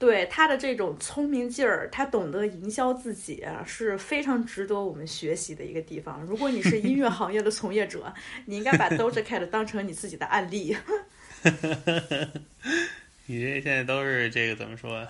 [0.00, 6.22] 对他的这种聪明劲儿，他懂得营销自己，啊是非常值得我们学习的一个地方。
[6.22, 8.14] 如果你是音乐行业的从业者，
[8.46, 10.76] 你应该把 Doja Cat 当成你自己的案例。
[13.26, 15.04] 你这现在都是这个怎么说？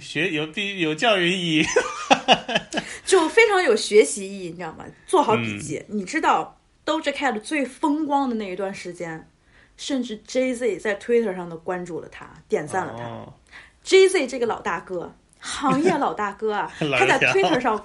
[0.00, 1.66] 学有必有教育意义，
[3.04, 4.84] 就非常有学习意义，你知道吗？
[5.06, 5.84] 做好笔记。
[5.88, 9.28] 你知道 Doja Cat 最风光的那一段时间，
[9.76, 13.04] 甚至 Jay Z 在 Twitter 上都关注了他，点赞了他。
[13.04, 13.32] 哦
[13.84, 17.84] Jay Z 这个老大哥，行业老大哥啊， 他在 Twitter 上，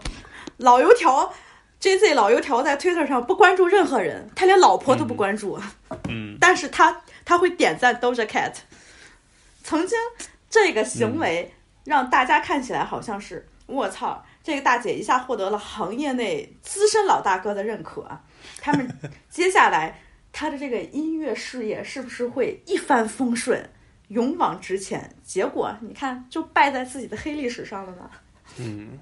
[0.57, 1.33] 老油条
[1.81, 5.59] ，Jay Z 老油条在 Twitter 上不关注任何人，他连老婆都不关注，
[6.07, 8.53] 嗯， 但是他他会点赞 Doja Cat。
[9.61, 9.97] 曾经
[10.49, 11.51] 这个行为
[11.89, 18.07] 让大家看起来好像是我操，这个大姐一下获得了行业内资深老大哥的认可，
[18.61, 18.87] 他们
[19.27, 19.99] 接下来
[20.31, 23.67] 他的这个音乐事业是不是会一帆风顺？
[24.09, 28.09] 勇往直前，结果你看就败在自己的黑历史上了呢，
[28.57, 28.99] 嗯，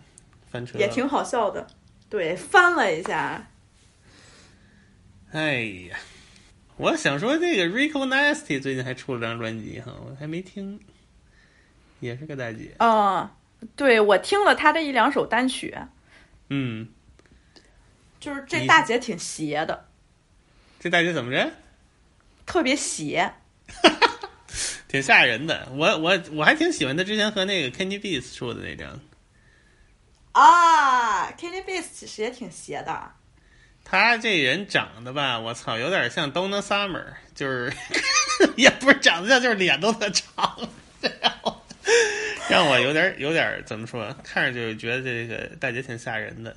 [0.50, 1.68] 翻车也挺好笑的。
[2.10, 3.48] 对，翻了一下，
[5.32, 5.62] 哎
[5.92, 5.98] 呀，
[6.78, 10.80] 我想说这个 Rico Nasty 最近还出了张专辑哈，我还没听，
[12.00, 12.76] 也是个大姐。
[12.80, 13.30] 嗯、
[13.76, 15.76] 对我听了她的一两首单曲，
[16.50, 16.88] 嗯，
[18.20, 19.86] 就是这大姐挺邪的，
[20.80, 21.52] 这大姐怎么着？
[22.46, 23.34] 特别邪。
[24.88, 25.68] 挺吓人的。
[25.74, 29.00] 我我我还挺喜欢她之前和那个 Kenny Beats 出的那张。
[30.32, 33.12] 啊，Kenny Bass 其实也挺邪的。
[33.84, 37.74] 她这人长得吧，我操，有点像 Donna Summer，就是
[38.56, 40.70] 也不是长得像，就是脸都特长，
[41.02, 41.62] 然后
[42.50, 46.56] 让我有点有点怎么说，看着就觉得这个大姐挺吓人的。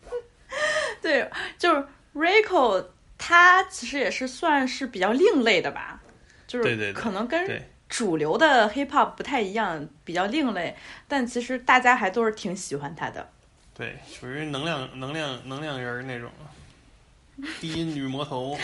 [1.00, 1.28] 对，
[1.58, 1.84] 就是
[2.14, 2.84] Rico，
[3.18, 6.00] 他其实也是算是比较另类的吧，
[6.46, 10.76] 就是可能跟主流的 hip hop 不太一样，比较另类，
[11.06, 13.30] 但其实大家还都是挺喜欢他的。
[13.74, 16.30] 对，属于能量能量能量人那种，
[17.60, 18.58] 低音女魔头。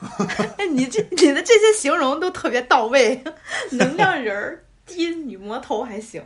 [0.58, 3.22] 哎，你这你的这些形容都特别到位，
[3.72, 6.22] 能量人儿、 低音女魔头还行。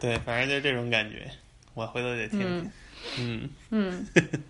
[0.00, 1.30] 对，反正就这种感觉，
[1.74, 2.70] 我回头得听听。
[3.18, 4.06] 嗯嗯。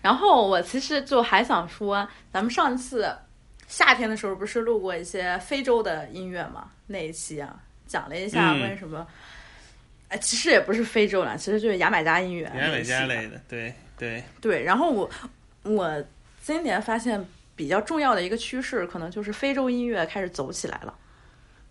[0.00, 3.12] 然后我其实就还想说，咱们上次
[3.66, 6.70] 夏天的时候不是录过一些非洲的音乐嘛？
[6.86, 9.04] 那一期啊，讲了一下嗯关于什么，
[10.08, 12.44] 哎、其实也不是非洲了，其实就是牙买加音乐。
[12.54, 15.10] 牙买加类的，对对，对，然后我
[15.62, 16.04] 我
[16.42, 17.24] 今年发现
[17.54, 20.98] 比较重要的一个趋势，可能就是非洲音乐开始走起来了。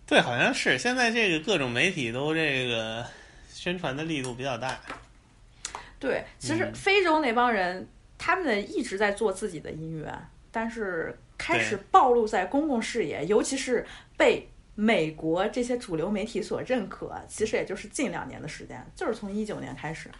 [0.06, 3.06] 对，好像是现在这个各种媒体都这个
[3.48, 4.78] 宣传的力度比较大。
[5.98, 7.86] 对，其实嗯非洲那帮人，
[8.18, 10.12] 他们一直在做自己的音乐，
[10.50, 13.86] 但是开始暴露在公共视野，尤其是
[14.16, 17.14] 被美国这些主流媒体所认可。
[17.28, 20.10] 其实也就是近两年的时间，就是从一九年开始。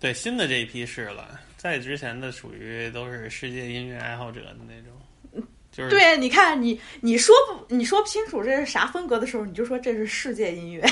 [0.00, 10.84] 对，新的这一批是了，在之前的属于都是世界音乐爱好者的那种，就是对，你看你你说不你说不清楚这是啥风格的时候，你就说这是世界音乐。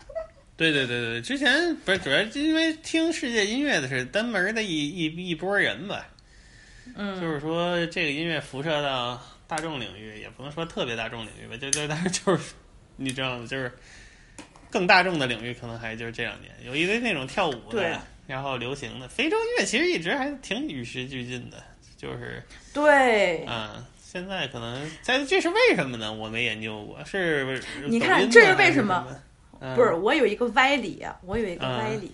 [0.54, 6.06] 对对对对，之前不是主要是因为听世界音乐的是单门的一一一波人吧，
[6.94, 12.52] 嗯，就是说这个音乐辐射到大众领域，也不能说特别大众领域吧，就就但是就是
[12.96, 13.46] 你知道吗？
[13.46, 13.72] 就是
[14.70, 16.52] 更大众的领域，可能还就是这两年。
[16.66, 17.84] 有一堆那种跳舞对。
[17.84, 21.56] 的，然后流行的非洲音乐，其实一直还挺与时俱进的，
[21.96, 22.40] 就是
[22.72, 26.12] 对，嗯，现在可能在这是为什么呢？
[26.12, 29.04] 我没研究过，是你看这是为什么？
[29.60, 32.12] 嗯不是，我有一个歪理，我有一个嗯歪理。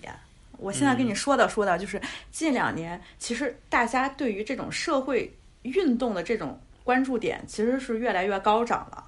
[0.57, 2.01] 我现在跟你说道说道，就是
[2.31, 5.31] 近两年，其实大家对于这种社会
[5.63, 9.03] 运动的这种关注点，其实是越来越高涨了。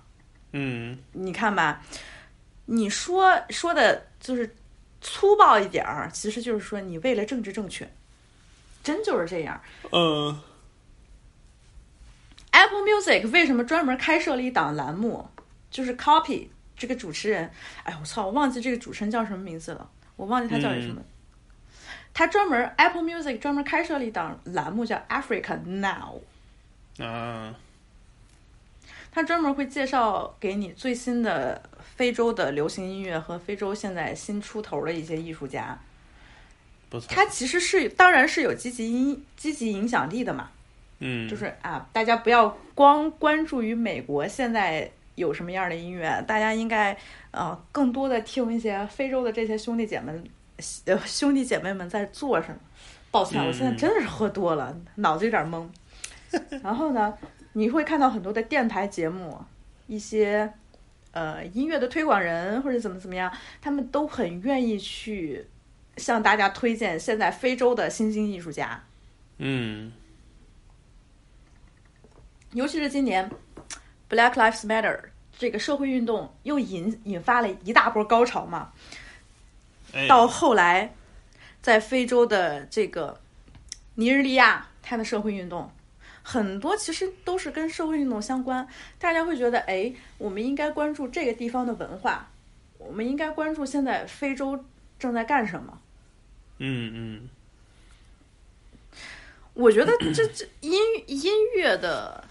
[0.51, 1.81] 嗯你看吧，
[2.65, 4.53] 你说说的就是
[5.01, 7.89] 粗暴一点儿，其实就是说你为了政治正确，
[8.83, 9.61] 真就是这样。
[9.91, 10.41] 嗯
[12.51, 15.29] Apple Music 为什么专门开设了一档栏目，
[15.69, 17.51] 就是 Copy 这个主持人？
[17.83, 21.01] 哎，我操，我忘记这个主持人叫什么名字了，我忘记他叫什么。
[22.13, 26.21] 他专门 Apple Music 专门开设了一档栏目叫 Africa Now，
[27.05, 27.53] 啊
[29.11, 31.61] 他专门会介绍给你最新的
[31.97, 35.77] 非洲的流行音乐和非洲现在新出头的一些艺术家。
[36.89, 40.49] 不错，他其实是当然是有积极影积极影响力的嘛，
[40.99, 46.97] 嗯就是啊，大家不要光关注于美国现在有什么样的音乐，大家应该
[47.31, 50.23] 呃更多的听一些非洲的这些兄弟姐妹们
[50.85, 52.57] 呃兄弟姐妹们在做什么。
[53.09, 55.65] 抱歉，我现在真的是喝多了，脑子有点懵。
[56.61, 57.13] 然后呢，
[57.53, 59.39] 你会看到很多的电台节目，
[59.87, 60.53] 一些
[61.17, 65.43] 呃音乐的推广人或者怎么怎么样，他们都很愿意去
[65.97, 68.83] 向大家推荐现在非洲的新兴艺术家。
[69.39, 69.91] 嗯
[72.53, 73.29] 尤其是今年
[74.09, 74.99] Black Lives Matter
[75.37, 78.71] 这个社会运动又引引发了一大波高潮嘛。
[79.93, 80.93] 哎到后来，
[81.61, 83.19] 在非洲的这个
[83.95, 85.71] 尼日利亚，它的社会运动
[86.29, 88.67] 很多其实都是跟社会运动相关。
[88.99, 92.29] 大家会觉得，哎，我们应该关注这个地方的文化，
[92.77, 94.65] 我们应该关注现在非洲
[94.99, 95.79] 正在干什么。
[96.57, 97.29] 嗯嗯
[99.53, 100.73] 我觉得这这音
[101.07, 102.21] 音乐的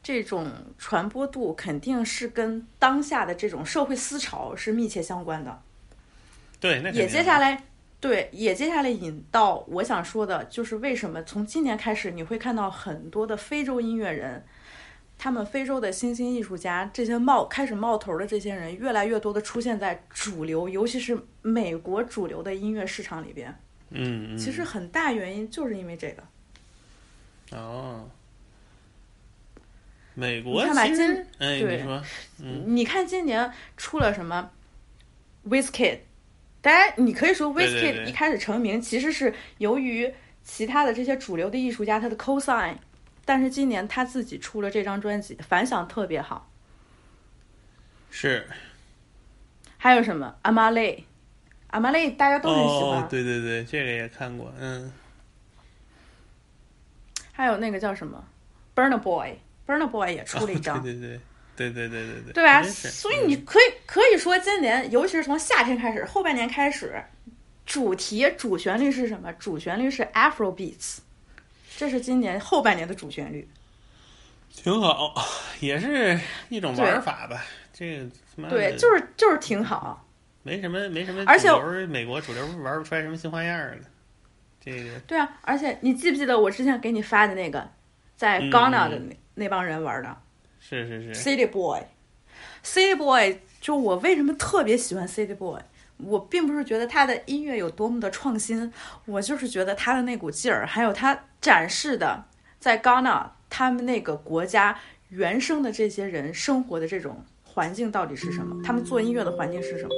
[0.00, 0.48] 这种
[0.78, 5.60] 传播度肯定是跟当下的这种社会思潮是密切相关的。
[6.60, 7.64] 对，那也接下来，
[8.00, 14.42] 对，也接下来引到我想说的，就是为什么从今年开始你会看到很多的非洲音乐人，
[15.18, 23.54] 他们非洲的新兴艺术家，这些冒开始冒头的这些人，越来越多的出现在主流，尤其是美国主流的音乐市场里边。
[23.90, 26.22] 嗯嗯，其实很大原因就是因为这个。
[27.58, 28.08] 哦，
[30.14, 32.02] 美国你看吧今哎，对你说
[32.40, 34.50] 嗯你看今年出了什么
[35.48, 35.98] Wizkid，
[36.62, 38.10] 当然你可以说对对 Wizkid 对。
[38.10, 40.12] 一开始成名其实是由于
[40.44, 42.76] 其他的这些主流的艺术家他的 cosign，
[43.24, 46.50] 但是今年他自己出了这张专辑，反响特别好。
[48.10, 48.46] 是。
[49.78, 50.36] 还有什么？
[50.42, 51.04] 阿玛雷，
[51.68, 54.92] 阿玛雷大家都很喜欢，哦，对对对，这个也看过，嗯。
[57.32, 58.22] 还有那个叫什么
[58.74, 60.82] ？Burna Boy，Burna Boy 也出了一张。
[60.82, 61.20] 对对对
[61.68, 62.62] 对对对对对，对吧？
[62.62, 67.02] 所以你可以可以说，今年尤其是从夏天开始，后半年开始，
[67.66, 69.30] 主题主旋律是什么？
[69.34, 70.98] 主旋律是 Afro Beats，
[71.76, 73.46] 这是今年后半年的主旋律。
[74.52, 75.14] 挺好，
[75.60, 76.18] 也是
[76.48, 77.44] 一种对玩法吧。
[77.72, 78.04] 这个
[78.34, 80.06] 他妈对，就是就是挺好。
[80.42, 81.50] 没什么没什么，而且
[81.86, 83.82] 美国主流玩不出来什么新花样儿的。
[84.62, 87.70] 这个对啊，而且你记不记得我之前给你发的那个，
[88.16, 90.16] 在嗯 Ghana 的那、那帮人玩的
[90.70, 95.60] 是是是，City Boy，City Boy，就我为什么特别喜欢 City Boy？
[95.98, 98.72] 我并不是觉得他的音乐有多么的创新，
[99.04, 102.24] 我就是觉得他的那股劲儿，还有他展示的
[102.58, 104.78] 在 Ghana 他们那个国家
[105.08, 109.90] 原生的这些人生活的这种环境到底是什么，他们做音乐的环境是什么，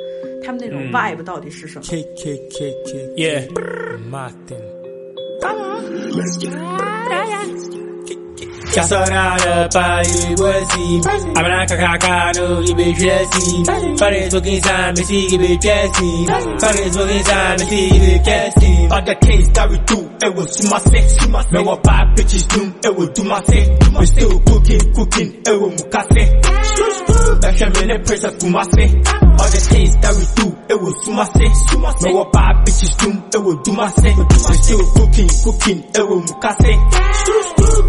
[0.43, 0.91] 他们那种嗯。
[0.91, 1.85] vibe 到底是什么。
[1.85, 3.15] K K K K
[8.73, 11.01] Ça sera le pari voici.
[11.37, 13.65] Amana kakaka no gibe chesi.
[13.99, 16.27] Fare smoking sign me see gibe chesi.
[16.61, 18.89] Fare smoking sign me see gibe chesi.
[18.91, 21.27] Other things that we do, it will do my sex.
[21.53, 23.69] Me wa bad bitches doom, it do my sex.
[23.99, 27.12] We still cooking, cooking, it will mukase.
[27.41, 28.87] Back in the press of Kumasi
[29.33, 32.93] All the things that we do it was to my sex Me what bad bitches
[32.99, 36.73] do it was do my sex We still cooking cooking it was mukase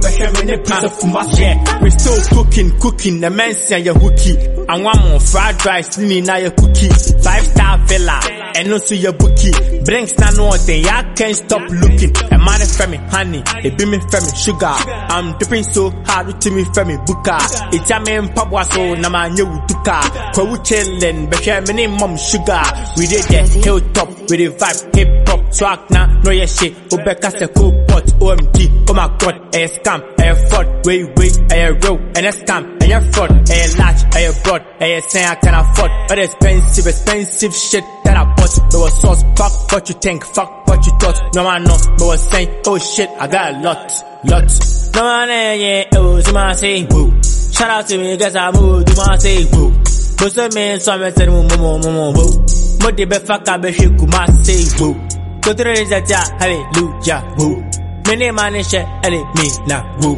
[0.02, 4.36] Back in the press of Kumasi We still cooking cooking the man say you hooky.
[4.68, 6.90] And one more fried rice me now your cookie.
[6.90, 8.20] Star villa
[8.56, 9.52] and also your bookie.
[9.84, 12.12] Brinks na no thing I can't stop looking.
[12.32, 14.72] A man for me honey it be me for me sugar.
[15.14, 17.38] I'm dipping so hard to me for me buka
[17.74, 20.00] It's a man pabwa so na man you duka
[20.34, 22.64] Kwa wu chillin' share me name mom sugar
[22.98, 27.32] We did the hilltop we the vibe hip hop swag na no yeah shit Obeka
[27.32, 31.96] se cool pot OMG oh my god, a scam, a fraud, wait, wait, a real,
[31.96, 36.20] a scam, a fraud, a large, a broad, a saying I can afford, All but
[36.20, 38.74] expensive, expensive shit that I bought.
[38.74, 41.36] No was sauce, fuck what you think, fuck what you thought.
[41.36, 43.92] No I know, no was saying, oh shit, I got a lot,
[44.26, 44.52] lot.
[44.96, 47.12] No man, yeah, it was my say, woo.
[47.54, 49.72] Shout out to me, guess I moved, do my say, woo.
[50.18, 52.46] But some men, some men said, woo, woo, woo, woo.
[52.82, 54.94] Mo de be fuck, I be shake, my say, woo.
[55.42, 57.64] Go to the Jaja, hallelujah, woo.
[58.08, 60.16] Many man is shit, ele me na woo.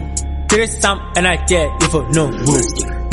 [0.49, 2.61] There is some and I dare if you know woo.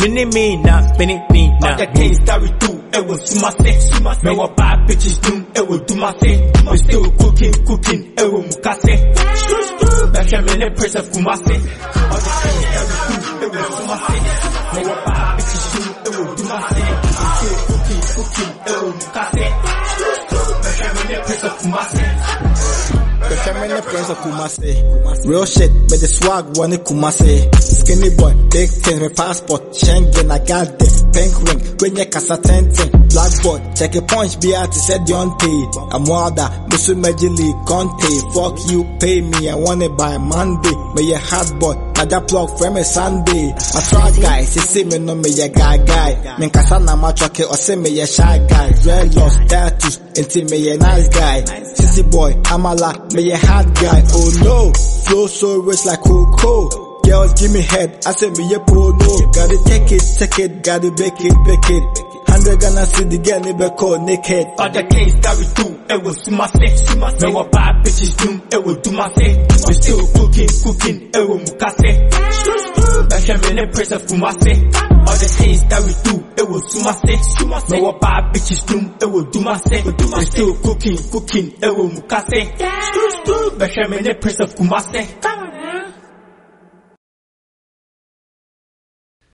[0.00, 1.70] Mini me na, mini me na.
[1.70, 4.02] All the things that we do, it will do my thing.
[4.24, 6.52] Man, what bad bitches do, it will do my thing.
[6.70, 9.91] We still cooking, cooking, it will mukase.
[10.12, 11.56] Back here, in the press of Kumasi.
[11.56, 14.24] All the things that we do, it will do my thing.
[14.72, 16.92] Man, what bad bitches do, it will do my thing.
[17.02, 19.48] We still cooking, cooking, it will mukase.
[20.62, 22.51] Back here, in the press of Kumasi.
[23.32, 25.26] Of Kumasi.
[25.26, 27.48] Real shit, but the swag in Kumasi.
[27.62, 30.84] Skinny boy, big things, my passport, Schengen, I got the
[31.16, 32.36] pink ring, when you casa.
[32.36, 35.94] Black boy, check a punch, be out, to said Deontay.
[35.94, 38.12] I'm wilder, Musu Majili, Conte.
[38.36, 40.76] Fuck you, pay me, I want it by Monday.
[40.94, 43.48] May a hot boy, I just plug from a Sunday.
[43.48, 46.36] I try guys, you see me no me a guy guy.
[46.38, 48.72] Men kasana machoke or say me a shy guy.
[48.84, 51.40] Red lost status, until me a nice guy.
[51.74, 54.02] Sissy boy, I'm a lot, me a hot guy.
[54.12, 57.00] Oh no, flow so rich like Coco.
[57.02, 58.92] Girls give me head, I say me a pro.
[58.92, 62.12] Gotta take it, take it, gotta bake it, bake it.
[62.32, 64.46] Hundred gonna see the girl in call naked.
[64.58, 66.98] All the things that we do, it will see my thing.
[66.98, 69.46] Man, what bad bitches do, it will do my thing.
[69.68, 72.71] We still cooking, cooking, it will mukase.
[73.08, 74.54] Back here, in the press of Kumasi.
[75.02, 77.20] All the things that we do, it will do my thing.
[77.48, 79.84] Man, what bad bitches do, it will do my thing.
[79.84, 82.58] We still cooking, cooking, it will mukase.
[83.58, 85.31] Back here, in the press of Kumasi.